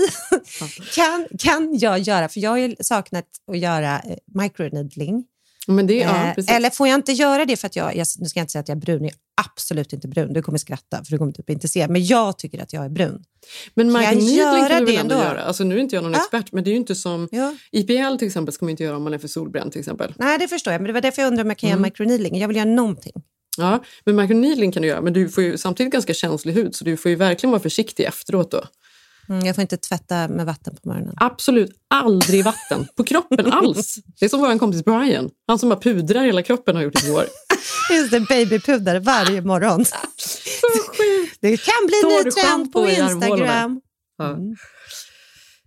kan, 0.96 1.28
kan 1.40 1.78
jag 1.78 2.00
göra, 2.00 2.30
för 2.30 2.40
jag 2.40 2.50
har 2.50 2.58
ju 2.58 2.76
saknat 2.80 3.26
att 3.52 3.58
göra 3.60 4.00
eh, 4.00 4.16
microneedling. 4.34 5.26
Men 5.68 5.88
det, 5.88 5.94
ja, 5.94 6.34
Eh, 6.38 6.56
eller 6.56 6.70
får 6.70 6.88
jag 6.88 6.96
inte 6.96 7.12
göra 7.12 7.46
det 7.46 7.58
för 7.58 7.68
att 7.68 7.76
jag, 7.76 7.96
jag, 7.96 8.08
nu 8.20 8.26
ska 8.30 8.40
jag 8.40 8.44
inte 8.44 8.52
säga 8.52 8.60
att 8.60 8.68
jag 8.70 8.76
är 8.76 8.82
brun, 8.82 9.04
jag 9.04 9.12
är 9.12 9.18
absolut 9.46 9.94
inte 9.94 10.08
brun. 10.08 10.34
Du 10.34 10.42
kommer 10.42 10.58
skratta 10.58 11.04
för 11.04 11.12
du 11.12 11.18
kommer 11.18 11.32
typ 11.32 11.50
inte 11.50 11.68
se, 11.68 11.88
men 11.88 12.06
jag 12.06 12.38
tycker 12.38 12.64
att 12.64 12.74
jag 12.74 12.86
är 12.86 12.90
brun. 12.90 13.24
men 13.74 13.86
kan 13.94 14.00
microneedling 14.02 14.36
göra 14.36 14.70
kan 14.70 14.80
du 14.80 14.86
väl 14.86 14.98
ändå 14.98 15.16
göra? 15.16 15.42
Alltså 15.44 15.64
nu 15.64 15.76
är 15.76 15.80
inte 15.80 15.96
jag 15.96 16.04
någon 16.04 16.14
Ja. 16.14 16.20
expert 16.20 16.52
men 16.52 16.64
det 16.64 16.70
är 16.70 16.72
ju 16.72 16.78
inte 16.78 16.96
som 16.96 17.28
Ja. 17.32 17.56
IPL 17.72 18.16
till 18.20 18.28
exempel 18.28 18.54
ska 18.54 18.66
man 18.66 18.70
inte 18.72 18.84
göra 18.84 18.98
om 18.98 19.04
man 19.04 19.14
är 19.14 19.18
för 19.18 19.28
solbränd 19.28 19.72
till 19.72 19.80
exempel. 19.80 20.14
Nej, 20.18 20.40
det 20.40 20.48
förstår 20.48 20.74
jag, 20.74 20.82
men 20.82 20.88
det 20.88 20.94
var 20.94 21.02
därför 21.02 21.22
jag 21.22 21.28
undrar 21.30 21.44
om 21.44 21.50
jag 21.50 21.58
kan 21.58 21.70
Mm. 21.70 21.80
göra 21.80 21.88
microneedling. 21.90 22.40
Jag 22.42 22.48
vill 22.48 22.58
göra 22.58 22.70
någonting. 22.70 23.14
Ja, 23.58 23.84
men 24.06 24.16
microneedling 24.16 24.72
kan 24.72 24.82
du 24.82 24.88
göra 24.88 25.02
men 25.02 25.14
du 25.14 25.30
får 25.30 25.44
ju 25.44 25.58
samtidigt 25.58 25.94
ganska 25.94 26.14
känslig 26.14 26.54
hud 26.54 26.76
så 26.76 26.84
du 26.84 26.98
får 26.98 27.10
ju 27.10 27.16
verkligen 27.16 27.52
vara 27.52 27.62
försiktig 27.62 28.04
efteråt 28.04 28.52
då. 28.52 28.64
Mm, 29.30 29.46
jag 29.46 29.56
får 29.56 29.62
inte 29.62 29.78
tvätta 29.78 30.28
med 30.28 30.46
vatten 30.46 30.76
på 30.84 30.90
morgonen. 30.90 31.14
Absolut 31.18 31.72
aldrig 31.90 32.44
vatten 32.44 32.88
på 32.98 33.04
kroppen 33.04 33.52
alls. 33.54 33.96
Det 34.20 34.26
är 34.26 34.30
som 34.30 34.40
vår 34.40 34.60
kompis 34.60 34.86
Brian. 34.86 35.30
Han 35.48 35.60
som 35.60 35.70
bara 35.70 35.80
pudrar 35.80 36.24
hela 36.24 36.42
kroppen 36.44 36.76
har 36.76 36.84
gjort 36.84 37.04
i 37.04 37.12
år. 37.12 37.26
Just 37.94 38.12
det, 38.12 38.20
babypuder 38.20 39.00
varje 39.00 39.42
morgon. 39.42 39.86
Det 41.42 41.58
kan 41.58 41.74
bli 41.88 42.02
ny 42.24 42.32
trend 42.32 42.74
på. 42.74 42.80
Instagram. 42.90 43.82
Ja. 44.18 44.38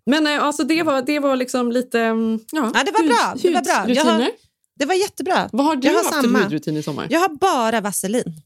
Men 0.06 0.26
eh, 0.26 0.42
alltså 0.44 0.64
det 0.64 0.82
var, 0.82 1.02
det 1.02 1.18
var 1.18 1.36
liksom 1.36 1.72
lite... 1.72 2.00
mm, 2.00 2.40
Ja, 2.52 2.70
Ja, 2.74 2.84
det 2.84 2.90
var 2.92 3.02
bra. 3.08 3.34
Det 3.42 3.54
var 3.54 3.62
bra. 3.62 3.94
Jag 3.94 4.04
har- 4.04 4.30
Det 4.78 4.84
var 4.86 4.94
jättebra. 4.94 5.48
Vad 5.52 5.66
har 5.66 5.76
du 5.76 5.88
jag 5.88 5.94
har 5.94 6.04
haft 6.04 6.14
samma. 6.14 6.38
för 6.38 6.44
hudrutin 6.44 6.76
i 6.76 6.82
sommar? 6.82 7.06
Jag 7.10 7.20
har 7.20 7.28
bara 7.28 7.80
vaselin. 7.80 8.42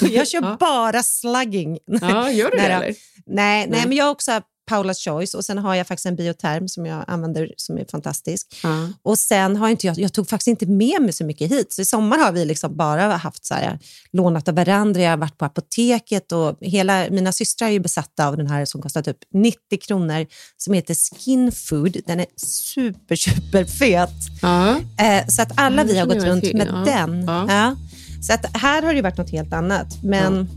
Jag 0.00 0.28
kör 0.28 0.42
Ja. 0.42 0.56
bara 0.60 1.02
slugging. 1.02 1.78
Ja, 1.86 2.30
gör 2.30 2.50
du 2.50 2.56
det 2.56 2.62
Nej 2.62 2.72
eller? 2.72 2.80
Nej, 2.86 2.96
nej, 3.26 3.66
Nej. 3.70 3.82
men 3.86 3.96
jag 3.96 4.04
har 4.04 4.12
också 4.12 4.32
Paula's 4.70 5.04
Choice 5.04 5.34
och 5.34 5.44
sen 5.44 5.58
har 5.58 5.74
jag 5.74 5.86
faktiskt 5.86 6.06
en 6.06 6.16
bioterm 6.16 6.68
som 6.68 6.86
jag 6.86 7.04
använder 7.06 7.54
som 7.56 7.78
är 7.78 7.84
fantastisk. 7.90 8.56
Ja. 8.62 8.88
Och 9.02 9.18
sen 9.18 9.56
har 9.56 9.68
inte 9.68 9.86
jag, 9.86 9.98
jag 9.98 10.12
tog 10.12 10.28
faktiskt 10.28 10.48
inte 10.48 10.66
med 10.66 11.02
mig 11.02 11.12
så 11.12 11.24
mycket 11.24 11.50
hit. 11.50 11.72
Så 11.72 11.82
i 11.82 11.84
sommar 11.84 12.18
har 12.18 12.32
vi 12.32 12.44
liksom 12.44 12.76
bara 12.76 13.16
haft 13.16 13.46
så 13.46 13.54
här, 13.54 13.78
lånat 14.12 14.48
av 14.48 14.54
varandra, 14.54 15.00
jag 15.00 15.10
har 15.10 15.16
varit 15.16 15.38
på 15.38 15.44
apoteket 15.44 16.32
och 16.32 16.56
hela, 16.60 17.06
mina 17.10 17.32
systrar 17.32 17.68
är 17.68 17.72
ju 17.72 17.80
besatta 17.80 18.26
av 18.28 18.36
den 18.36 18.46
här 18.46 18.64
som 18.64 18.82
kostar 18.82 19.02
typ 19.02 19.18
90 19.34 19.58
kronor 19.86 20.26
som 20.56 20.74
heter 20.74 20.94
Skin 20.94 21.52
Food. 21.52 21.96
Den 22.06 22.20
är 22.20 22.26
super, 22.36 23.16
super 23.16 23.64
fet. 23.64 24.10
Ja. 24.42 24.70
Eh, 24.98 25.26
så 25.28 25.42
att 25.42 25.52
alla 25.56 25.84
vi 25.84 25.98
har 25.98 26.06
gått 26.06 26.24
runt 26.24 26.44
till. 26.44 26.56
med 26.56 26.66
Ja. 26.68 26.76
den. 26.92 27.24
Ja. 27.26 27.46
Ja. 27.48 27.76
Så 28.22 28.32
att 28.32 28.56
här 28.56 28.82
har 28.82 28.94
det 28.94 29.02
varit 29.02 29.16
något 29.18 29.30
helt 29.30 29.52
annat. 29.52 30.02
Men 30.02 30.48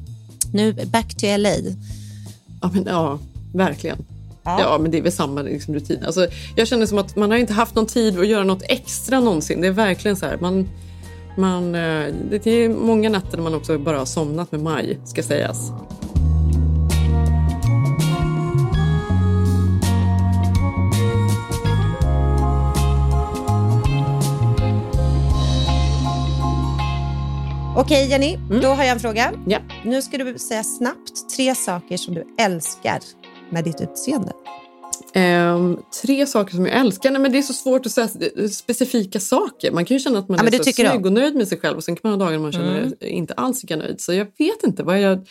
nu 0.53 0.73
back 0.73 1.15
to 1.17 1.25
LA. 1.37 1.49
Ja, 2.61 2.71
men, 2.73 2.83
ja, 2.87 3.19
verkligen. 3.53 4.05
Ja. 4.43 4.59
Ja. 4.59 4.77
men 4.81 4.91
det 4.91 4.97
är 4.97 5.01
väl 5.01 5.11
samma 5.11 5.41
liksom, 5.41 5.73
rutin. 5.73 6.03
Alltså, 6.05 6.27
jag 6.55 6.67
känner 6.67 6.85
som 6.85 6.97
att 6.97 7.15
man 7.15 7.31
har 7.31 7.37
inte 7.37 7.53
haft 7.53 7.75
någon 7.75 7.85
tid 7.85 8.19
att 8.19 8.27
göra 8.27 8.43
något 8.43 8.63
extra 8.63 9.19
någonsin. 9.19 9.61
Det 9.61 9.67
är 9.67 9.71
verkligen 9.71 10.17
så 10.17 10.25
här. 10.25 10.37
Man, 10.37 10.69
man, 11.37 11.75
eh, 11.75 12.13
det 12.29 12.47
är 12.47 12.69
många 12.69 13.09
nätter 13.09 13.37
när 13.37 13.43
man 13.43 13.55
också 13.55 13.77
bara 13.77 13.97
har 13.97 14.05
somnat 14.05 14.51
med 14.51 14.61
maj, 14.61 14.99
ska 15.05 15.23
sägas. 15.23 15.71
Okej 27.79 28.09
Jenny, 28.09 28.37
då 28.61 28.67
har 28.67 28.83
jag 28.83 28.91
en 28.91 28.99
fråga. 28.99 29.27
Mm. 29.27 29.39
Ja. 29.47 29.59
Nu 29.83 30.01
ska 30.01 30.17
du 30.17 30.39
säga 30.39 30.63
snabbt 30.63 31.29
tre 31.35 31.55
saker 31.55 31.97
som 31.97 32.13
du 32.13 32.35
älskar 32.39 32.99
med 33.51 33.63
ditt 33.63 33.81
utseende. 33.81 34.33
Ehm, 35.13 35.77
tre 36.03 36.25
saker 36.25 36.55
som 36.55 36.65
jag 36.65 36.75
älskar. 36.75 37.11
Nej, 37.11 37.21
men 37.21 37.31
det 37.31 37.37
är 37.37 37.41
så 37.41 37.53
svårt 37.53 37.85
att 37.85 37.91
säga 37.91 38.07
specifika 38.49 39.19
saker. 39.19 39.71
Man 39.71 39.85
kan 39.85 39.97
ju 39.97 40.03
känna 40.03 40.19
att 40.19 40.29
man 40.29 40.37
Ja, 40.41 40.47
är 40.59 40.63
så 40.63 40.71
snygg 40.73 41.05
och 41.05 41.13
nöjd 41.13 41.35
med 41.35 41.47
sig 41.47 41.59
själv 41.59 41.77
och 41.77 41.83
sen 41.83 41.95
kan 41.95 42.11
man 42.11 42.19
ha 42.19 42.25
dagar 42.25 42.37
när 42.37 42.43
man 42.43 42.51
känner 42.51 42.79
Mm. 42.79 42.93
inte 42.99 43.33
alls 43.33 43.63
lika 43.63 43.75
nöjd. 43.75 44.01
Så 44.01 44.13
jag 44.13 44.27
vet 44.37 44.63
inte. 44.63 44.83
vad 44.83 45.01
jag... 45.01 45.27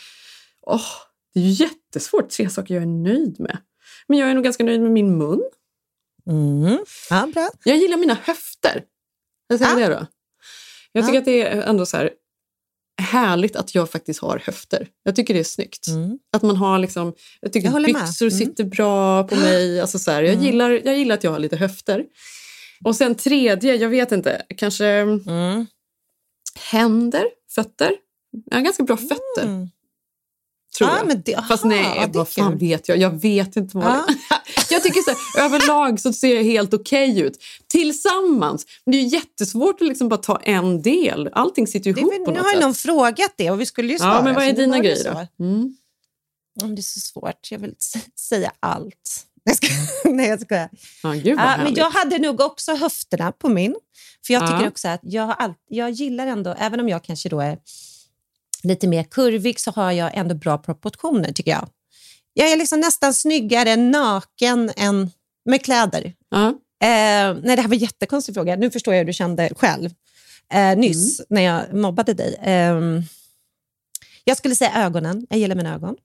Åh, 0.63 0.81
det 1.35 1.41
är 1.41 1.45
ju 1.45 1.51
jättesvårt. 1.51 2.29
Tre 2.31 2.51
saker 2.51 2.75
jag 2.75 2.83
är 2.83 2.87
nöjd 2.87 3.41
med. 3.41 3.59
Men 4.09 4.19
jag 4.19 4.31
är 4.31 4.35
nog 4.35 4.45
ganska 4.45 4.65
nöjd 4.65 4.81
med 4.81 4.91
min 4.91 5.19
mun. 5.19 5.43
Mm. 6.31 6.79
Ja, 7.11 7.29
bra. 7.35 7.51
Jag 7.65 7.77
gillar 7.77 7.97
mina 7.97 8.15
höfter. 8.23 8.83
Jag 9.49 9.59
säger 9.59 9.81
Ja. 9.81 9.89
det 9.89 9.95
då. 9.95 10.07
Jag 10.93 11.05
tycker 11.05 11.15
Ja. 11.15 11.21
att 11.21 11.25
det 11.25 11.43
är 11.43 11.63
ändå 11.63 11.87
så 11.87 11.97
här 11.97 12.11
härligt 12.99 13.57
att 13.57 13.75
jag 13.75 13.91
faktiskt 13.91 14.21
har 14.21 14.43
höfter. 14.45 14.89
Jag 15.03 15.17
tycker 15.17 15.35
det 15.35 15.41
är 15.41 15.45
snyggt. 15.45 15.89
Mm. 15.89 16.19
Att 16.33 16.43
man 16.43 16.57
har 16.57 16.79
liksom, 16.79 17.13
jag 17.41 17.53
tycker 17.53 17.71
Jag 17.71 17.85
byxor 17.85 18.27
Mm. 18.27 18.39
sitter 18.39 18.65
bra 18.65 19.25
på 19.25 19.35
mig. 19.37 19.81
Alltså 19.81 19.99
så 19.99 20.11
här, 20.11 20.23
jag, 20.23 20.33
Mm. 20.33 20.45
gillar, 20.47 20.71
jag 20.85 20.99
gillar 20.99 21.15
att 21.15 21.25
jag 21.25 21.31
har 21.31 21.39
lite 21.39 21.57
höfter. 21.57 22.05
Och 22.85 22.97
sen 22.97 23.15
tredje, 23.15 23.75
jag 23.75 23.89
vet 23.89 24.13
inte, 24.13 24.43
kanske 24.57 24.87
Mm. 24.87 25.67
händer, 26.71 27.25
fötter. 27.55 27.91
Jag 28.51 28.57
har 28.57 28.63
ganska 28.65 28.83
bra 28.83 28.97
fötter, 28.97 29.43
Mm. 29.45 29.69
tror 30.79 30.91
Ja, 30.91 30.97
jag. 30.99 31.07
men 31.07 31.23
det, 31.25 31.35
Fast 31.49 31.65
aha, 31.65 31.75
nej, 31.75 31.95
det 31.95 32.01
är 32.03 32.09
vad 32.19 32.29
fan 32.29 32.59
vet 32.59 32.89
jag? 32.89 32.99
Jag 32.99 33.21
vet 33.23 33.57
inte 33.57 33.77
vad 33.77 33.87
Ja. 33.87 34.07
det 34.09 34.15
Jag 34.71 34.83
tycker 34.83 35.01
så 35.01 35.11
här, 35.39 35.45
överlag 35.47 36.01
så 36.01 36.13
ser 36.13 36.37
jag 36.37 36.45
helt 36.45 36.75
okej 36.75 37.21
ut. 37.21 37.39
Tillsammans. 37.67 38.67
Men 38.85 38.93
det 38.93 38.99
är 38.99 39.03
jättesvårt 39.03 39.81
att 39.83 39.89
liksom 39.89 40.09
bara 40.09 40.17
ta 40.21 40.37
en 40.37 40.83
del. 40.83 41.29
Allting 41.33 41.67
sitter 41.67 41.87
ju 41.91 41.95
Det, 41.95 42.01
ihop 42.01 42.13
väl- 42.13 42.25
på 42.25 42.31
nu 42.31 42.41
har 42.41 42.53
ju 42.55 42.61
någon 42.61 42.75
frågat 42.75 43.33
det 43.37 43.51
och 43.51 43.61
vi 43.61 43.67
skulle 43.67 43.93
ju 43.93 43.99
svara. 43.99 44.15
Ja, 44.15 44.23
men 44.23 44.35
vad 44.35 44.45
är 44.45 44.53
dina 44.53 44.77
det 44.77 44.83
grejer 44.83 45.05
då? 45.39 45.45
Mm. 45.45 45.77
Det 46.77 46.81
är 46.81 46.83
så 46.83 47.01
svårt. 47.01 47.49
Jag 47.51 47.59
vill 47.59 47.75
säga 48.29 48.53
allt. 48.61 49.25
Jag 49.45 49.57
ska, 49.65 49.67
nej, 50.05 50.29
jag 50.29 50.41
skojar. 50.41 50.69
Vad 51.03 51.17
Ja, 51.17 51.57
men 51.65 51.75
jag 51.75 51.91
hade 51.91 52.19
nog 52.19 52.41
också 52.41 52.75
höfterna 52.75 53.33
på 53.33 53.49
min. 53.49 53.75
För 54.27 54.35
jag 54.35 54.47
tycker 54.47 54.63
Ja. 54.63 54.69
också 54.69 54.89
att 54.89 55.01
jag, 55.03 55.35
all, 55.39 55.55
jag 55.69 55.91
gillar 55.91 56.27
ändå, 56.27 56.55
även 56.59 56.81
om 56.81 56.89
jag 56.89 57.05
kanske 57.05 57.29
då 57.29 57.41
är 57.41 57.59
lite 58.63 58.87
mer 58.89 59.03
kurvig, 59.05 59.61
så 59.61 59.71
har 59.71 59.93
jag 59.93 60.11
ändå 60.15 60.35
bra 60.35 60.59
proportioner 60.59 61.33
tycker 61.33 61.51
jag. 61.51 61.69
Jag 62.39 62.51
är 62.51 62.57
liksom 62.57 62.81
nästan 62.81 63.15
snyggare 63.15 63.77
naken 63.77 64.71
än 64.77 65.11
med 65.45 65.65
kläder. 65.65 66.15
Ja. 66.31 66.49
Eh, 66.81 67.37
nej, 67.43 67.57
det 67.57 67.63
här 67.63 67.69
var 67.69 67.75
en 67.75 67.79
jättekonstig 67.79 68.35
fråga. 68.35 68.57
Nu 68.57 68.71
förstår 68.71 68.95
jag 68.95 68.99
hur 68.99 69.07
du 69.07 69.13
kände 69.13 69.51
själv 69.57 69.91
eh, 70.53 70.79
nyss 70.79 71.21
när 71.29 71.43
jag 71.43 71.75
mobbade 71.75 72.15
dig. 72.15 72.35
Eh, 72.43 72.81
jag 74.25 74.37
skulle 74.37 74.55
säga 74.55 74.85
ögonen. 74.85 75.27
Jag 75.31 75.39
gillar 75.39 75.57
mina 75.57 75.75
ögon. 75.75 75.97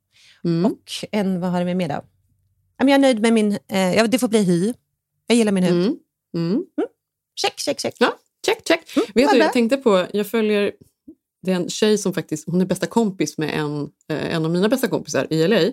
Mm. 0.43 0.71
Och 0.71 0.91
en, 1.11 1.39
vad 1.39 1.51
har 1.51 1.65
det 1.65 1.75
med 1.75 1.89
då? 1.89 2.03
Jag 2.77 2.89
är 2.89 2.97
nöjd 2.97 3.19
med 3.19 3.33
min... 3.33 3.51
Eh, 3.51 4.03
det 4.03 4.19
får 4.19 4.27
bli 4.27 4.43
hy. 4.43 4.73
Jag 5.27 5.37
gillar 5.37 5.51
min 5.51 5.63
hud. 5.63 5.73
Mm. 5.73 5.97
Mm. 6.37 6.63
Check, 7.41 7.59
check, 7.59 7.79
check. 7.79 7.95
Ja, 7.99 8.17
check, 8.45 8.67
check. 8.67 8.97
Vet 9.15 9.25
vad 9.25 9.35
du, 9.35 9.39
jag 9.39 9.53
tänkte 9.53 9.77
på, 9.77 10.07
jag 10.13 10.27
följer 10.27 10.71
det 11.41 11.51
är 11.51 11.55
en 11.55 11.69
tjej 11.69 11.97
som 11.97 12.13
faktiskt, 12.13 12.49
hon 12.49 12.61
är 12.61 12.65
bästa 12.65 12.87
kompis 12.87 13.37
med 13.37 13.59
en, 13.59 13.89
eh, 14.09 14.35
en 14.35 14.45
av 14.45 14.51
mina 14.51 14.69
bästa 14.69 14.87
kompisar 14.87 15.27
i 15.29 15.47
LA. 15.47 15.71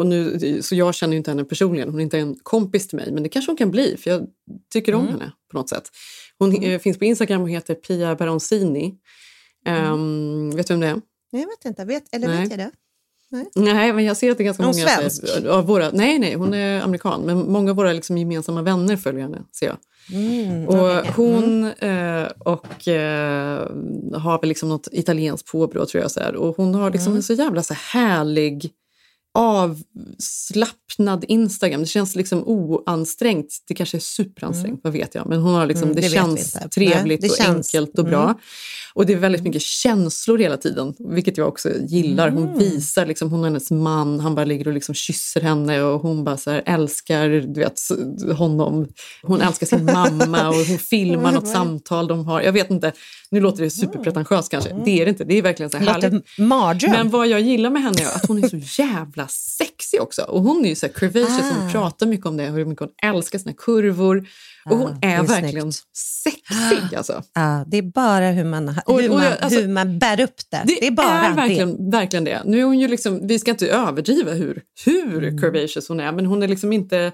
Och 0.00 0.06
nu, 0.06 0.62
så 0.62 0.74
jag 0.74 0.94
känner 0.94 1.12
ju 1.12 1.16
inte 1.18 1.30
henne 1.30 1.44
personligen, 1.44 1.88
hon 1.88 2.00
är 2.00 2.04
inte 2.04 2.18
en 2.18 2.36
kompis 2.42 2.88
till 2.88 2.96
mig, 2.96 3.12
men 3.12 3.22
det 3.22 3.28
kanske 3.28 3.50
hon 3.50 3.56
kan 3.56 3.70
bli 3.70 3.96
för 3.96 4.10
jag 4.10 4.26
tycker 4.72 4.94
om 4.94 5.00
Mm. 5.06 5.12
henne 5.12 5.32
på 5.50 5.56
något 5.58 5.68
sätt. 5.68 5.88
Hon 6.38 6.62
eh, 6.62 6.78
finns 6.80 6.98
på 6.98 7.04
Instagram 7.04 7.42
och 7.42 7.50
heter 7.50 7.74
Pia 7.74 8.14
Baroncini. 8.16 8.94
Ehm, 9.66 10.50
vet 10.56 10.66
du 10.66 10.74
vem 10.74 10.80
det 10.80 10.86
är? 10.86 11.00
Nej, 11.32 11.42
jag 11.42 11.48
vet 11.48 11.64
inte. 11.64 11.84
Vet, 11.84 12.14
eller 12.14 12.28
Nej. 12.28 12.40
vet 12.42 12.50
jag 12.50 12.58
det? 12.58 12.70
Nej, 13.54 13.92
men 13.92 14.04
jag 14.04 14.16
ser 14.16 14.30
att 14.30 14.38
det 14.38 14.42
är 14.42 14.44
ganska 14.44 14.62
hon 14.64 14.74
många... 14.76 14.88
svensk? 14.88 15.46
Av 15.46 15.66
våra, 15.66 15.90
nej, 15.92 16.18
nej, 16.18 16.34
hon 16.34 16.54
är 16.54 16.80
amerikan. 16.80 17.22
Men 17.26 17.52
många 17.52 17.70
av 17.70 17.76
våra 17.76 17.92
liksom, 17.92 18.18
gemensamma 18.18 18.62
vänner 18.62 18.96
följer 18.96 19.22
henne, 19.22 19.42
ser 19.60 19.66
jag. 19.66 19.76
Mm, 20.12 20.68
Och 20.68 20.98
okej. 20.98 21.12
hon 21.16 21.64
eh, 21.64 22.26
och, 22.38 22.88
eh, 22.88 23.68
har 24.20 24.40
väl 24.40 24.48
liksom 24.48 24.68
något 24.68 24.88
italienskt 24.92 25.48
påbrå, 25.52 25.86
tror 25.86 26.02
jag. 26.02 26.10
Så 26.10 26.20
här. 26.20 26.34
Och 26.36 26.56
hon 26.56 26.74
har 26.74 26.90
liksom 26.90 27.06
Mm. 27.12 27.16
en 27.16 27.22
så 27.22 27.32
jävla 27.32 27.62
så 27.62 27.74
här 27.74 28.00
härlig 28.02 28.70
avslappnad 29.34 31.24
Instagram. 31.28 31.80
Det 31.80 31.86
känns 31.86 32.16
liksom 32.16 32.42
oansträngt. 32.46 33.58
Det 33.68 33.74
kanske 33.74 33.96
är 33.96 34.00
superansträngt, 34.00 34.80
vad 34.84 34.92
vet 34.92 35.14
jag. 35.14 35.26
Men 35.28 35.40
hon 35.40 35.54
har 35.54 35.66
liksom, 35.66 35.82
Mm, 35.84 35.94
det, 35.96 36.00
det 36.02 36.08
känns 36.10 36.52
trevligt 36.74 37.20
Nej, 37.20 37.28
det 37.28 37.30
och 37.30 37.36
känns- 37.46 37.74
enkelt 37.74 37.92
och 37.92 37.98
mm. 37.98 38.10
bra. 38.10 38.34
Och 38.94 39.06
det 39.06 39.12
är 39.12 39.16
väldigt 39.16 39.42
mycket 39.42 39.62
känslor 39.62 40.38
hela 40.38 40.56
tiden, 40.56 40.94
vilket 40.98 41.38
jag 41.38 41.48
också 41.48 41.70
gillar. 41.88 42.30
Hon 42.30 42.42
Mm. 42.46 42.58
visar, 42.58 43.06
liksom, 43.06 43.30
hon 43.30 43.40
och 43.40 43.46
hennes 43.46 43.70
man, 43.70 44.20
han 44.20 44.34
bara 44.34 44.44
ligger 44.44 44.68
och 44.68 44.74
liksom 44.74 44.94
kysser 44.94 45.40
henne 45.40 45.82
och 45.82 46.00
hon 46.00 46.24
bara 46.24 46.36
så 46.36 46.50
här, 46.50 46.62
älskar 46.66 47.28
du 47.28 47.60
vet, 47.60 47.80
honom. 48.36 48.86
Hon 49.22 49.40
älskar 49.46 49.66
sin 49.66 49.84
mamma 49.84 50.48
och 50.48 50.54
hon 50.54 50.78
filmar 50.90 51.32
något 51.32 51.48
samtal 51.48 52.06
de 52.06 52.24
har. 52.26 52.40
Jag 52.40 52.52
vet 52.52 52.70
inte, 52.70 52.92
nu 53.30 53.40
låter 53.40 53.62
det 53.62 53.70
superpretentiöst 53.70 54.50
kanske. 54.50 54.82
Det 54.84 55.00
är 55.00 55.04
det 55.04 55.08
inte, 55.10 55.24
det 55.24 55.38
är 55.38 55.42
verkligen 55.42 55.70
så 55.70 55.76
här 55.78 55.86
härligt. 55.86 56.38
mardröm. 56.38 56.90
Men 56.92 57.10
vad 57.10 57.28
jag 57.28 57.40
gillar 57.40 57.70
med 57.70 57.82
henne 57.82 58.02
är 58.02 58.16
att 58.16 58.26
hon 58.28 58.44
är 58.44 58.48
så 58.48 58.56
jävla 58.82 59.19
sexig 59.28 60.00
också. 60.02 60.22
Och 60.22 60.42
hon 60.42 60.64
är 60.64 60.68
ju 60.68 60.74
så 60.74 60.86
här 60.86 60.92
curvaceous, 60.92 61.52
hon 61.56 61.68
Ah. 61.68 61.70
pratar 61.72 62.06
mycket 62.06 62.26
om 62.26 62.36
det, 62.36 62.44
hur 62.44 62.64
mycket 62.64 62.80
hon 62.80 63.14
älskar 63.14 63.38
sina 63.38 63.52
kurvor. 63.52 64.28
Och 64.64 64.76
hon 64.76 64.86
Ah, 64.92 64.96
det 65.00 65.06
är, 65.06 65.22
verkligen 65.22 65.72
snyggt. 65.72 65.86
sexig 66.52 66.96
alltså. 66.96 67.22
Ja, 67.34 67.64
det 67.66 67.76
är 67.78 67.82
bara 67.82 68.30
hur 68.30 68.44
man, 68.44 68.68
Och- 68.86 69.00
hur 69.00 69.10
och 69.10 69.16
man, 69.16 69.24
jag- 69.24 69.38
alltså, 69.40 69.60
hur 69.60 69.68
man 69.68 69.98
bär 69.98 70.20
upp 70.20 70.40
det. 70.50 70.62
Det, 70.66 70.86
är 70.86 70.90
bara 70.90 71.06
är 71.24 71.28
det. 71.30 71.36
verkligen, 71.36 71.90
verkligen 71.90 72.24
det. 72.24 72.42
Nu 72.44 72.60
är 72.60 72.64
hon 72.64 72.78
ju 72.78 72.88
liksom, 72.88 73.26
vi 73.26 73.38
ska 73.38 73.50
inte 73.50 73.68
överdriva 73.68 74.32
hur, 74.32 74.62
hur 74.84 75.24
Mm. 75.24 75.38
curvaceous 75.40 75.88
hon 75.88 76.00
är, 76.00 76.12
men 76.12 76.26
hon 76.26 76.42
är 76.42 76.48
liksom 76.48 76.72
inte... 76.72 77.12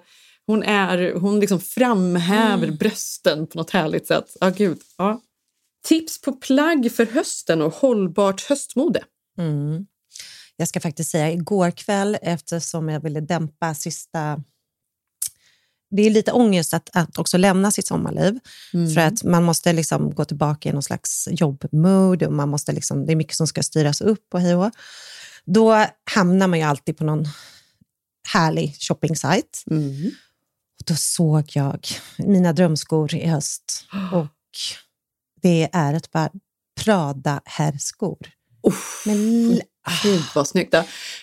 Hon, 0.48 0.62
är, 0.62 1.12
hon 1.14 1.40
liksom 1.40 1.60
framhäver 1.60 2.64
Mm. 2.64 2.76
brösten 2.76 3.46
på 3.46 3.58
något 3.58 3.70
härligt 3.70 4.06
sätt. 4.06 4.36
Ja, 4.40 4.50
gud. 4.50 4.78
Ja. 4.98 5.20
Tips 5.86 6.20
på 6.20 6.32
plagg 6.32 6.92
för 6.92 7.06
hösten 7.06 7.62
och 7.62 7.74
hållbart 7.74 8.42
höstmode. 8.48 9.02
Mm. 9.38 9.86
Jag 10.56 10.68
ska 10.68 10.80
faktiskt 10.80 11.10
säga 11.10 11.32
igår 11.32 11.70
kväll, 11.70 12.18
eftersom 12.22 12.88
jag 12.88 13.00
ville 13.00 13.20
dämpa 13.20 13.74
sista... 13.74 14.42
Det 15.90 16.02
är 16.02 16.10
lite 16.10 16.32
ångest 16.32 16.74
att, 16.74 16.90
att 16.92 17.18
också 17.18 17.38
lämna 17.38 17.70
sitt 17.70 17.86
sommarliv. 17.86 18.38
Mm. 18.74 18.94
För 18.94 19.00
att 19.00 19.24
man 19.24 19.44
måste 19.44 19.72
liksom 19.72 20.14
gå 20.14 20.24
tillbaka 20.24 20.68
i 20.68 20.72
någon 20.72 20.82
slags 20.82 21.28
jobbmode 21.30 22.26
och 22.26 22.32
man 22.32 22.48
måste 22.48 22.72
liksom, 22.72 23.06
det 23.06 23.12
är 23.12 23.16
mycket 23.16 23.36
som 23.36 23.46
ska 23.46 23.62
styras 23.62 24.00
upp 24.00 24.34
och 24.34 24.40
hej 24.40 24.54
och. 24.54 24.70
Då 25.44 25.86
hamnar 26.14 26.46
man 26.46 26.58
ju 26.58 26.64
alltid 26.64 26.96
på 26.96 27.04
någon 27.04 27.24
härlig 28.32 28.76
shoppingsajt. 28.80 29.64
Mm. 29.70 30.10
Och 30.78 30.84
då 30.86 30.94
såg 30.94 31.44
jag 31.54 31.86
mina 32.18 32.52
drömskor 32.52 33.14
i 33.14 33.26
höst 33.26 33.86
och 34.12 34.28
det 35.42 35.68
är 35.72 35.94
ett 35.94 36.10
par 36.10 36.30
Prada-herrskor. 36.80 38.18
Med, 39.06 39.16
l- 39.16 39.62
Gud 40.02 40.22
vad 40.34 40.48
snyggt. 40.48 40.72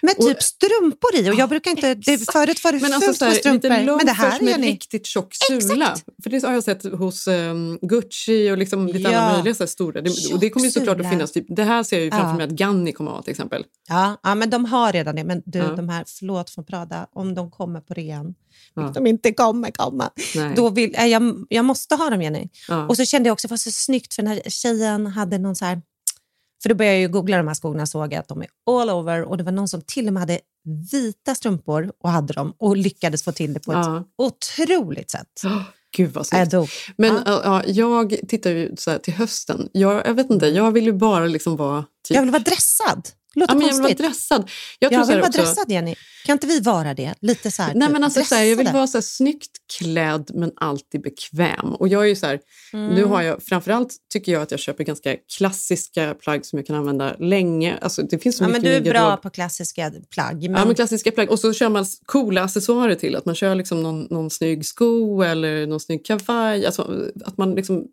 Med 0.02 0.16
Och- 0.18 0.26
typ 0.28 0.44
strumpor 0.44 1.16
i. 1.16 1.30
Och 1.30 1.36
jag 1.36 1.50
brukar 1.50 1.72
inte, 1.72 1.96
det, 1.96 2.32
förut 2.32 2.64
var 2.64 2.72
det 2.72 2.80
Men 2.82 2.94
alltså 2.94 3.14
så 3.14 3.26
här, 3.26 3.32
strumpor. 3.34 3.70
lite 3.70 3.86
Men 3.86 4.06
det 4.06 4.12
här 4.12 4.40
är 4.50 4.58
ni... 4.58 4.68
riktigt 4.72 5.06
tjock 5.06 5.34
sula. 5.48 5.96
För 6.24 6.30
det 6.30 6.44
har 6.44 6.54
jag 6.54 6.64
sett 6.64 6.84
hos 6.84 7.28
um, 7.28 7.80
Gucci 7.82 8.52
och 8.52 8.58
liksom 8.58 8.88
lite 8.88 9.00
Ja. 9.12 9.18
alla 9.20 9.34
möjliga 9.34 9.56
så 9.56 9.68
stora. 9.68 10.02
Det, 10.02 10.10
och 10.34 10.40
det 10.40 10.50
kommer 10.50 10.66
ju 10.66 10.72
såklart 10.72 11.00
att 11.00 11.10
finnas. 11.10 11.32
Typ, 11.32 11.46
det 11.50 11.64
här 11.64 11.84
ser 11.84 11.98
jag 11.98 12.04
ju 12.06 12.12
framför 12.12 12.28
Ja. 12.30 12.34
mig 12.34 12.44
att 12.46 12.52
Ganni 12.52 12.92
kommer 12.94 13.12
att 13.12 13.18
ha 13.18 13.24
till 13.24 13.32
exempel. 13.32 13.66
Ja, 13.90 14.20
ja, 14.24 14.36
men 14.36 14.50
de 14.50 14.66
har 14.66 14.92
redan 14.92 15.16
det. 15.16 15.24
Men 15.24 15.42
du, 15.46 15.60
Ja. 15.60 15.68
de 15.76 15.90
här, 15.90 16.04
förlåt 16.08 16.50
från 16.50 16.66
Prada, 16.66 17.08
om 17.14 17.36
de 17.36 17.52
kommer 17.52 17.82
på 17.82 17.94
rean, 17.94 18.34
Ja. 18.76 18.92
de 18.94 19.08
inte 19.08 19.32
kommer 19.34 19.72
komma, 19.72 20.10
Nej. 20.36 20.54
då 20.56 20.70
vill, 20.70 20.96
äh, 20.96 21.06
jag, 21.06 21.46
jag 21.50 21.66
måste 21.66 21.96
ha 21.96 22.10
dem 22.10 22.22
Jenny. 22.22 22.48
Och 22.90 22.98
så 22.98 23.06
kände 23.06 23.30
jag 23.30 23.34
också, 23.34 23.48
det 23.48 23.52
var 23.52 23.58
så 23.58 23.72
snyggt, 23.72 24.14
för 24.14 24.22
den 24.24 24.32
här 24.32 24.42
tjejen 24.50 25.08
hade 25.08 25.38
någon 25.38 25.56
så 25.56 25.66
här... 25.66 25.82
För 26.64 26.70
då 26.70 26.76
började 26.76 26.96
jag 26.96 27.02
ju 27.02 27.08
googla 27.08 27.38
de 27.38 27.48
här 27.48 27.56
skorna 27.56 27.82
och 27.82 27.90
såg 27.90 28.14
att 28.14 28.28
de 28.28 28.42
är 28.42 28.48
all 28.72 28.90
over 28.90 29.24
och 29.24 29.38
det 29.38 29.44
var 29.44 29.52
någon 29.52 29.68
som 29.68 29.82
till 29.82 30.08
och 30.08 30.14
med 30.14 30.22
hade 30.22 30.40
vita 30.92 31.36
strumpor 31.36 31.92
och 32.04 32.10
hade 32.10 32.34
dem 32.34 32.54
och 32.58 32.78
lyckades 32.78 33.24
få 33.24 33.32
till 33.32 33.54
det 33.54 33.60
på 33.60 33.72
ett 33.72 33.78
Ja. 33.78 34.04
otroligt 34.18 35.12
sätt. 35.12 35.42
Åh, 35.46 35.62
Gud 35.98 36.14
vad 36.14 36.28
snyggt. 36.28 36.52
dog. 36.52 36.68
Men 36.98 37.22
Ja. 37.26 37.42
ja. 37.44 37.64
jag 37.66 38.16
tittar 38.28 38.50
ju 38.52 38.76
så 38.78 38.92
här 38.92 38.98
till 38.98 39.14
hösten. 39.14 39.70
Jag, 39.72 40.08
jag 40.08 40.14
vet 40.14 40.30
inte, 40.30 40.48
jag 40.48 40.72
vill 40.72 40.84
ju 40.86 40.94
bara 40.94 41.26
liksom 41.26 41.56
vara... 41.58 41.86
Typ, 42.08 42.16
Jag 42.16 42.22
vill 42.22 42.32
vara 42.32 42.44
dressad. 42.44 43.10
Låter 43.36 43.54
ja, 43.54 43.58
men 43.60 43.68
jag 43.68 43.74
vill 43.74 43.82
vara 43.84 43.94
dressad. 43.94 44.50
Jag 44.80 44.92
tror 44.92 45.02
Jag 45.02 45.08
vill 45.08 45.18
vara 45.18 45.28
också, 45.28 45.42
dressad, 45.42 45.72
Jenny. 45.72 45.96
Kan 46.26 46.34
inte 46.34 46.48
vi 46.48 46.60
vara 46.60 46.94
det? 46.94 47.14
Lite 47.22 47.52
så 47.52 47.64
här, 47.64 47.74
Nej, 47.76 47.90
men 47.90 48.04
alltså, 48.04 48.24
så 48.24 48.36
här, 48.36 48.44
jag 48.44 48.56
vill 48.56 48.68
vara 48.74 48.88
så 48.88 48.98
här, 48.98 49.02
snyggt 49.02 49.52
klädd 49.78 50.32
men 50.34 50.52
alltid 50.56 51.02
bekväm. 51.02 51.74
Och 51.74 51.88
jag 51.88 52.04
är 52.04 52.08
ju 52.08 52.16
så 52.16 52.26
här, 52.26 52.40
Mm. 52.74 52.96
nu 52.96 53.04
har 53.04 53.22
jag, 53.22 53.44
framförallt 53.44 53.96
tycker 54.14 54.32
jag 54.32 54.42
att 54.42 54.52
jag 54.52 54.60
köper 54.60 54.84
ganska 54.84 55.16
klassiska 55.38 56.16
plagg 56.20 56.46
som 56.46 56.60
jag 56.60 56.66
kan 56.68 56.76
använda 56.76 57.16
länge. 57.20 57.78
Alltså, 57.82 58.02
det 58.02 58.20
finns 58.20 58.38
så 58.38 58.44
Ja, 58.44 58.48
mycket 58.48 58.64
men 58.64 58.72
du 58.72 58.78
är 58.78 58.82
bra 58.82 58.92
garderob. 59.02 59.22
på 59.22 59.30
klassiska 59.30 59.92
plagg. 60.10 60.42
Men... 60.42 60.52
Ja, 60.52 60.66
men 60.66 60.76
klassiska 60.76 61.12
plagg. 61.12 61.30
Och 61.32 61.40
så 61.40 61.54
kör 61.54 61.70
man 61.70 61.86
coola 62.06 62.44
accessoarer 62.44 62.96
till. 62.96 63.16
Att 63.16 63.26
man 63.26 63.36
kör 63.36 63.56
liksom 63.56 63.84
någon, 63.84 64.08
någon 64.10 64.30
snygg 64.30 64.66
sko 64.66 65.22
eller 65.22 65.68
någon 65.68 65.80
snygg 65.80 66.06
kavaj. 66.06 66.66
Alltså, 66.66 67.12
att 67.26 67.38
man 67.38 67.56
liksom 67.56 67.86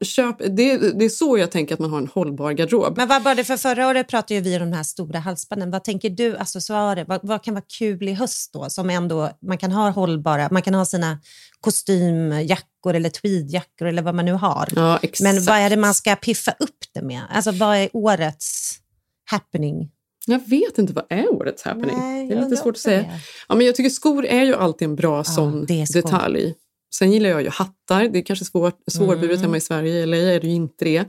köp, 0.00 0.38
det, 0.38 0.76
det 0.98 1.04
är 1.04 1.08
så 1.08 1.38
jag 1.38 1.50
tänker 1.50 1.74
att 1.74 1.80
man 1.80 1.90
har 1.90 1.98
en 1.98 2.06
hållbar 2.06 2.52
garderob. 2.52 2.96
Men 2.96 3.08
vad 3.08 3.22
var 3.22 3.34
det 3.34 3.44
för 3.44 3.56
förra 3.56 3.88
året 3.88 4.08
pratade 4.08 4.40
vi 4.40 4.56
om 4.56 4.70
de 4.70 4.76
här 4.76 4.82
stora 4.82 5.18
halsbanden. 5.18 5.70
Vad 5.70 5.84
tänker 5.84 6.10
du 6.10 6.36
accessoarer? 6.36 7.04
Vad, 7.08 7.20
vad 7.22 7.42
kan 7.42 7.54
vara 7.54 7.64
kul 7.78 8.08
i 8.08 8.12
höst 8.12 8.52
då? 8.52 8.70
Som 8.70 8.90
ändå, 8.90 9.30
man 9.42 9.58
kan 9.58 9.72
ha 9.72 9.90
hållbara, 9.90 10.48
man 10.50 10.62
kan 10.62 10.74
ha 10.74 10.84
sina 10.84 11.18
kostymjackor 11.60 12.94
eller 12.94 13.10
tweedjackor 13.10 13.88
eller 13.88 14.02
vad 14.02 14.14
man 14.14 14.24
nu 14.24 14.32
har. 14.32 14.68
Ja. 14.76 14.98
Men 15.20 15.44
vad 15.44 15.56
är 15.56 15.70
det 15.70 15.76
man 15.76 15.94
ska 15.94 16.16
piffa 16.16 16.54
upp 16.58 16.84
det 16.94 17.02
med? 17.02 17.22
Alltså 17.30 17.50
vad 17.52 17.76
är 17.76 17.88
årets 17.92 18.78
happening? 19.24 19.90
Jag 20.26 20.48
vet 20.48 20.78
inte, 20.78 20.92
vad 20.92 21.04
är 21.08 21.34
årets 21.34 21.62
happening? 21.62 21.96
Nej, 21.98 22.28
det 22.28 22.34
är 22.34 22.44
lite 22.44 22.56
svårt 22.56 22.74
att 22.74 22.80
säga. 22.80 23.02
det. 23.02 23.20
Ja, 23.48 23.54
men 23.54 23.66
jag 23.66 23.74
tycker 23.74 23.90
skor 23.90 24.26
är 24.26 24.44
ju 24.44 24.54
alltid 24.54 24.88
en 24.88 24.96
bra 24.96 25.24
sån 25.24 25.66
är 25.68 25.86
skoj. 25.86 26.02
detalj. 26.02 26.54
Sen 26.94 27.12
gillar 27.12 27.30
jag 27.30 27.42
ju 27.42 27.48
hattar. 27.48 28.08
Det 28.08 28.18
är 28.18 28.22
kanske 28.22 28.44
svårt, 28.44 28.78
svårburet 28.90 29.30
Mm. 29.30 29.40
hemma 29.40 29.56
i 29.56 29.60
Sverige, 29.60 30.02
eller 30.02 30.16
är 30.26 30.40
det 30.40 30.46
ju 30.46 30.54
inte 30.54 30.84
det. 30.84 31.04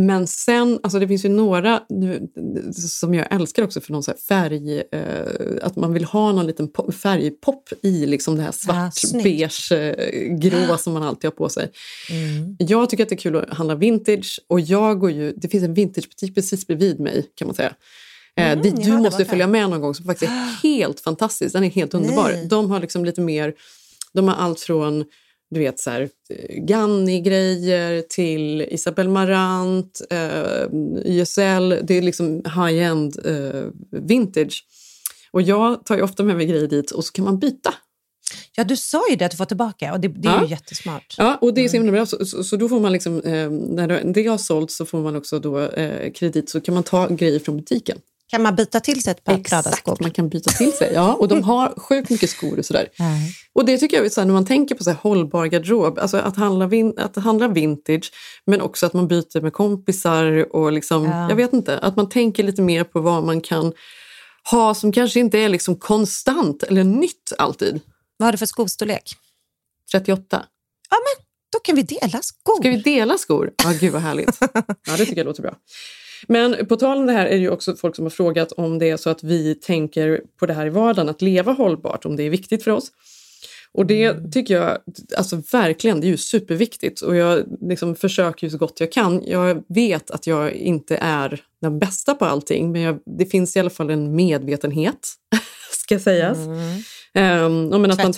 Men 0.00 0.26
sen, 0.26 0.80
alltså 0.82 0.98
det 0.98 1.08
finns 1.08 1.24
ju 1.24 1.28
några 1.28 1.80
som 2.72 3.14
jag 3.14 3.34
älskar 3.34 3.62
också 3.62 3.80
för 3.80 3.92
någon 3.92 4.02
färg, 4.28 4.82
eh, 4.92 5.62
att 5.62 5.76
man 5.76 5.92
vill 5.92 6.04
ha 6.04 6.32
någon 6.32 6.46
liten 6.46 6.68
pop, 6.72 6.94
färgpop 6.94 7.68
i 7.82 8.06
liksom 8.06 8.36
det 8.36 8.42
här 8.42 8.52
svart, 8.52 8.94
snyggt. 8.94 9.24
beige, 9.24 9.72
eh, 9.72 10.36
grå 10.38 10.76
som 10.78 10.92
man 10.92 11.02
alltid 11.02 11.24
har 11.30 11.36
på 11.36 11.48
sig. 11.48 11.70
Mm. 12.10 12.56
Jag 12.58 12.90
tycker 12.90 13.02
att 13.02 13.08
det 13.08 13.14
är 13.14 13.18
kul 13.18 13.36
att 13.36 13.54
handla 13.54 13.74
vintage 13.74 14.40
och 14.46 14.60
jag 14.60 15.00
går 15.00 15.10
ju, 15.10 15.32
det 15.36 15.48
finns 15.48 15.64
en 15.64 15.74
vintagebutik 15.74 16.34
precis 16.34 16.66
bredvid 16.66 17.00
mig 17.00 17.26
kan 17.34 17.48
man 17.48 17.54
säga. 17.54 17.74
Eh, 18.36 18.52
Mm, 18.52 18.62
dit 18.62 18.84
du 18.84 18.92
måste 18.96 19.24
följa 19.24 19.46
med 19.46 19.70
någon 19.70 19.80
gång 19.80 19.94
som 19.94 20.04
faktiskt 20.06 20.32
är 20.32 20.62
helt 20.62 21.00
fantastisk. 21.00 21.52
Den 21.52 21.64
är 21.64 21.70
helt 21.70 21.94
underbar. 21.94 22.30
Nej. 22.34 22.46
De 22.46 22.70
har 22.70 22.80
liksom 22.80 23.04
lite 23.04 23.20
mer, 23.20 23.54
de 24.12 24.28
har 24.28 24.34
allt 24.34 24.60
från 24.60 25.04
du 25.50 25.60
vet 25.60 25.80
så 25.80 25.90
här, 25.90 26.02
eh, 26.30 26.64
Ganni-grejer 26.64 28.02
till 28.08 28.62
Isabel 28.70 29.08
Marant, 29.08 30.00
eh, 30.10 30.68
YSL. 31.04 31.68
Det 31.82 31.94
är 31.98 32.02
liksom 32.02 32.42
high-end 32.44 33.18
eh, 33.26 33.64
vintage. 34.00 34.64
Och 35.30 35.42
jag 35.42 35.84
tar 35.84 35.96
ju 35.96 36.02
ofta 36.02 36.22
med 36.22 36.36
mig 36.36 36.46
grejer 36.46 36.66
dit 36.68 36.90
och 36.90 37.04
så 37.04 37.12
kan 37.12 37.24
man 37.24 37.38
byta. 37.38 37.74
Ja, 38.56 38.64
du 38.64 38.76
sa 38.76 39.02
ju 39.10 39.16
det 39.16 39.24
att 39.24 39.30
du 39.30 39.36
får 39.36 39.44
tillbaka 39.44 39.92
och 39.92 40.00
det, 40.00 40.08
det 40.08 40.28
är 40.28 40.32
Ja. 40.32 40.42
ju 40.44 40.50
jättesmart. 40.50 41.14
Ja, 41.18 41.38
och 41.40 41.54
det 41.54 41.64
är 41.64 41.68
så 41.68 41.76
Mm. 41.76 41.86
himla 41.86 41.98
bra. 41.98 42.06
Så, 42.06 42.26
så, 42.26 42.44
så 42.44 42.56
då 42.56 42.68
får 42.68 42.80
man 42.80 42.92
liksom, 42.92 43.20
eh, 43.22 43.50
när 43.50 44.12
det- 44.12 44.28
har 44.28 44.38
sålt 44.38 44.70
så 44.70 44.86
får 44.86 44.98
man 45.00 45.16
också 45.16 45.38
då 45.38 45.60
eh, 45.60 46.12
kredit 46.12 46.50
så 46.50 46.60
kan 46.60 46.74
man 46.74 46.82
ta 46.82 47.08
grejer 47.08 47.38
från 47.38 47.56
butiken. 47.56 47.98
Kan 48.30 48.42
man 48.42 48.56
byta 48.56 48.80
till 48.80 49.02
sig 49.02 49.10
ett 49.10 49.24
par 49.24 49.38
Exakt, 49.38 50.00
man 50.00 50.10
kan 50.10 50.28
byta 50.28 50.50
till 50.50 50.72
sig. 50.72 50.90
Ja, 50.94 51.14
och 51.14 51.28
de 51.28 51.42
har 51.42 51.74
sjukt 51.76 52.10
mycket 52.10 52.30
skor 52.30 52.58
och 52.58 52.64
sådär. 52.64 52.88
Nej. 52.98 53.32
Och 53.58 53.64
det 53.64 53.78
tycker 53.78 53.96
jag 53.96 54.06
är 54.06 54.10
så 54.10 54.20
här, 54.20 54.26
när 54.26 54.34
man 54.34 54.46
tänker 54.46 54.74
på 54.74 54.84
så 54.84 54.90
här 54.90 54.98
hållbar 55.02 55.46
garderob, 55.46 55.98
alltså 55.98 56.16
att 56.16 56.36
handla, 56.36 56.66
vin, 56.66 56.94
att 56.96 57.16
handla 57.16 57.48
vintage 57.48 58.12
men 58.46 58.60
också 58.60 58.86
att 58.86 58.92
man 58.92 59.08
byter 59.08 59.40
med 59.40 59.52
kompisar 59.52 60.56
och 60.56 60.72
liksom, 60.72 61.04
Ja. 61.04 61.28
jag 61.28 61.36
vet 61.36 61.52
inte, 61.52 61.78
att 61.78 61.96
man 61.96 62.08
tänker 62.08 62.42
lite 62.42 62.62
mer 62.62 62.84
på 62.84 63.00
vad 63.00 63.24
man 63.24 63.40
kan 63.40 63.72
ha 64.50 64.74
som 64.74 64.92
kanske 64.92 65.20
inte 65.20 65.38
är 65.38 65.48
liksom 65.48 65.76
konstant 65.76 66.62
eller 66.62 66.84
nytt 66.84 67.32
alltid. 67.38 67.80
Vad 68.16 68.26
har 68.26 68.32
du 68.32 68.38
för 68.38 68.46
skostorlek? 68.46 69.14
38. 69.92 70.44
Ja, 70.90 70.96
men 70.96 71.24
då 71.52 71.58
kan 71.58 71.76
vi 71.76 71.82
dela 71.82 72.22
skor. 72.22 72.60
Ska 72.60 72.70
vi 72.70 72.76
dela 72.76 73.18
skor? 73.18 73.50
Ja, 73.64 73.72
gud 73.80 73.92
vad 73.92 74.02
härligt. 74.02 74.38
Ja, 74.86 74.96
det 74.96 75.04
tycker 75.06 75.16
jag 75.16 75.26
låter 75.26 75.42
bra. 75.42 75.54
Men 76.28 76.66
på 76.66 76.76
tal 76.76 76.98
om 76.98 77.06
det 77.06 77.12
här 77.12 77.26
är 77.26 77.30
det 77.30 77.36
ju 77.42 77.50
också 77.50 77.76
folk 77.76 77.96
som 77.96 78.04
har 78.04 78.10
frågat 78.10 78.52
om 78.52 78.78
det 78.78 78.90
är 78.90 78.96
så 78.96 79.10
att 79.10 79.22
vi 79.22 79.54
tänker 79.54 80.20
på 80.40 80.46
det 80.46 80.54
här 80.54 80.66
i 80.66 80.70
vardagen, 80.70 81.08
att 81.08 81.22
leva 81.22 81.52
hållbart, 81.52 82.04
om 82.04 82.16
det 82.16 82.22
är 82.22 82.30
viktigt 82.30 82.64
för 82.64 82.70
oss. 82.70 82.90
Och 83.72 83.86
det 83.86 84.32
tycker 84.32 84.54
jag 84.54 84.78
alltså 85.16 85.42
verkligen, 85.52 86.00
det 86.00 86.06
är 86.06 86.08
ju 86.08 86.16
superviktigt 86.16 87.00
och 87.00 87.16
jag 87.16 87.44
liksom 87.60 87.94
försöker 87.94 88.46
ju 88.46 88.50
så 88.50 88.58
gott 88.58 88.80
jag 88.80 88.92
kan. 88.92 89.22
Jag 89.26 89.64
vet 89.68 90.10
att 90.10 90.26
jag 90.26 90.52
inte 90.52 90.96
är 90.96 91.40
den 91.60 91.78
bästa 91.78 92.14
på 92.14 92.24
allting 92.24 92.72
men 92.72 92.82
jag, 92.82 92.98
det 93.18 93.26
finns 93.26 93.56
i 93.56 93.60
alla 93.60 93.70
fall 93.70 93.90
en 93.90 94.16
medvetenhet, 94.16 95.08
ska 95.70 95.98
sägas. 95.98 96.38
Mm. 96.38 96.82
Um, 97.14 97.82
men 97.82 97.90
att 97.90 98.02
man 98.02 98.12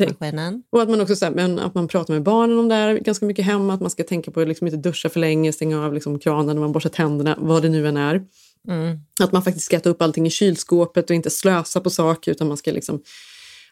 och 0.72 0.82
att 0.82 0.88
man 0.88 1.00
också 1.00 1.16
så 1.16 1.24
här, 1.24 1.32
men 1.32 1.58
att 1.58 1.74
man 1.74 1.88
pratar 1.88 2.14
med 2.14 2.22
barnen 2.22 2.58
om 2.58 2.68
det 2.68 2.74
här 2.74 2.94
ganska 2.94 3.26
mycket 3.26 3.44
hemma. 3.44 3.74
Att 3.74 3.80
man 3.80 3.90
ska 3.90 4.02
tänka 4.02 4.30
på 4.30 4.40
att 4.40 4.48
liksom 4.48 4.66
inte 4.66 4.76
duscha 4.76 5.08
för 5.08 5.20
länge, 5.20 5.52
stänga 5.52 5.86
av 5.86 5.94
liksom 5.94 6.18
kranen 6.18 6.56
när 6.56 6.62
man 6.62 6.72
borstar 6.72 6.90
tänderna, 6.90 7.36
vad 7.40 7.62
det 7.62 7.68
nu 7.68 7.88
än 7.88 7.96
är. 7.96 8.22
Mm. 8.68 8.98
Att 9.20 9.32
man 9.32 9.42
faktiskt 9.42 9.66
ska 9.66 9.76
äta 9.76 9.90
upp 9.90 10.02
allting 10.02 10.26
i 10.26 10.30
kylskåpet 10.30 11.10
och 11.10 11.16
inte 11.16 11.30
slösa 11.30 11.80
på 11.80 11.90
saker 11.90 12.32
utan 12.32 12.48
man 12.48 12.56
ska 12.56 12.72
liksom 12.72 13.02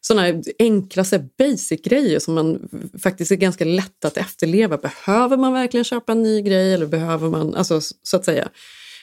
sådana 0.00 0.42
enkla 0.58 1.04
så 1.04 1.18
basic-grejer 1.38 2.18
som 2.18 2.34
man 2.34 2.68
faktiskt 3.02 3.30
är 3.30 3.36
ganska 3.36 3.64
lätt 3.64 4.04
att 4.04 4.16
efterleva. 4.16 4.76
Behöver 4.76 5.36
man 5.36 5.52
verkligen 5.52 5.84
köpa 5.84 6.12
en 6.12 6.22
ny 6.22 6.42
grej 6.42 6.74
eller 6.74 6.86
behöver 6.86 7.28
man, 7.28 7.54
alltså 7.54 7.80
så 8.02 8.16
att 8.16 8.24
säga. 8.24 8.48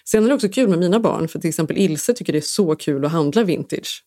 Sen 0.09 0.23
är 0.23 0.27
det 0.29 0.35
också 0.35 0.49
kul 0.49 0.69
med 0.69 0.79
mina 0.79 0.99
barn, 0.99 1.27
för 1.27 1.39
till 1.39 1.49
exempel 1.49 1.77
Ilse 1.77 2.13
tycker 2.13 2.33
det 2.33 2.39
är 2.39 2.41
så 2.41 2.75
kul 2.75 3.05
att 3.05 3.11
handla 3.11 3.43
vintage. 3.43 4.03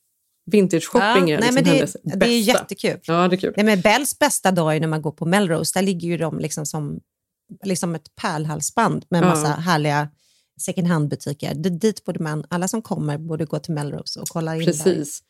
Vintage 0.51 0.85
shopping 0.89 1.29
Ja, 1.29 1.37
är 1.37 1.41
nej, 1.41 1.41
liksom 1.41 1.55
men 1.55 1.65
det- 1.65 1.71
hennes 1.71 1.97
det 2.05 2.13
är 2.13 2.17
bästa. 2.17 2.33
jättekul. 2.35 3.01
Ja, 3.03 3.29
det 3.29 3.35
är 3.37 3.39
kul. 3.41 3.53
Nej, 3.57 3.67
men 3.67 3.81
Bells 3.81 4.19
bästa 4.19 4.51
dag 4.51 4.77
är 4.77 4.81
när 4.81 4.89
man 4.89 5.03
går 5.03 5.11
på 5.13 5.27
Melrose. 5.27 5.79
Där 5.79 5.83
ligger 5.83 6.09
ju 6.09 6.17
de 6.17 6.39
liksom 6.39 6.67
som 6.67 7.01
liksom 7.65 7.95
ett 7.95 8.15
pärlhalsband 8.21 9.05
med 9.11 9.19
en 9.23 9.29
Ja. 9.29 9.35
massa 9.35 9.49
härliga 9.49 10.09
second 10.59 10.87
hand-butiker. 10.89 11.55
Dit 11.55 12.05
borde 12.05 12.23
man, 12.23 12.45
alla 12.49 12.69
som 12.69 12.83
kommer 12.83 13.19
borde 13.19 13.45
gå 13.45 13.59
till 13.59 13.75
Melrose 13.75 14.21
och 14.21 14.29
kolla 14.29 14.55
in 14.55 14.59
där. 14.61 14.67
Precis. 14.67 15.21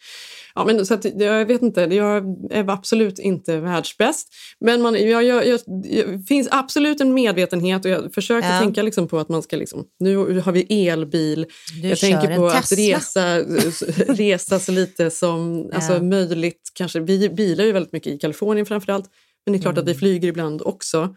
Ja, 0.54 0.64
men 0.64 0.86
så 0.86 0.94
att, 0.94 1.04
jag 1.04 1.46
vet 1.46 1.62
inte, 1.62 1.80
jag 1.80 2.24
är 2.50 2.70
absolut 2.70 3.18
inte 3.18 3.60
världsbäst. 3.60 4.28
Men 4.60 4.82
man, 4.82 4.94
jag, 4.94 5.24
jag, 5.24 5.46
jag, 5.46 5.60
det 5.82 6.26
finns 6.28 6.48
absolut 6.50 7.00
en 7.00 7.14
medvetenhet 7.14 7.84
och 7.84 7.90
jag 7.90 8.14
försöker 8.14 8.48
Ja. 8.54 8.60
tänka 8.60 8.82
liksom 8.82 9.08
på 9.08 9.18
att 9.18 9.28
man 9.28 9.42
ska... 9.42 9.56
Liksom, 9.56 9.84
nu 10.00 10.16
har 10.16 10.52
vi 10.52 10.88
elbil. 10.88 11.46
Du 11.82 11.88
jag 11.88 11.98
tänker 11.98 12.36
på 12.36 12.46
att 12.46 12.72
resa, 12.72 13.38
resa 14.08 14.58
så 14.58 14.72
lite 14.72 15.10
som 15.10 15.70
alltså, 15.74 15.92
Ja. 15.92 16.02
möjligt. 16.02 16.70
Kanske, 16.74 17.00
vi 17.00 17.28
bilar 17.28 17.64
ju 17.64 17.72
väldigt 17.72 17.92
mycket 17.92 18.12
i 18.12 18.18
Kalifornien 18.18 18.66
framförallt. 18.66 19.04
Men 19.46 19.52
det 19.52 19.58
är 19.58 19.62
klart 19.62 19.78
att 19.78 19.84
Mm. 19.84 19.92
vi 19.92 19.98
flyger 19.98 20.28
ibland 20.28 20.62
också. 20.62 21.14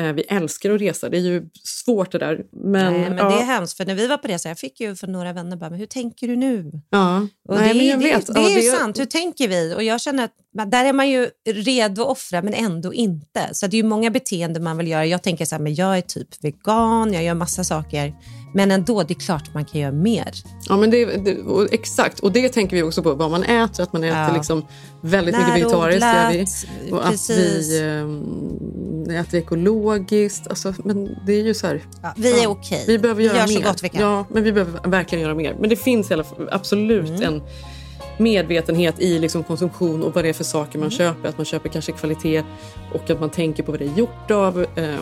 Eh, 0.00 0.12
vi 0.12 0.22
älskar 0.22 0.70
att 0.70 0.80
resa. 0.80 1.08
Det 1.08 1.16
är 1.16 1.20
ju 1.20 1.48
svårt 1.64 2.12
det 2.12 2.18
där. 2.18 2.44
Men, 2.52 2.92
Nej, 2.92 3.08
men 3.08 3.18
ja, 3.18 3.28
det 3.28 3.34
är 3.34 3.44
hemskt, 3.44 3.76
för 3.76 3.84
när 3.86 3.94
vi 3.94 4.06
var 4.06 4.16
på 4.16 4.28
resa, 4.28 4.48
jag 4.48 4.58
fick 4.58 4.80
ju 4.80 4.96
från 4.96 5.12
några 5.12 5.32
vänner 5.32 5.56
bara, 5.56 5.70
men 5.70 5.78
hur 5.78 5.86
tänker 5.86 6.28
du 6.28 6.36
nu? 6.36 6.72
ja. 6.90 7.26
Och 7.48 7.54
Nej, 7.56 7.72
det, 7.72 7.78
men 7.78 7.86
jag 7.86 7.98
det, 8.00 8.04
vet. 8.04 8.26
det, 8.26 8.32
Ja, 8.40 8.50
är 8.50 8.62
ju 8.62 8.70
sant, 8.70 8.98
hur 8.98 9.04
tänker 9.06 9.48
vi? 9.48 9.74
Och 9.74 9.82
jag 9.82 10.00
känner 10.00 10.24
att 10.24 10.70
där 10.70 10.84
är 10.84 10.92
man 10.92 11.10
ju 11.10 11.30
redo 11.46 12.02
att 12.02 12.08
offra 12.08 12.42
men 12.42 12.54
ändå 12.54 12.94
inte. 12.94 13.48
Så 13.52 13.66
det 13.66 13.76
är 13.76 13.82
ju 13.82 13.88
många 13.88 14.10
beteenden 14.10 14.62
man 14.62 14.78
vill 14.78 14.88
göra. 14.88 15.06
Jag 15.06 15.22
tänker 15.22 15.44
så 15.44 15.54
här, 15.54 15.62
men 15.62 15.74
jag 15.74 15.98
är 15.98 16.02
typ 16.02 16.44
vegan, 16.44 17.12
jag 17.12 17.22
gör 17.24 17.34
massa 17.34 17.64
saker. 17.64 18.14
Men 18.54 18.70
ändå, 18.70 19.02
det 19.02 19.12
är 19.12 19.20
klart 19.20 19.54
man 19.54 19.64
kan 19.64 19.80
göra 19.80 19.92
mer. 19.92 20.32
Ja, 20.68 20.76
men 20.76 20.90
det, 20.90 21.04
det, 21.04 21.38
och 21.42 21.72
exakt. 21.72 22.20
Och 22.20 22.32
det 22.32 22.48
tänker 22.48 22.76
vi 22.76 22.82
också 22.82 23.02
på, 23.02 23.14
vad 23.14 23.30
man 23.30 23.42
äter. 23.42 23.82
Att 23.82 23.92
man 23.92 24.04
äter 24.04 24.18
Ja. 24.18 24.34
liksom 24.34 24.66
väldigt 25.00 25.36
mycket 25.38 25.54
vegetariskt. 25.54 26.02
gör 26.02 26.30
vi. 26.30 26.36
Närodlat, 26.38 26.92
Och 26.92 27.04
att 27.04 27.10
precis. 27.10 27.70
vi 27.70 27.80
eh, 29.08 29.20
äter 29.20 29.40
ekologiskt. 29.40 30.46
Alltså, 30.48 30.74
men 30.84 31.16
det 31.26 31.32
är 31.32 31.42
ju 31.42 31.54
så 31.54 31.66
här... 31.66 31.82
Ja, 32.02 32.12
vi 32.16 32.32
är 32.38 32.42
ja, 32.42 32.48
okej. 32.48 32.84
Vi 32.86 32.98
behöver 32.98 33.18
Vi 33.22 33.26
göra 33.28 33.38
gör 33.38 33.46
så 33.46 33.58
mer. 33.58 33.66
gott 33.66 33.82
vi 33.84 33.88
kan. 33.88 34.00
Ja, 34.02 34.24
men 34.30 34.42
vi 34.44 34.52
behöver 34.52 34.88
verkligen 34.90 35.22
göra 35.24 35.34
mer. 35.34 35.56
Men 35.60 35.70
det 35.70 35.76
finns 35.76 36.10
i 36.10 36.14
alla 36.14 36.24
fall 36.24 36.48
absolut 36.52 37.08
Mm. 37.10 37.22
en 37.22 37.42
medvetenhet 38.18 39.00
i 39.00 39.18
liksom 39.18 39.42
konsumtion 39.44 40.02
och 40.02 40.14
vad 40.14 40.24
det 40.24 40.28
är 40.28 40.32
för 40.32 40.44
saker 40.44 40.74
Mm. 40.74 40.80
man 40.80 40.90
köper. 40.90 41.28
Att 41.28 41.36
man 41.36 41.46
köper 41.46 41.68
kanske 41.68 41.92
kvalitet 41.92 42.42
och 42.94 43.10
att 43.10 43.20
man 43.20 43.30
tänker 43.30 43.62
på 43.62 43.72
vad 43.72 43.80
det 43.80 43.86
är 43.86 43.98
gjort 43.98 44.30
av. 44.30 44.66
ehm, 44.76 44.98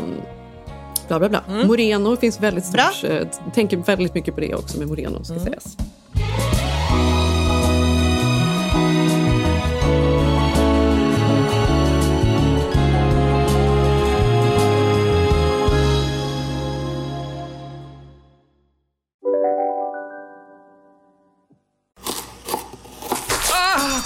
bla 1.08 1.18
bla 1.18 1.28
bla. 1.28 1.42
Moreno 1.66 2.16
finns 2.16 2.40
väldigt 2.40 2.64
Mm. 2.64 2.72
Bra. 2.72 2.90
stort. 2.94 3.10
eh, 3.10 3.50
tänker 3.54 3.76
väldigt 3.76 4.14
mycket 4.14 4.34
på 4.34 4.40
det 4.40 4.54
också 4.54 4.78
med 4.78 4.88
Moreno 4.88 5.24
ska 5.24 5.32
Mm. 5.34 5.44
sägas. 5.44 5.76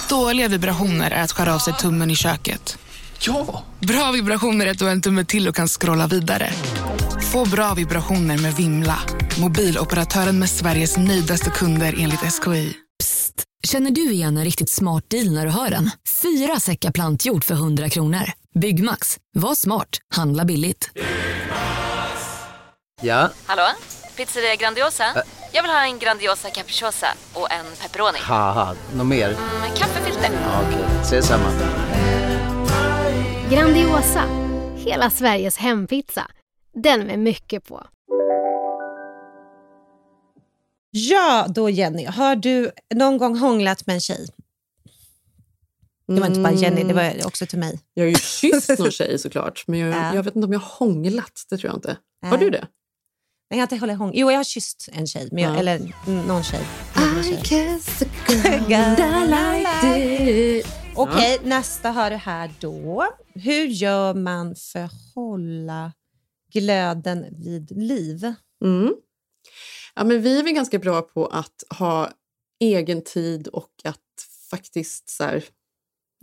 Dåliga 0.09 0.49
vibrationer 0.49 1.11
är 1.11 1.23
att 1.23 1.33
skära 1.33 1.55
av 1.55 1.59
sig 1.59 1.75
tummen 1.75 2.11
i 2.11 2.17
köket. 2.17 2.79
Ja! 3.27 3.63
Bra 3.81 4.11
vibrationer 4.13 4.67
är 4.67 4.71
att 4.71 4.79
du 4.79 4.85
har 4.85 4.93
en 4.93 5.03
tumme 5.03 5.25
till 5.25 5.49
och 5.49 5.55
kan 5.55 5.69
scrolla 5.69 6.07
vidare. 6.07 6.51
Få 7.33 7.49
bra 7.51 7.75
vibrationer 7.75 8.39
med 8.39 8.55
Vimla. 8.55 8.99
Mobiloperatören 9.41 10.39
med 10.39 10.51
Sveriges 10.51 10.97
nöjdaste 10.97 11.51
kunder 11.51 11.95
enligt 11.99 12.21
SKI. 12.33 12.77
Känner 13.67 13.91
du 13.91 14.13
igen 14.13 14.37
en 14.37 14.45
riktigt 14.45 14.71
smart 14.71 15.05
deal 15.11 15.33
när 15.35 15.47
du 15.47 15.53
hör 15.53 15.71
den? 15.71 15.91
Fyra 16.23 16.61
säckar 16.61 16.91
plantjord 16.91 17.45
för 17.45 17.55
100 17.55 17.89
kronor. 17.89 18.23
Byggmax. 18.61 19.17
Var 19.35 19.55
smart. 19.55 19.89
Handla 20.15 20.45
billigt. 20.45 20.91
Ja, 23.03 23.31
Hallå? 23.47 23.63
Pizzeria 24.17 24.57
Grandiosa? 24.57 25.05
Jag 25.53 25.63
vill 25.63 25.71
ha 25.73 25.85
en 25.85 25.99
Grandiosa 25.99 26.51
capriciosa 26.51 27.07
och 27.35 27.53
en 27.53 27.65
pepperoni. 27.83 28.19
något 28.95 29.07
mer? 29.07 29.29
Med 29.61 29.77
kaffefilter. 29.79 30.31
Ja, 30.43 30.63
Okej, 30.69 30.85
ses 31.03 31.27
samma. 31.27 31.49
Grandiosa, 33.51 34.25
hela 34.77 35.11
Sveriges 35.11 35.57
hempizza. 35.57 36.27
Den 36.75 37.07
med 37.07 37.19
mycket 37.19 37.65
på. 37.65 37.87
Ja, 40.91 41.47
då 41.49 41.71
Jenny, 41.71 42.05
har 42.05 42.37
du 42.37 42.71
någon 42.95 43.19
gång 43.19 43.37
hånglat 43.39 43.87
med 43.87 43.95
en 43.95 44.01
tjej? 44.01 44.27
Det 46.07 46.21
var 46.21 46.27
inte 46.27 46.41
bara 46.41 46.53
Jenny, 46.53 46.85
det 46.85 46.95
var 46.95 47.27
också 47.27 47.47
till 47.47 47.59
mig. 47.59 47.81
Jag 47.95 48.05
har 48.05 48.09
ju 48.09 48.15
kysst 48.15 48.79
någon 48.79 48.91
tjej 48.91 49.19
såklart, 49.19 49.65
men 49.67 49.79
jag, 49.79 49.91
Ja. 49.95 50.15
jag 50.15 50.23
vet 50.23 50.37
inte 50.37 50.47
om 50.47 50.53
jag 50.53 50.61
har 50.61 50.87
hånglat. 50.87 51.43
Det 51.51 51.59
tror 51.59 51.69
jag 51.71 51.77
inte. 51.77 51.97
Har 52.23 52.31
Nej. 52.31 52.41
du 52.41 52.51
det? 52.51 52.59
Nej, 52.61 52.69
jag 53.51 53.57
har 53.59 53.63
inte 53.63 53.77
hållit 53.77 53.99
hång. 53.99 54.11
Jo, 54.15 54.31
jag 54.31 54.39
har 54.39 54.45
kysst 54.45 54.89
en 54.93 55.07
tjej, 55.07 55.29
men 55.33 55.43
jag, 55.43 55.55
Ja. 55.55 55.59
eller 55.59 55.77
mm, 56.07 56.27
någon 56.27 56.43
tjej. 56.43 56.61
Några 56.97 57.23
tjejer. 57.23 57.79
Okej, 60.97 61.39
nästa 61.45 61.91
har 61.91 62.11
du 62.11 62.17
här 62.17 62.51
då. 62.61 63.07
Hur 63.35 63.67
gör 63.67 64.15
man 64.15 64.55
för 64.57 64.79
att 64.85 64.93
hålla 65.15 65.93
glöden 66.53 67.27
vid 67.39 67.71
liv? 67.77 68.33
Mm. 68.65 68.95
Ja, 69.95 70.05
men 70.05 70.23
vi 70.23 70.39
är 70.39 70.43
väl 70.45 70.53
ganska 70.55 70.79
bra 70.79 71.03
på 71.03 71.27
att 71.27 71.65
ha 71.79 72.11
egen 72.61 73.03
tid 73.03 73.49
och 73.49 73.73
att 73.85 73.99
faktiskt 74.51 75.09
så 75.11 75.25
här, 75.25 75.45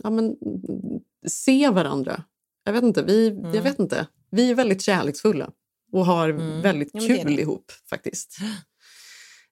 ja, 0.02 0.10
men, 0.10 0.24
mm, 0.24 1.00
se 1.28 1.70
varandra. 1.70 2.24
Jag 2.64 2.72
vet, 2.72 2.82
inte, 2.82 3.02
vi, 3.02 3.28
Mm. 3.28 3.54
jag 3.54 3.62
vet 3.62 3.78
inte. 3.78 4.06
Vi 4.30 4.50
är 4.50 4.54
väldigt 4.54 4.82
kärleksfulla 4.82 5.50
och 5.92 6.06
har 6.06 6.28
väldigt 6.62 6.90
Ja, 6.92 7.00
men 7.00 7.08
det 7.08 7.16
kul 7.22 7.36
det. 7.36 7.42
ihop 7.42 7.72
faktiskt. 7.90 8.36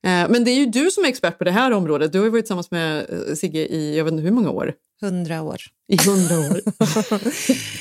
Eh, 0.06 0.28
Men 0.28 0.44
det 0.44 0.50
är 0.50 0.54
ju 0.54 0.66
du 0.66 0.90
som 0.90 1.04
är 1.04 1.08
expert 1.08 1.38
på 1.38 1.44
det 1.44 1.50
här 1.50 1.70
området. 1.70 2.12
Du 2.12 2.18
har 2.18 2.24
ju 2.24 2.30
varit 2.30 2.44
tillsammans 2.44 2.70
med 2.70 3.06
eh, 3.10 3.34
Sigge 3.34 3.58
i 3.58 3.96
jag 3.96 4.04
vet 4.04 4.12
inte 4.12 4.24
hur 4.24 4.30
många 4.30 4.50
år. 4.50 4.74
Hundra 5.00 5.42
år. 5.42 5.60
I 5.88 5.96
hundra 5.96 6.38
år. 6.38 6.60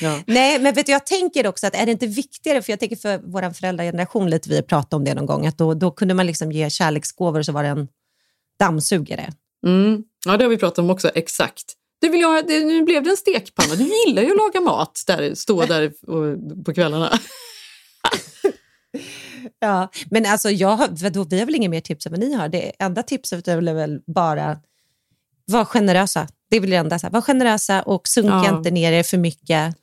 ja. 0.00 0.22
Nej, 0.26 0.58
men 0.58 0.74
vet 0.74 0.86
du, 0.86 0.92
jag 0.92 1.06
tänker 1.06 1.46
också 1.46 1.66
att 1.66 1.74
är 1.74 1.86
det 1.86 1.92
inte 1.92 2.06
viktigare, 2.06 2.62
för 2.62 2.72
jag 2.72 2.80
tänker 2.80 2.96
för 2.96 3.20
vår 3.24 3.50
föräldrageneration, 3.50 4.30
lite, 4.30 4.50
vi 4.50 4.62
pratat 4.62 4.94
om 4.94 5.04
det 5.04 5.14
någon 5.14 5.26
gång, 5.26 5.46
att 5.46 5.58
då, 5.58 5.74
då 5.74 5.90
kunde 5.90 6.14
man 6.14 6.26
liksom 6.26 6.52
ge 6.52 6.70
kärleksgåvor 6.70 7.42
så 7.42 7.52
var 7.52 7.62
det 7.62 7.68
en 7.68 7.88
dammsugare. 8.58 9.32
Mm. 9.66 10.02
ja, 10.26 10.36
det 10.36 10.44
har 10.44 10.50
vi 10.50 10.56
pratat 10.56 10.78
om 10.78 10.90
också. 10.90 11.10
Exakt. 11.14 11.74
Du 12.00 12.08
vill 12.08 12.24
ha, 12.24 12.42
det, 12.42 12.64
nu 12.64 12.82
blev 12.82 13.02
det 13.02 13.10
en 13.10 13.16
stekpanna. 13.16 13.74
Du 13.74 13.84
gillar 13.84 14.22
ju 14.22 14.30
att 14.30 14.36
laga 14.36 14.60
mat, 14.60 15.02
där, 15.06 15.34
stå 15.34 15.64
där 15.66 15.92
och, 16.06 16.64
på 16.64 16.74
kvällarna. 16.74 17.18
Ja, 19.60 19.88
men 20.10 20.26
alltså 20.26 20.50
jag 20.50 20.76
har, 20.76 20.88
vi 21.28 21.38
har 21.38 21.46
väl 21.46 21.54
inga 21.54 21.68
mer 21.68 21.80
tips 21.80 22.06
än 22.06 22.12
vad 22.12 22.20
ni 22.20 22.34
har. 22.34 22.48
Det 22.48 22.72
enda 22.78 23.02
tipset 23.02 23.48
är 23.48 23.60
väl 23.60 24.00
bara 24.06 24.58
var 25.44 25.64
generösa. 25.64 26.28
Det 26.50 26.56
är 26.56 26.60
väl 26.60 26.70
det 26.70 26.76
enda. 26.76 26.98
Så 26.98 27.06
här. 27.06 27.12
Var 27.12 27.20
generösa 27.22 27.82
och 27.82 28.08
sunka 28.08 28.28
Ja. 28.44 28.56
inte 28.58 28.70
ner 28.70 28.92
er 28.92 29.02
för 29.02 29.18
mycket. 29.18 29.74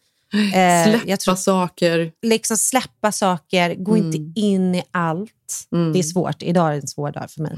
Eh, 0.53 0.83
Släppa 1.01 1.17
tror- 1.17 1.35
saker. 1.35 2.11
Liksom 2.21 2.57
släppa 2.57 3.11
saker, 3.11 3.75
gå 3.75 3.95
Mm. 3.95 4.05
inte 4.13 4.39
in 4.39 4.75
i 4.75 4.83
allt. 4.91 5.67
Mm. 5.71 5.93
Det 5.93 5.99
är 5.99 6.03
svårt. 6.03 6.43
Idag 6.43 6.67
är 6.71 6.73
en 6.81 6.87
svår 6.87 7.11
dag 7.11 7.31
för 7.31 7.41
mig. 7.41 7.51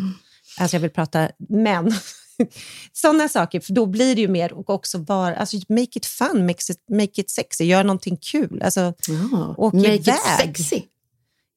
Alltså 0.60 0.76
jag 0.76 0.82
vill 0.82 0.90
prata 0.92 1.30
män. 1.50 1.94
Sådana 2.94 3.30
saker, 3.30 3.60
för 3.60 3.74
då 3.74 3.86
blir 3.86 4.16
det 4.16 4.22
ju 4.22 4.28
mer 4.28 4.54
och 4.54 4.70
också 4.70 5.00
bara, 5.00 5.36
alltså 5.36 5.58
make 5.70 5.82
it 5.96 6.06
fun, 6.06 6.46
make 6.46 6.60
it, 6.72 6.80
make 6.92 7.22
it 7.22 7.30
sexy, 7.30 7.64
gör 7.64 7.84
någonting 7.84 8.18
kul. 8.18 8.62
Alltså, 8.64 8.94
Ja. 9.08 9.56
åk 9.58 9.74
Make 9.74 9.96
it 9.96 10.08
iväg. 10.08 10.18
sexy. 10.58 10.82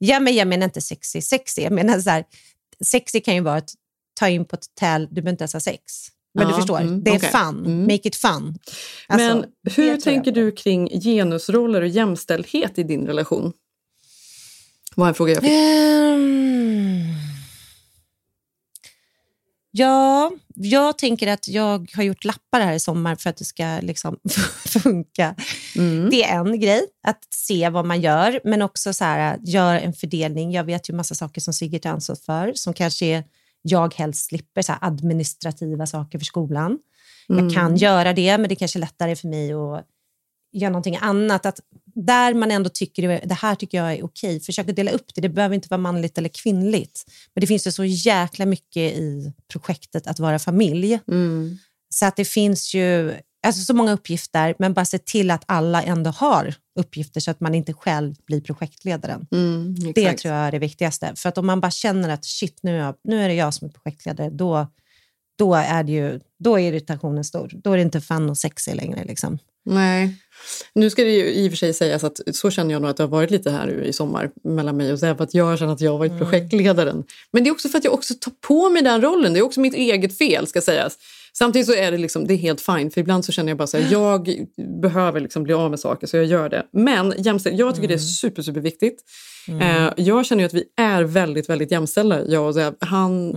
Ja, 0.02 0.20
men 0.20 0.34
jag 0.34 0.48
menar 0.48 0.64
inte 0.64 0.80
sexy, 0.80 1.20
sexy. 1.20 1.62
Jag 1.62 1.72
menar 1.72 2.00
så 2.00 2.10
här, 2.10 2.24
sexy 2.84 3.20
kan 3.20 3.34
ju 3.34 3.40
vara 3.40 3.56
att 3.56 3.70
ta 4.20 4.28
in 4.28 4.44
på 4.44 4.56
ett 4.56 4.64
hotell, 4.66 5.06
du 5.06 5.14
behöver 5.14 5.30
inte 5.30 5.42
ens 5.42 5.52
ha 5.52 5.60
sex. 5.60 5.82
Men 6.34 6.46
du 6.46 6.52
Ja, 6.52 6.56
förstår, 6.56 6.80
mm, 6.80 7.04
det 7.04 7.10
är 7.10 7.16
okej. 7.18 7.30
fun. 7.30 7.66
Mm. 7.66 7.82
Make 7.82 8.08
it 8.08 8.16
fun. 8.16 8.58
Alltså, 9.08 9.26
Men 9.34 9.44
hur 9.76 9.96
tänker 9.96 10.32
du 10.32 10.52
kring 10.52 11.00
genusroller 11.00 11.82
och 11.82 11.88
jämställdhet 11.88 12.78
i 12.78 12.82
din 12.82 13.06
relation? 13.06 13.52
var 14.94 15.08
en 15.08 15.14
fråga 15.14 15.32
jag 15.32 15.42
fick. 15.42 15.50
Ehm. 15.52 17.04
Ja, 19.70 20.32
jag 20.54 20.98
tänker 20.98 21.26
att 21.28 21.48
jag 21.48 21.90
har 21.94 22.02
gjort 22.02 22.24
lappar 22.24 22.60
här 22.60 22.72
i 22.74 22.80
sommar 22.80 23.16
för 23.16 23.30
att 23.30 23.36
det 23.36 23.44
ska 23.44 23.78
liksom 23.82 24.16
funka. 24.82 25.34
Mm. 25.76 26.10
Det 26.10 26.24
är 26.24 26.38
en 26.38 26.60
grej, 26.60 26.86
att 27.02 27.26
se 27.30 27.68
vad 27.68 27.84
man 27.84 28.00
gör, 28.00 28.40
men 28.44 28.62
också 28.62 28.92
så 28.92 29.04
här, 29.04 29.38
gör 29.42 29.74
en 29.74 29.92
fördelning. 29.92 30.52
Jag 30.52 30.64
vet 30.64 30.88
ju 30.88 30.94
massa 30.94 31.14
saker 31.14 31.40
som 31.40 31.54
Sigge 31.54 31.78
tar 31.78 31.90
ansvar 31.90 32.16
för, 32.16 32.52
som 32.54 32.74
kanske 32.74 33.06
är, 33.06 33.24
jag 33.62 33.94
helst 33.94 34.28
slipper, 34.28 34.62
så 34.62 34.72
här, 34.72 34.78
administrativa 34.82 35.86
saker 35.86 36.18
för 36.18 36.24
skolan. 36.24 36.78
Mm. 37.28 37.44
Jag 37.44 37.54
kan 37.54 37.76
göra 37.76 38.12
det, 38.12 38.38
men 38.38 38.48
det 38.48 38.54
kanske 38.54 38.78
är 38.78 38.80
lättare 38.80 39.16
för 39.16 39.28
mig 39.28 39.52
att 39.52 39.84
göra 40.52 40.70
någonting 40.70 40.98
annat. 41.00 41.46
Att 41.46 41.60
där 41.94 42.34
man 42.34 42.50
ändå 42.50 42.70
tycker 42.70 43.26
det 43.26 43.34
här 43.34 43.54
tycker 43.54 43.78
jag 43.78 43.92
är 43.92 44.04
okej, 44.04 44.40
försök 44.40 44.68
att 44.68 44.76
dela 44.76 44.90
upp 44.90 45.14
det. 45.14 45.20
Det 45.20 45.28
behöver 45.28 45.54
inte 45.54 45.68
vara 45.70 45.80
manligt 45.80 46.18
eller 46.18 46.28
kvinnligt. 46.28 47.04
Men 47.34 47.40
det 47.40 47.46
finns 47.46 47.66
ju 47.66 47.72
så 47.72 47.84
jäkla 47.84 48.46
mycket 48.46 48.92
i 48.92 49.32
projektet 49.52 50.06
att 50.06 50.18
vara 50.18 50.38
familj. 50.38 51.00
Mm. 51.08 51.58
Så 51.94 52.06
att 52.06 52.16
det 52.16 52.24
finns 52.24 52.74
ju 52.74 53.14
alltså 53.46 53.62
så 53.62 53.74
många 53.74 53.92
uppgifter, 53.92 54.54
men 54.58 54.74
bara 54.74 54.84
se 54.84 54.98
till 54.98 55.30
att 55.30 55.42
alla 55.46 55.82
ändå 55.82 56.10
har 56.10 56.54
uppgifter 56.78 57.20
så 57.20 57.30
att 57.30 57.40
man 57.40 57.54
inte 57.54 57.72
själv 57.72 58.14
blir 58.26 58.40
projektledaren. 58.40 59.26
Mm, 59.32 59.74
Det 59.94 60.12
tror 60.16 60.34
jag 60.34 60.46
är 60.46 60.52
det 60.52 60.58
viktigaste. 60.58 61.12
För 61.16 61.28
att 61.28 61.38
om 61.38 61.46
man 61.46 61.60
bara 61.60 61.70
känner 61.70 62.08
att 62.08 62.24
shit, 62.24 62.58
nu 62.62 62.76
är, 62.76 62.78
jag, 62.78 62.94
nu 63.04 63.22
är 63.24 63.28
det 63.28 63.34
jag 63.34 63.54
som 63.54 63.68
är 63.68 63.72
projektledare, 63.72 64.30
då, 64.30 64.66
då, 65.38 65.54
är 65.54 65.82
det 65.82 65.92
ju, 65.92 66.20
då 66.38 66.58
är 66.58 66.72
irritationen 66.72 67.24
stor. 67.24 67.50
Då 67.64 67.72
är 67.72 67.76
det 67.76 67.82
inte 67.82 68.00
fun 68.00 68.30
och 68.30 68.38
sexy 68.38 68.74
längre. 68.74 69.04
Liksom. 69.04 69.38
Nej. 69.64 70.16
Nu 70.72 70.90
ska 70.90 71.04
det 71.04 71.10
ju 71.10 71.24
i 71.30 71.48
och 71.48 71.52
för 71.52 71.56
sig 71.56 71.74
sägas 71.74 72.04
att 72.04 72.20
så 72.32 72.50
känner 72.50 72.72
jag 72.72 72.82
nog 72.82 72.90
att 72.90 72.96
det 72.96 73.02
har 73.02 73.08
varit 73.08 73.30
lite 73.30 73.50
här 73.50 73.82
i 73.82 73.92
sommar 73.92 74.30
mellan 74.44 74.76
mig 74.76 74.92
och 74.92 74.98
Zeb, 74.98 75.20
att 75.20 75.34
jag 75.34 75.58
känner 75.58 75.72
att 75.72 75.80
jag 75.80 75.90
har 75.90 75.98
varit 75.98 76.18
projektledaren. 76.18 77.04
Men 77.32 77.44
det 77.44 77.50
är 77.50 77.52
också 77.52 77.68
för 77.68 77.78
att 77.78 77.84
jag 77.84 77.94
också 77.94 78.14
tar 78.20 78.32
på 78.40 78.70
mig 78.70 78.82
den 78.82 79.02
rollen. 79.02 79.32
Det 79.32 79.38
är 79.38 79.42
också 79.42 79.60
mitt 79.60 79.74
eget 79.74 80.18
fel 80.18 80.46
ska 80.46 80.60
sägas. 80.60 80.98
Samtidigt 81.32 81.66
så 81.66 81.74
är 81.74 81.90
det, 81.90 81.98
liksom, 81.98 82.26
det 82.26 82.34
är 82.34 82.38
helt 82.38 82.60
fine, 82.60 82.90
för 82.90 83.00
ibland 83.00 83.24
så 83.24 83.32
känner 83.32 83.50
jag 83.50 83.58
bara 83.58 83.66
så 83.66 83.78
här, 83.78 83.92
jag 83.92 84.46
behöver 84.82 85.20
liksom 85.20 85.42
bli 85.42 85.54
av 85.54 85.70
med 85.70 85.80
saker 85.80 86.06
så 86.06 86.16
jag 86.16 86.26
gör 86.26 86.48
det. 86.48 86.66
Men 86.72 87.14
jämställd, 87.18 87.60
jag 87.60 87.74
tycker 87.74 87.88
det 87.88 87.94
är 87.94 87.98
super, 87.98 88.42
super 88.42 88.60
viktigt. 88.60 89.02
Eh, 89.60 89.92
jag 89.96 90.26
känner 90.26 90.44
att 90.44 90.54
vi 90.54 90.64
är 90.76 91.02
väldigt, 91.02 91.48
väldigt 91.48 91.70
jämställda, 91.70 92.26
jag 92.26 92.46
och 92.46 92.54
Zeb. 92.54 92.74
Han 92.80 93.34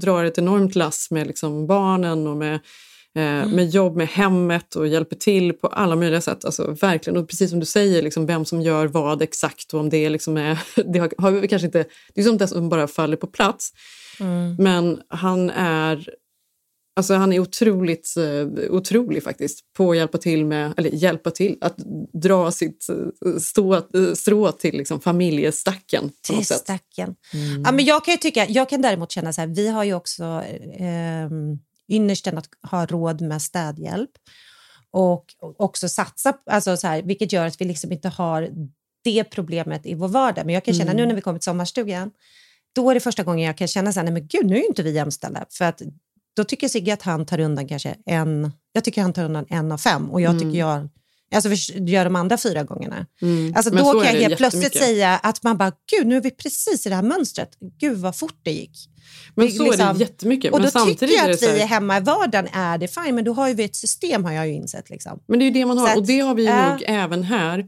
drar 0.00 0.24
ett 0.24 0.38
enormt 0.38 0.74
lass 0.74 1.10
med 1.10 1.26
liksom 1.26 1.66
barnen 1.66 2.26
och 2.26 2.36
med 2.36 2.54
eh, 3.16 3.48
med 3.48 3.68
jobb 3.68 3.96
med 3.96 4.08
hemmet 4.08 4.74
och 4.74 4.88
hjälper 4.88 5.16
till 5.16 5.52
på 5.52 5.66
alla 5.66 5.96
möjliga 5.96 6.20
sätt. 6.20 6.44
Alltså, 6.44 6.76
verkligen. 6.80 7.16
Och 7.16 7.28
precis 7.28 7.50
som 7.50 7.60
du 7.60 7.66
säger, 7.66 8.02
liksom, 8.02 8.26
vem 8.26 8.44
som 8.44 8.60
gör 8.60 8.86
vad 8.86 9.22
exakt 9.22 9.74
och 9.74 9.80
om 9.80 9.88
det 9.88 10.10
liksom 10.10 10.36
är... 10.36 10.58
Det 10.92 10.98
har, 10.98 11.12
har 11.18 11.30
vi 11.30 11.48
kanske 11.48 11.66
inte, 11.66 11.84
det 12.14 12.20
är 12.20 12.24
sånt 12.24 12.38
där 12.38 12.46
som 12.46 12.68
bara 12.68 12.86
faller 12.86 13.16
på 13.16 13.26
plats. 13.26 13.72
Men 14.58 15.00
han 15.08 15.50
är... 15.50 16.08
Alltså 16.96 17.14
han 17.14 17.32
är 17.32 17.40
otroligt 17.40 18.14
eh, 18.16 18.70
otrolig 18.70 19.22
faktiskt 19.22 19.72
på 19.72 19.90
att 19.90 19.96
hjälpa 19.96 20.18
till 20.18 20.44
med, 20.44 20.74
eller 20.76 20.90
hjälpa 20.90 21.30
till, 21.30 21.58
att 21.60 21.76
dra 22.12 22.50
sitt 22.50 22.86
eh, 22.88 23.36
stå, 23.36 23.74
eh, 23.74 24.14
strå 24.14 24.52
till 24.52 24.76
liksom, 24.76 25.00
familjestacken. 25.00 26.08
På 26.08 26.34
Till 26.34 26.44
stacken. 26.44 27.14
Ja, 27.64 27.72
men 27.72 27.84
jag, 27.84 28.04
kan 28.04 28.12
ju 28.12 28.18
tycka, 28.18 28.46
jag 28.48 28.68
kan 28.68 28.82
däremot 28.82 29.12
känna 29.12 29.32
så 29.32 29.40
här, 29.40 29.48
vi 29.48 29.68
har 29.68 29.84
ju 29.84 29.94
också 29.94 30.24
eh, 30.78 31.30
ynnesten 31.88 32.38
att 32.38 32.48
ha 32.70 32.86
råd 32.86 33.20
med 33.20 33.42
städhjälp 33.42 34.10
och 34.90 35.24
också 35.40 35.88
satsa, 35.88 36.34
alltså 36.46 36.76
så 36.76 36.86
här, 36.86 37.02
vilket 37.02 37.32
gör 37.32 37.46
att 37.46 37.60
vi 37.60 37.64
liksom 37.64 37.92
inte 37.92 38.08
har 38.08 38.50
det 39.04 39.24
problemet 39.24 39.86
i 39.86 39.94
vår 39.94 40.08
vardag. 40.08 40.46
Men 40.46 40.54
jag 40.54 40.64
kan 40.64 40.74
känna 40.74 40.90
Mm. 40.90 41.02
nu 41.02 41.06
när 41.06 41.14
vi 41.14 41.20
kommer 41.20 41.38
till 41.38 41.44
sommarstugan, 41.44 42.10
då 42.74 42.90
är 42.90 42.94
det 42.94 43.00
första 43.00 43.22
gången 43.22 43.46
jag 43.46 43.56
kan 43.56 43.68
känna 43.68 43.92
så 43.92 44.00
här, 44.00 44.04
nej 44.04 44.12
men 44.12 44.26
gud, 44.26 44.46
nu 44.46 44.54
är 44.54 44.60
ju 44.60 44.66
inte 44.66 44.82
vi 44.82 44.90
jämställda. 44.90 45.46
För 45.50 45.64
att 45.64 45.82
då 46.40 46.44
tycker 46.44 46.68
Sigge 46.68 46.92
att 46.94 47.02
han 47.02 47.26
tar 47.26 47.40
undan 47.40 47.68
kanske 47.68 47.96
en, 48.06 48.52
jag 48.72 48.84
tycker 48.84 49.02
han 49.02 49.12
tar 49.12 49.24
undan 49.24 49.46
en 49.48 49.72
av 49.72 49.78
fem 49.78 50.10
och 50.10 50.20
jag 50.20 50.30
Mm. 50.30 50.42
tycker 50.42 50.58
jag 50.58 50.88
Alltså 51.34 51.48
för, 51.48 51.88
gör 51.88 52.04
de 52.04 52.16
andra 52.16 52.36
fyra 52.38 52.62
gångerna. 52.64 53.06
Mm. 53.22 53.52
Alltså 53.56 53.70
då 53.70 54.00
kan 54.00 54.14
jag 54.14 54.20
helt 54.20 54.36
plötsligt 54.36 54.76
säga 54.78 55.16
att 55.22 55.42
man 55.42 55.56
bara, 55.56 55.72
gud 55.96 56.06
nu 56.06 56.16
är 56.16 56.20
vi 56.20 56.30
precis 56.30 56.86
i 56.86 56.88
det 56.88 56.94
här 56.94 57.02
mönstret. 57.02 57.48
Gud 57.80 57.98
vad 57.98 58.16
fort 58.16 58.40
det 58.42 58.50
gick. 58.52 58.70
Men 59.34 59.46
Vi- 59.46 59.52
så 59.52 59.72
är 59.72 59.94
det 59.94 60.00
jättemycket. 60.00 60.52
Och 60.52 60.60
då 60.62 60.70
tycker 60.70 61.16
jag 61.16 61.30
att 61.30 61.42
vi 61.42 61.46
är 61.60 61.66
hemma 61.66 61.96
i 61.96 62.00
vardagen 62.00 62.48
är 62.52 62.78
det 62.78 62.88
fine, 62.88 63.14
men 63.14 63.24
då 63.24 63.32
har 63.32 63.48
ju 63.48 63.54
vi 63.54 63.64
ett 63.64 63.76
system 63.76 64.24
har 64.24 64.32
jag 64.32 64.48
ju 64.48 64.54
insett. 64.54 64.90
Liksom. 64.90 65.22
Men 65.28 65.38
det 65.38 65.42
är 65.44 65.46
ju 65.46 65.52
det 65.52 65.66
man 65.66 65.78
har 65.78 65.88
att, 65.88 65.96
och 65.96 66.06
det 66.06 66.20
har 66.20 66.34
vi 66.34 66.44
ja. 66.46 66.70
nog 66.72 66.84
även 66.86 67.22
här. 67.22 67.66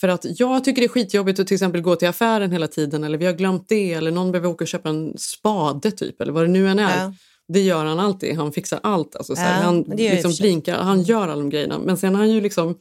För 0.00 0.08
att 0.08 0.26
jag 0.40 0.64
tycker 0.64 0.82
det 0.82 0.86
är 0.86 0.88
skitjobbigt 0.88 1.40
att 1.40 1.46
till 1.46 1.54
exempel 1.54 1.80
gå 1.80 1.96
till 1.96 2.08
affären 2.08 2.52
hela 2.52 2.68
tiden 2.68 3.04
eller 3.04 3.18
vi 3.18 3.26
har 3.26 3.32
glömt 3.32 3.68
det 3.68 3.92
eller 3.92 4.10
någon 4.10 4.32
behöver 4.32 4.48
åka 4.48 4.64
och 4.64 4.68
köpa 4.68 4.88
en 4.88 5.18
spade 5.18 5.90
typ 5.90 6.20
eller 6.20 6.32
vad 6.32 6.44
det 6.44 6.48
nu 6.48 6.68
än 6.68 6.78
är. 6.78 6.98
Ja. 7.04 7.14
Det 7.52 7.60
gör 7.60 7.84
han 7.84 8.00
alltid. 8.00 8.36
Han 8.36 8.52
fixar 8.52 8.80
allt. 8.82 9.16
Alltså, 9.16 9.36
så 9.36 9.42
här, 9.42 9.60
Ja, 9.60 9.64
han 9.64 9.82
det 9.82 10.12
liksom 10.14 10.32
blinkar, 10.40 10.78
han 10.78 11.02
gör 11.02 11.22
alla 11.22 11.36
de 11.36 11.50
grejerna. 11.50 11.78
Men 11.78 11.96
sen 11.96 12.14
han 12.14 12.30
ju 12.30 12.40
liksom 12.40 12.78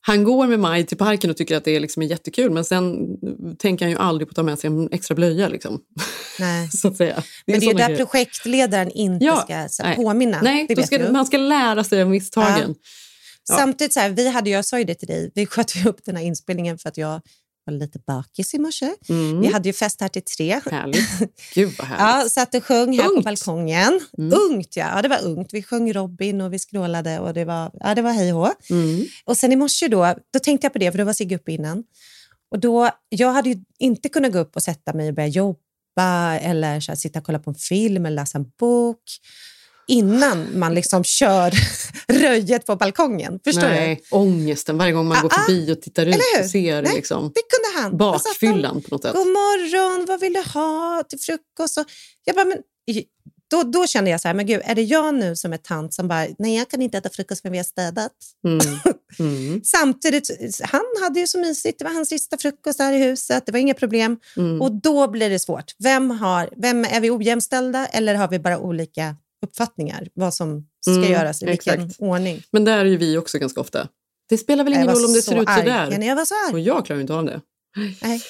han 0.00 0.24
går 0.24 0.46
med 0.46 0.60
Maj 0.60 0.86
till 0.86 0.96
parken 0.96 1.30
och 1.30 1.36
tycker 1.36 1.56
att 1.56 1.64
det 1.64 1.76
är 1.76 1.80
liksom 1.80 2.02
jättekul 2.02 2.50
men 2.50 2.64
sen 2.64 3.06
tänker 3.58 3.84
han 3.84 3.90
ju 3.92 3.98
aldrig 3.98 4.28
på 4.28 4.30
att 4.30 4.36
ta 4.36 4.42
med 4.42 4.58
sig 4.58 4.68
en 4.68 4.88
extra 4.92 5.14
blöja. 5.14 5.48
Liksom. 5.48 5.80
Nej. 6.38 6.68
så 6.72 6.88
att 6.88 6.96
säga. 6.96 7.22
Men 7.46 7.60
det 7.60 7.66
är 7.66 7.74
där 7.74 7.86
grejer. 7.88 7.96
projektledaren 7.96 8.90
inte 8.90 9.24
Ja, 9.24 9.36
ska 9.36 9.66
så, 9.68 9.82
nej. 9.82 9.96
påminna. 9.96 10.40
Nej, 10.42 10.66
det 10.68 10.86
ska, 10.86 11.12
man 11.12 11.26
ska 11.26 11.36
lära 11.36 11.84
sig 11.84 12.02
av 12.02 12.10
misstagen. 12.10 12.74
Ja. 13.48 13.56
Samtidigt, 13.56 13.92
så 13.92 14.00
här, 14.00 14.10
vi 14.10 14.28
hade, 14.28 14.50
jag 14.50 14.64
sa 14.64 14.78
ju 14.78 14.84
det 14.84 14.94
till 14.94 15.08
dig, 15.08 15.32
vi 15.34 15.46
sköt 15.46 15.86
upp 15.86 16.04
den 16.04 16.16
här 16.16 16.24
inspelningen 16.24 16.78
för 16.78 16.88
att 16.88 16.96
jag 16.96 17.20
var 17.72 17.78
lite 17.78 17.98
bakis 18.06 18.54
i 18.54 18.58
morse. 18.58 18.94
Mm. 19.08 19.40
Vi 19.40 19.46
hade 19.46 19.68
ju 19.68 19.72
fest 19.72 20.00
här 20.00 20.08
till 20.08 20.22
tre. 20.22 20.60
Härligt. 20.70 21.08
Gud 21.54 21.74
vad 21.78 21.86
härligt. 21.86 22.24
Ja, 22.24 22.28
satt 22.28 22.54
och 22.54 22.64
sjöng 22.64 22.98
här 22.98 23.04
på 23.04 23.10
Ungt. 23.10 23.24
balkongen. 23.24 24.00
Mm. 24.18 24.38
Ungt, 24.40 24.76
ja. 24.76 24.92
ja. 24.94 25.02
Det 25.02 25.08
var 25.08 25.24
ungt. 25.24 25.48
Vi 25.52 25.62
sjöng 25.62 25.92
Robin 25.92 26.40
och 26.40 26.52
vi 26.52 26.58
skrålade 26.58 27.18
och 27.18 27.34
det 27.34 27.44
var, 27.44 27.70
ja, 27.80 27.94
det 27.94 28.02
var 28.02 28.12
hej 28.12 28.32
och. 28.32 28.70
Mm. 28.70 29.06
Och 29.24 29.36
sen 29.36 29.52
i 29.52 29.56
morse 29.56 29.88
då, 29.88 30.14
då 30.32 30.38
tänkte 30.38 30.64
jag 30.64 30.72
på 30.72 30.78
det, 30.78 30.90
för 30.90 30.98
då 30.98 31.04
var 31.04 31.12
Sigge 31.12 31.36
uppe 31.36 31.52
innan. 31.52 31.84
Och 32.50 32.58
då, 32.58 32.90
jag 33.08 33.32
hade 33.32 33.48
ju 33.48 33.56
inte 33.78 34.08
kunnat 34.08 34.32
gå 34.32 34.38
upp 34.38 34.56
och 34.56 34.62
sätta 34.62 34.92
mig 34.92 35.08
och 35.08 35.14
börja 35.14 35.28
jobba 35.28 36.38
eller 36.40 36.80
så 36.80 36.92
här, 36.92 36.96
sitta 36.96 37.18
och 37.18 37.24
kolla 37.24 37.38
på 37.38 37.50
en 37.50 37.54
film 37.54 38.06
eller 38.06 38.16
läsa 38.16 38.38
en 38.38 38.50
bok 38.58 39.02
innan 39.88 40.58
man 40.58 40.74
liksom 40.74 41.04
kör 41.04 41.52
röjet 42.12 42.66
på 42.66 42.76
balkongen. 42.76 43.40
Förstår 43.44 43.62
Nej, 43.62 44.02
du? 44.10 44.16
ångesten 44.16 44.78
varje 44.78 44.92
gång 44.92 45.06
man 45.08 45.22
går 45.22 45.32
Ah, 45.32 45.40
ah. 45.40 45.44
förbi 45.46 45.72
och 45.72 45.82
tittar 45.82 46.06
ut 46.06 46.14
och 46.40 46.50
ser 46.50 46.82
Nej, 46.82 46.94
liksom, 46.94 47.32
Det 47.34 47.40
kunde 47.40 47.82
han. 47.82 47.96
Bakfyllan 47.96 48.82
på 48.82 48.94
något 48.94 49.02
sätt. 49.02 49.12
God 49.14 49.26
morgon, 49.26 50.06
vad 50.06 50.20
vill 50.20 50.32
du 50.32 50.42
ha 50.54 51.04
till 51.08 51.18
frukost? 51.18 51.78
Och 51.78 51.84
jag 52.24 52.36
bara, 52.36 52.44
men, 52.44 52.58
då, 53.50 53.62
då 53.62 53.86
kände 53.86 54.10
jag 54.10 54.20
så 54.20 54.28
här, 54.28 54.34
men 54.34 54.46
gud, 54.46 54.60
är 54.64 54.74
det 54.74 54.82
jag 54.82 55.14
nu 55.14 55.36
som 55.36 55.52
är 55.52 55.56
tant 55.56 55.94
som 55.94 56.08
bara, 56.08 56.26
nej 56.38 56.56
jag 56.56 56.68
kan 56.68 56.82
inte 56.82 56.98
äta 56.98 57.08
frukost 57.10 57.42
för 57.42 57.50
vi 57.50 57.56
har 57.56 57.64
städat? 57.64 58.12
Mm. 58.46 58.58
Mm. 59.20 59.60
Samtidigt, 59.64 60.30
han 60.64 60.80
hade 61.02 61.20
ju 61.20 61.26
så 61.26 61.38
mysigt. 61.38 61.78
Det 61.78 61.84
var 61.84 61.92
hans 61.92 62.08
sista 62.08 62.38
frukost 62.38 62.78
här 62.78 62.92
i 62.92 62.98
huset. 62.98 63.46
Det 63.46 63.52
var 63.52 63.58
inga 63.58 63.74
problem. 63.74 64.16
Mm. 64.36 64.62
Och 64.62 64.72
då 64.72 65.08
blir 65.08 65.30
det 65.30 65.38
svårt. 65.38 65.74
Vem, 65.78 66.10
har, 66.10 66.50
vem 66.56 66.84
Är 66.84 67.00
vi 67.00 67.10
ojämställda 67.10 67.86
eller 67.86 68.14
har 68.14 68.28
vi 68.28 68.38
bara 68.38 68.58
olika 68.58 69.16
uppfattningar 69.46 70.08
vad 70.14 70.34
som 70.34 70.66
ska 70.80 70.94
Mm, 70.96 71.12
göras 71.12 71.42
i 71.42 71.46
vilken 71.46 71.80
exakt. 71.80 72.00
ordning? 72.00 72.42
Men 72.50 72.64
där 72.64 72.78
är 72.78 72.84
ju 72.84 72.96
vi 72.96 73.18
också 73.18 73.38
ganska 73.38 73.60
ofta. 73.60 73.88
Det 74.28 74.38
spelar 74.38 74.64
väl 74.64 74.72
ingen 74.72 74.86
roll 74.86 75.04
om 75.04 75.12
det 75.12 75.22
så 75.22 75.30
ser 75.30 75.40
ut. 75.42 75.48
Ja, 75.66 75.88
nej, 75.98 76.08
jag 76.08 76.16
var 76.16 76.24
så 76.24 76.34
arg. 76.48 76.54
Och 76.54 76.60
jag 76.60 76.86
klarar 76.86 77.00
inte 77.00 77.14
av 77.14 77.24
det. 77.24 77.40
Nej. 78.02 78.20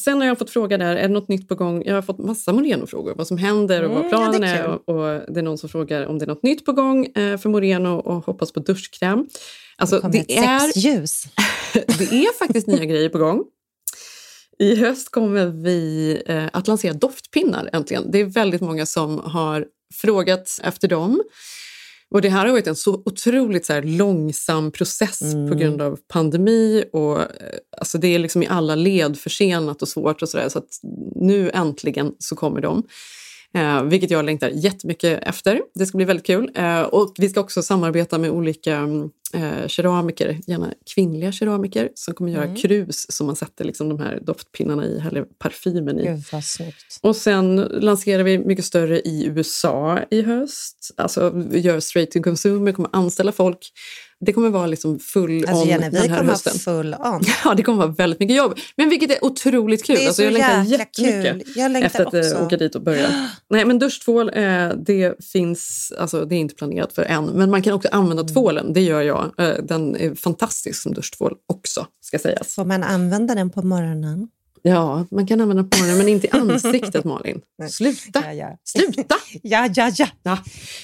Sen 0.00 0.20
har 0.20 0.26
jag 0.26 0.38
fått 0.38 0.50
fråga 0.50 0.78
där, 0.78 0.96
är 0.96 1.02
det 1.02 1.14
något 1.14 1.28
nytt 1.28 1.48
på 1.48 1.54
gång? 1.54 1.82
Jag 1.86 1.94
har 1.94 2.02
fått 2.02 2.18
massa 2.18 2.52
Moreno-frågor. 2.52 3.14
Vad 3.14 3.26
som 3.26 3.38
händer 3.38 3.82
och 3.82 3.90
Mm, 3.90 4.02
vad 4.02 4.10
planen 4.10 4.32
ja, 4.32 4.38
det 4.40 4.46
är 4.46 4.64
är. 4.64 4.68
Och, 4.68 4.88
och 4.88 5.34
det 5.34 5.40
är 5.40 5.42
någon 5.42 5.58
som 5.58 5.68
frågar 5.68 6.06
om 6.06 6.18
det 6.18 6.24
är 6.24 6.26
något 6.26 6.42
nytt 6.42 6.64
på 6.64 6.72
gång 6.72 7.06
eh, 7.06 7.38
för 7.38 7.48
Moreno 7.48 7.88
och 7.88 8.26
hoppas 8.26 8.52
på 8.52 8.60
duschkräm. 8.60 9.26
Alltså, 9.76 10.00
Det 10.00 10.24
det, 10.28 10.36
är, 10.38 10.58
sexljus. 10.58 11.24
det 11.72 12.12
är 12.12 12.38
faktiskt 12.38 12.66
nya 12.66 12.84
grejer 12.84 13.08
på 13.08 13.18
gång. 13.18 13.44
I 14.58 14.76
höst 14.76 15.10
kommer 15.10 15.46
vi 15.46 16.22
eh, 16.26 16.44
att 16.52 16.68
lansera 16.68 16.92
doftpinnar 16.92 17.70
äntligen. 17.72 18.10
Det 18.10 18.18
är 18.18 18.24
väldigt 18.24 18.60
många 18.60 18.86
som 18.86 19.18
har 19.18 19.66
frågat 19.94 20.60
efter 20.62 20.88
dem. 20.88 21.22
Och 22.10 22.22
Det 22.22 22.28
här 22.28 22.44
har 22.46 22.52
varit 22.52 22.66
en 22.66 22.76
så 22.76 23.02
otroligt 23.04 23.66
så 23.66 23.72
här, 23.72 23.82
långsam 23.82 24.70
process 24.72 25.22
Mm. 25.22 25.50
på 25.50 25.54
grund 25.54 25.82
av 25.82 25.98
pandemi. 26.12 26.84
Och, 26.92 27.20
eh, 27.20 27.26
alltså, 27.78 27.98
det 27.98 28.08
är 28.08 28.18
liksom 28.18 28.42
i 28.42 28.46
alla 28.46 28.74
led 28.74 29.18
försenat 29.18 29.82
och 29.82 29.88
svårt. 29.88 30.22
och 30.22 30.28
Så, 30.28 30.36
där, 30.36 30.48
så 30.48 30.58
att 30.58 30.78
nu 31.14 31.50
äntligen 31.54 32.12
så 32.18 32.36
kommer 32.36 32.60
de. 32.60 32.82
Eh, 33.54 33.82
vilket 33.82 34.10
jag 34.10 34.24
längtar 34.24 34.48
jättemycket 34.48 35.22
efter. 35.22 35.60
Det 35.74 35.86
ska 35.86 35.96
bli 35.98 36.04
väldigt 36.04 36.26
kul. 36.26 36.50
Eh, 36.54 36.80
och 36.82 37.14
Vi 37.18 37.28
ska 37.28 37.40
också 37.40 37.62
samarbeta 37.62 38.18
med 38.18 38.30
olika 38.30 38.76
mm, 38.76 39.10
eh, 39.34 39.66
keramiker, 39.68 40.38
gärna 40.46 40.72
kvinnliga 40.94 41.32
keramiker 41.32 41.90
som 41.94 42.14
kommer 42.14 42.32
göra 42.32 42.44
Mm. 42.44 42.56
krus 42.56 43.06
som 43.08 43.26
man 43.26 43.36
sätter 43.36 43.64
liksom 43.64 43.88
de 43.88 43.98
här 44.00 44.18
doftpinnarna 44.22 44.86
i, 44.86 45.02
eller 45.08 45.22
parfymen 45.38 46.00
i. 46.00 46.06
Gud. 46.06 46.22
Och 47.02 47.16
sen 47.16 47.56
lanserar 47.56 48.22
vi 48.22 48.38
mycket 48.38 48.64
större 48.64 49.00
i 49.00 49.26
USA 49.26 49.98
i 50.10 50.22
höst. 50.22 50.90
Alltså 50.96 51.30
vi 51.30 51.60
gör 51.60 51.80
straight 51.80 52.10
to 52.10 52.22
consumer, 52.22 52.72
kommer 52.72 52.90
anställa 52.92 53.32
folk. 53.32 53.58
Det 54.24 54.32
kommer 54.32 54.50
vara 54.50 54.66
liksom 54.66 54.98
full 54.98 55.44
Alltså 55.48 55.62
on 55.62 55.68
Jenny, 55.68 55.84
vi 55.90 55.98
den 55.98 56.10
här 56.10 56.18
kommer 56.18 56.30
hösten. 56.30 56.52
ha 56.52 56.58
full 56.58 56.94
on. 56.94 57.22
Ja, 57.44 57.54
det 57.54 57.62
kommer 57.62 57.78
vara 57.78 57.88
väldigt 57.88 58.20
mycket 58.20 58.36
jobb. 58.36 58.58
Men 58.76 58.88
vilket 58.88 59.10
är 59.10 59.24
otroligt 59.24 59.84
kul. 59.84 59.96
Det 59.96 60.02
är 60.02 60.06
alltså, 60.06 60.20
så 60.20 60.24
jag 60.24 60.32
längtar 60.32 60.62
jättemycket 60.62 61.24
kul. 61.32 61.42
Jag 61.56 61.70
längtar 61.72 61.86
efter 61.86 62.06
att 62.06 62.14
eh, 62.14 62.20
också. 62.20 62.36
åka 62.46 62.56
dit 62.56 62.74
och 62.74 62.82
börja. 62.82 63.06
Nej, 63.50 63.64
men 63.64 63.78
duschtvål, 63.78 64.30
eh, 64.34 64.68
det 64.68 65.24
finns, 65.32 65.92
alltså 65.98 66.24
det 66.24 66.34
är 66.34 66.38
inte 66.38 66.54
planerat 66.54 66.92
för 66.92 67.02
än. 67.02 67.24
Men 67.24 67.50
man 67.50 67.62
kan 67.62 67.72
också 67.72 67.88
använda 67.92 68.20
Mm. 68.22 68.34
tvålen, 68.34 68.72
det 68.72 68.80
gör 68.80 69.02
jag. 69.02 69.30
Eh, 69.38 69.54
den 69.62 69.96
är 69.96 70.14
fantastisk 70.14 70.82
som 70.82 70.94
duschtvål 70.94 71.34
också, 71.48 71.86
ska 72.00 72.18
sägas. 72.18 72.54
Får 72.54 72.64
man 72.64 72.82
använda 72.82 73.34
den 73.34 73.50
på 73.50 73.62
morgonen? 73.62 74.28
Ja, 74.68 75.06
man 75.10 75.26
kan 75.26 75.40
använda 75.40 75.64
på 75.64 75.78
morgonen, 75.78 75.98
men 75.98 76.08
inte 76.08 76.26
i 76.26 76.30
ansiktet 76.32 77.04
Malin. 77.04 77.40
Sluta! 77.70 78.22
Ja, 78.26 78.32
ja. 78.32 78.58
Sluta! 78.64 79.14
ja, 79.42 79.68
ja, 79.74 79.90
ja. 79.98 80.06
Ja. 80.22 80.38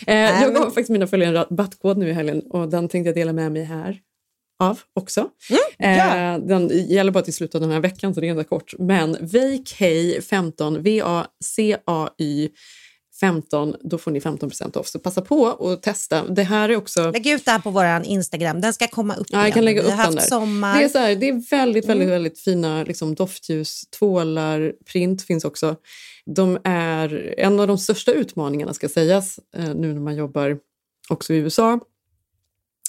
Eh, 0.07 0.17
jag 0.17 0.41
men- 0.41 0.55
gav 0.55 0.65
faktiskt 0.65 0.91
mina 0.91 1.07
följare 1.07 1.29
en 1.29 1.35
rabattkod 1.35 1.99
nu 1.99 2.09
i 2.09 2.13
helgen 2.13 2.43
och 2.51 2.69
den 2.69 2.89
tänkte 2.89 3.09
jag 3.09 3.15
dela 3.15 3.33
med 3.33 3.53
mig 3.53 3.65
här 3.65 3.99
av 4.63 4.81
också. 4.95 5.29
Mm, 5.51 5.97
ja. 5.99 6.35
eh, 6.35 6.39
den 6.39 6.69
gäller 6.89 7.13
bara 7.13 7.25
till 7.25 7.35
slutet 7.35 7.55
av 7.55 7.61
den 7.61 7.71
här 7.71 7.81
veckan 7.81 8.15
så 8.15 8.21
det 8.21 8.27
är 8.27 8.35
ganska 8.35 8.49
kort. 8.49 8.75
Men 8.79 9.17
VK15, 9.17 10.79
V-A-C-A-Y 10.79 12.49
15, 13.21 13.75
då 13.81 13.99
får 13.99 14.11
ni 14.11 14.19
15% 14.21 14.77
off. 14.77 14.89
Så 14.89 14.99
passa 14.99 15.21
på 15.23 15.41
och 15.43 15.83
testa. 15.83 16.25
Det 16.29 16.43
här 16.43 16.69
är 16.69 16.77
också... 16.77 17.11
Lägg 17.11 17.27
ut 17.27 17.45
det 17.45 17.51
här 17.51 17.59
på 17.59 17.71
vår 17.71 18.03
Instagram. 18.05 18.61
Den 18.61 18.75
ska 18.75 18.87
komma 18.87 19.15
upp 19.15 19.27
Ja, 19.31 19.39
jag 19.39 19.45
igen. 19.47 19.55
kan 19.55 19.65
lägga 19.65 19.83
Vi 19.83 19.89
upp 19.89 19.95
har 19.95 20.05
den 20.05 20.15
haft 20.15 20.31
där. 20.31 20.37
sommar. 20.37 20.79
Det 20.79 20.85
är, 20.85 20.89
så 20.89 20.99
här, 20.99 21.15
det 21.17 21.29
är 21.29 21.33
väldigt, 21.51 21.85
väldigt, 21.89 21.89
Mm. 22.07 22.09
väldigt 22.09 22.41
fina 22.41 22.85
liksom, 22.85 23.15
doftljus. 23.15 23.83
Tvålar, 23.99 24.73
print 24.93 25.23
finns 25.23 25.45
också. 25.45 25.77
De 26.27 26.59
är 26.65 27.35
en 27.39 27.61
av 27.61 27.67
de 27.67 27.79
största 27.79 28.13
utmaningarna, 28.13 28.75
ska 28.75 28.89
sägas, 28.89 29.39
eh, 29.57 29.75
nu 29.75 29.93
när 29.95 30.01
man 30.01 30.17
jobbar 30.17 30.59
också 31.09 31.35
i 31.35 31.37
USA. 31.37 31.81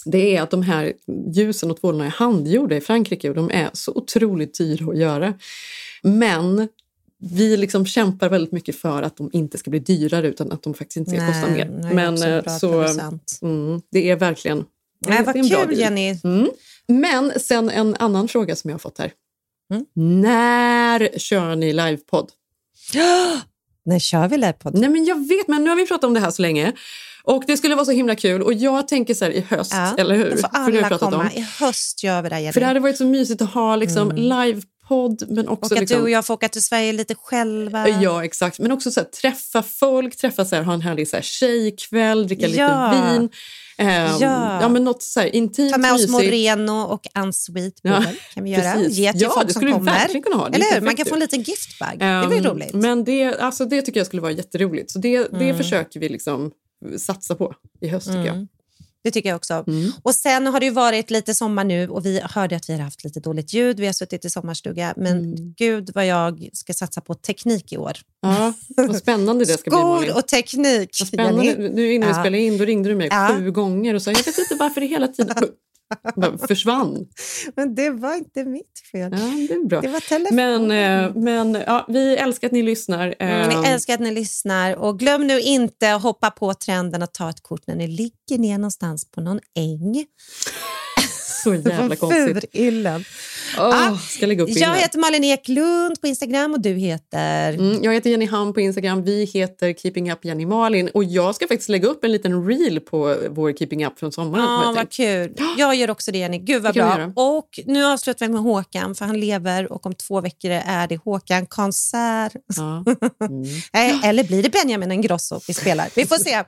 Det 0.04 0.36
är 0.36 0.42
att 0.42 0.50
de 0.50 0.62
här 0.62 0.92
ljusen 1.34 1.70
och 1.70 1.80
tvålarna 1.80 2.06
är 2.06 2.10
handgjorda 2.10 2.76
i 2.76 2.80
Frankrike 2.80 3.28
och 3.28 3.34
de 3.34 3.50
är 3.50 3.70
så 3.72 3.92
otroligt 3.94 4.58
dyra 4.58 4.90
att 4.92 4.98
göra. 4.98 5.34
Men 6.02 6.68
vi 7.24 7.56
liksom 7.56 7.86
kämpar 7.86 8.28
väldigt 8.28 8.52
mycket 8.52 8.76
för 8.76 9.02
att 9.02 9.16
de 9.16 9.30
inte 9.32 9.58
ska 9.58 9.70
bli 9.70 9.78
dyrare 9.78 10.28
utan 10.28 10.52
att 10.52 10.62
de 10.62 10.74
faktiskt 10.74 10.96
inte 10.96 11.10
ska 11.10 11.20
Nej, 11.20 11.32
kosta 11.32 11.50
mer. 11.50 11.78
nej, 11.82 11.94
Men 11.94 12.22
eh, 12.22 12.58
så, 12.58 12.86
mm, 13.42 13.82
det 13.90 14.10
är 14.10 14.16
verkligen 14.16 14.64
Nej, 15.06 15.18
det 15.18 15.24
vad 15.24 15.36
en 15.36 15.48
kul. 15.48 15.78
Jenny. 15.78 16.18
Mm. 16.24 16.50
Men 16.88 17.32
sen 17.40 17.70
en 17.70 17.94
annan 17.98 18.28
fråga 18.28 18.56
som 18.56 18.70
jag 18.70 18.74
har 18.74 18.78
fått 18.78 18.98
här. 18.98 19.12
När 19.94 21.18
kör 21.18 21.56
ni 21.56 21.72
livepodd? 21.72 22.30
När 23.84 23.98
kör 23.98 24.28
vi 24.28 24.36
livepodd? 24.36 24.74
Nej, 24.78 24.90
men 24.90 25.04
jag 25.04 25.28
vet, 25.28 25.48
men 25.48 25.64
nu 25.64 25.70
har 25.70 25.76
vi 25.76 25.86
pratat 25.86 26.04
om 26.04 26.14
det 26.14 26.20
här 26.20 26.30
så 26.30 26.42
länge. 26.42 26.72
Och 27.24 27.44
det 27.46 27.56
skulle 27.56 27.74
vara 27.74 27.84
så 27.84 27.90
himla 27.92 28.14
kul. 28.14 28.42
Och 28.42 28.52
jag 28.52 28.88
tänker 28.88 29.14
så 29.14 29.24
här 29.24 29.32
i 29.32 29.40
höst, 29.40 29.72
Ja, 29.74 29.94
eller 29.98 30.16
hur? 30.16 30.30
Får 30.30 30.36
För 30.36 30.48
det 30.52 30.58
har 30.58 30.70
vi 30.70 30.78
alla 30.78 30.88
pratat 30.88 31.10
komma. 31.10 31.22
om. 31.22 31.38
I 31.38 31.40
höst 31.40 32.04
gör 32.04 32.22
vi 32.22 32.28
det, 32.28 32.40
Jenny. 32.40 32.52
För 32.52 32.60
det 32.60 32.66
hade 32.66 32.80
varit 32.80 32.96
så 32.96 33.04
mysigt 33.06 33.42
att 33.42 33.52
ha 33.52 33.76
liksom, 33.76 34.08
livepodd, 34.92 35.30
men 35.30 35.48
också... 35.48 35.66
och 35.66 35.72
att 35.72 35.80
liksom, 35.80 35.96
du 35.96 36.02
och 36.02 36.10
jag 36.10 36.26
får 36.26 36.34
åka 36.34 36.48
till 36.48 36.62
Sverige 36.62 36.92
lite 36.92 37.14
själva. 37.14 37.88
Ja, 37.88 38.24
exakt. 38.24 38.58
Men 38.58 38.72
också 38.72 38.90
så 38.90 39.00
här, 39.00 39.04
träffa 39.06 39.62
folk, 39.62 40.16
träffa 40.16 40.44
så 40.44 40.56
här, 40.56 40.62
ha 40.62 40.74
en 40.74 40.80
härlig 40.80 41.08
så 41.08 41.16
här, 41.16 41.22
tjejkväll, 41.22 42.26
dricka 42.26 42.46
Ja. 42.48 42.92
lite 42.92 43.12
vin. 43.12 43.28
Ehm, 43.78 44.20
Ja. 44.20 44.58
ja, 44.62 44.68
men 44.68 44.84
något 44.84 45.02
så 45.02 45.20
här 45.20 45.26
intimt, 45.34 45.72
Ta 45.72 45.78
med 45.78 45.92
oss. 45.92 46.08
Moreno 46.08 46.82
och 46.82 47.06
unsweet 47.18 47.74
Ja, 47.82 47.96
bubbel 47.98 48.16
kan 48.34 48.44
vi 48.44 48.50
göra. 48.50 48.72
precis. 48.74 48.96
Ge 48.98 49.12
till 49.12 49.22
Ja, 49.22 49.30
folk 49.34 49.46
det 49.46 49.52
som 49.52 49.60
skulle 49.60 49.72
vi 49.72 49.78
kommer. 49.78 49.92
verkligen 49.92 50.22
kunna 50.22 50.36
ha. 50.36 50.48
Det 50.48 50.56
Eller 50.56 50.74
hur? 50.74 50.80
Man 50.80 50.96
kan 50.96 51.06
få 51.06 51.14
en 51.14 51.20
liten 51.20 51.42
giftbag. 51.42 51.98
det 51.98 52.26
blir 52.28 52.38
Ehm, 52.38 52.44
roligt. 52.46 52.72
Men 52.74 53.04
det, 53.04 53.38
alltså, 53.38 53.64
det 53.64 53.82
tycker 53.82 54.00
jag 54.00 54.06
skulle 54.06 54.22
vara 54.22 54.32
jätteroligt. 54.32 54.90
Så 54.90 54.98
det, 54.98 55.18
det 55.18 55.36
Mm. 55.36 55.56
försöker 55.56 56.00
vi 56.00 56.08
liksom 56.08 56.50
satsa 56.98 57.34
på 57.34 57.54
i 57.80 57.88
höst. 57.88 58.08
Mm. 58.08 58.48
Det 59.04 59.10
tycker 59.10 59.28
jag 59.28 59.36
också. 59.36 59.64
Mm. 59.66 59.92
Och 60.02 60.14
Sen 60.14 60.46
har 60.46 60.60
det 60.60 60.70
varit 60.70 61.10
lite 61.10 61.34
sommar 61.34 61.64
nu 61.64 61.88
och 61.88 62.06
vi 62.06 62.20
hörde 62.24 62.56
att 62.56 62.68
vi 62.68 62.72
har 62.72 62.80
haft 62.80 63.04
lite 63.04 63.20
dåligt 63.20 63.52
ljud. 63.52 63.80
Vi 63.80 63.86
har 63.86 63.92
suttit 63.92 64.24
i 64.24 64.30
sommarstuga. 64.30 64.94
Men 64.96 65.18
Mm. 65.18 65.54
gud 65.56 65.90
vad 65.94 66.06
jag 66.06 66.48
ska 66.52 66.74
satsa 66.74 67.00
på 67.00 67.14
teknik 67.14 67.72
i 67.72 67.76
år. 67.76 67.92
Ja, 68.22 68.52
vad 68.76 68.96
spännande 68.96 69.44
det 69.44 69.58
ska 69.58 69.70
bli 69.70 69.78
Malin. 69.78 70.10
Skor 70.10 70.18
och 70.18 70.28
teknik. 70.28 70.96
Vad 71.00 71.08
spännande. 71.08 71.54
Nu 71.74 71.92
innan 71.92 72.08
vi 72.08 72.14
Ja. 72.14 72.20
spelade 72.22 72.38
in 72.42 72.58
då 72.58 72.64
ringde 72.64 72.88
du 72.88 72.94
mig 72.94 73.08
Ja. 73.10 73.34
sju 73.38 73.50
gånger 73.50 73.94
och 73.94 74.02
sa 74.02 74.10
jag 74.10 74.18
vet 74.24 74.38
inte 74.38 74.54
varför 74.54 74.80
det 74.80 74.86
hela 74.86 75.08
tiden 75.08 75.36
försvann. 76.48 77.06
Men 77.56 77.74
det 77.74 77.90
var 77.90 78.14
inte 78.14 78.44
mitt 78.44 78.82
fel. 78.92 79.12
Ja, 79.12 79.18
det 79.18 79.54
är 79.54 79.66
bra. 79.66 79.80
Det 79.80 79.88
var 79.88 80.00
telefon. 80.00 80.36
Men, 80.36 80.70
eh, 81.06 81.14
men 81.14 81.54
ja, 81.66 81.86
vi 81.88 82.16
älskar 82.16 82.46
att 82.48 82.52
ni 82.52 82.62
lyssnar. 82.62 83.14
Mm, 83.18 83.50
Eh, 83.50 83.62
vi 83.62 83.68
älskar 83.68 83.94
att 83.94 84.00
ni 84.00 84.10
lyssnar. 84.10 84.76
Och 84.76 84.98
glöm 84.98 85.26
nu 85.26 85.40
inte 85.40 85.94
att 85.94 86.02
hoppa 86.02 86.30
på 86.30 86.54
trenden 86.54 87.02
och 87.02 87.12
ta 87.12 87.30
ett 87.30 87.42
kort 87.42 87.66
när 87.66 87.74
ni 87.74 87.88
ligger 87.88 88.38
ner 88.38 88.58
någonstans 88.58 89.10
på 89.10 89.20
någon 89.20 89.40
äng. 89.56 90.06
Så 91.42 91.54
jävla 91.54 91.96
konstigt. 91.96 92.44
Furillen. 92.52 93.04
Åh, 93.58 93.98
ska 93.98 94.26
lägga 94.26 94.42
upp 94.42 94.48
Jag 94.52 94.76
heter 94.76 94.98
Malin 94.98 95.24
Eklund 95.24 96.00
på 96.00 96.06
Instagram 96.06 96.52
och 96.52 96.60
du 96.60 96.74
heter... 96.74 97.52
Mm, 97.52 97.82
jag 97.82 97.94
heter 97.94 98.10
Jenny 98.10 98.26
Ham 98.26 98.54
på 98.54 98.60
Instagram. 98.60 99.02
Vi 99.04 99.24
heter 99.24 99.72
Keeping 99.72 100.12
Up 100.12 100.24
Jenny 100.24 100.46
Malin. 100.46 100.88
Och 100.94 101.04
jag 101.04 101.34
ska 101.34 101.48
faktiskt 101.48 101.68
lägga 101.68 101.88
upp 101.88 102.04
en 102.04 102.12
liten 102.12 102.46
reel 102.46 102.80
på 102.80 103.16
vår 103.30 103.52
Keeping 103.52 103.86
Up 103.86 103.98
från 103.98 104.12
sommaren. 104.12 104.44
har 104.44 104.64
Ja, 104.64 104.72
vad 104.72 104.90
kul. 104.90 105.34
Jag 105.58 105.74
gör 105.74 105.90
också 105.90 106.12
det, 106.12 106.18
Jenny. 106.18 106.38
Gud 106.38 106.62
vad 106.62 106.74
bra. 106.74 107.12
Och 107.16 107.48
nu 107.66 107.84
avslutar 107.84 108.26
vi 108.26 108.32
med 108.32 108.42
Håkan, 108.42 108.94
för 108.94 109.04
han 109.04 109.20
lever 109.20 109.72
och 109.72 109.86
om 109.86 109.94
två 109.94 110.20
veckor 110.20 110.50
är 110.50 110.86
det 110.86 110.96
Håkan-konsert. 110.96 112.32
Ja. 112.56 112.84
Eh, 113.72 114.08
Eller 114.08 114.24
blir 114.24 114.42
det 114.42 114.48
Benjamin 114.50 114.92
Ingrosso 114.92 115.40
vi 115.48 115.54
spelar? 115.54 115.88
Vi 115.96 116.06
får 116.06 116.16
se. 116.16 116.44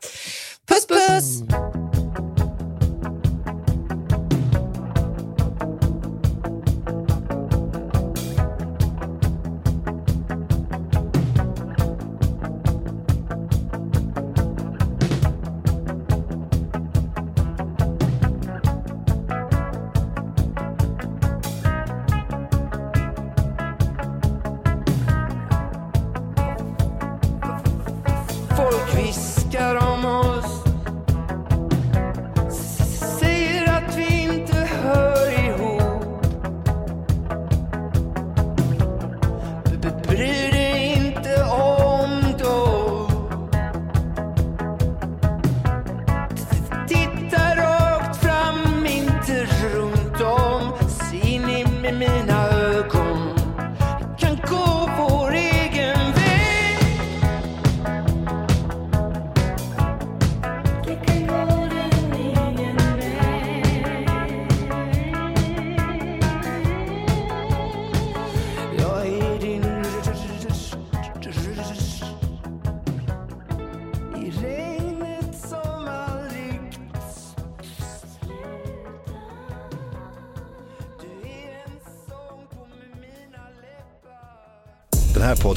Puss, 0.68 0.86
puss! 0.86 1.40
Folk 1.40 1.93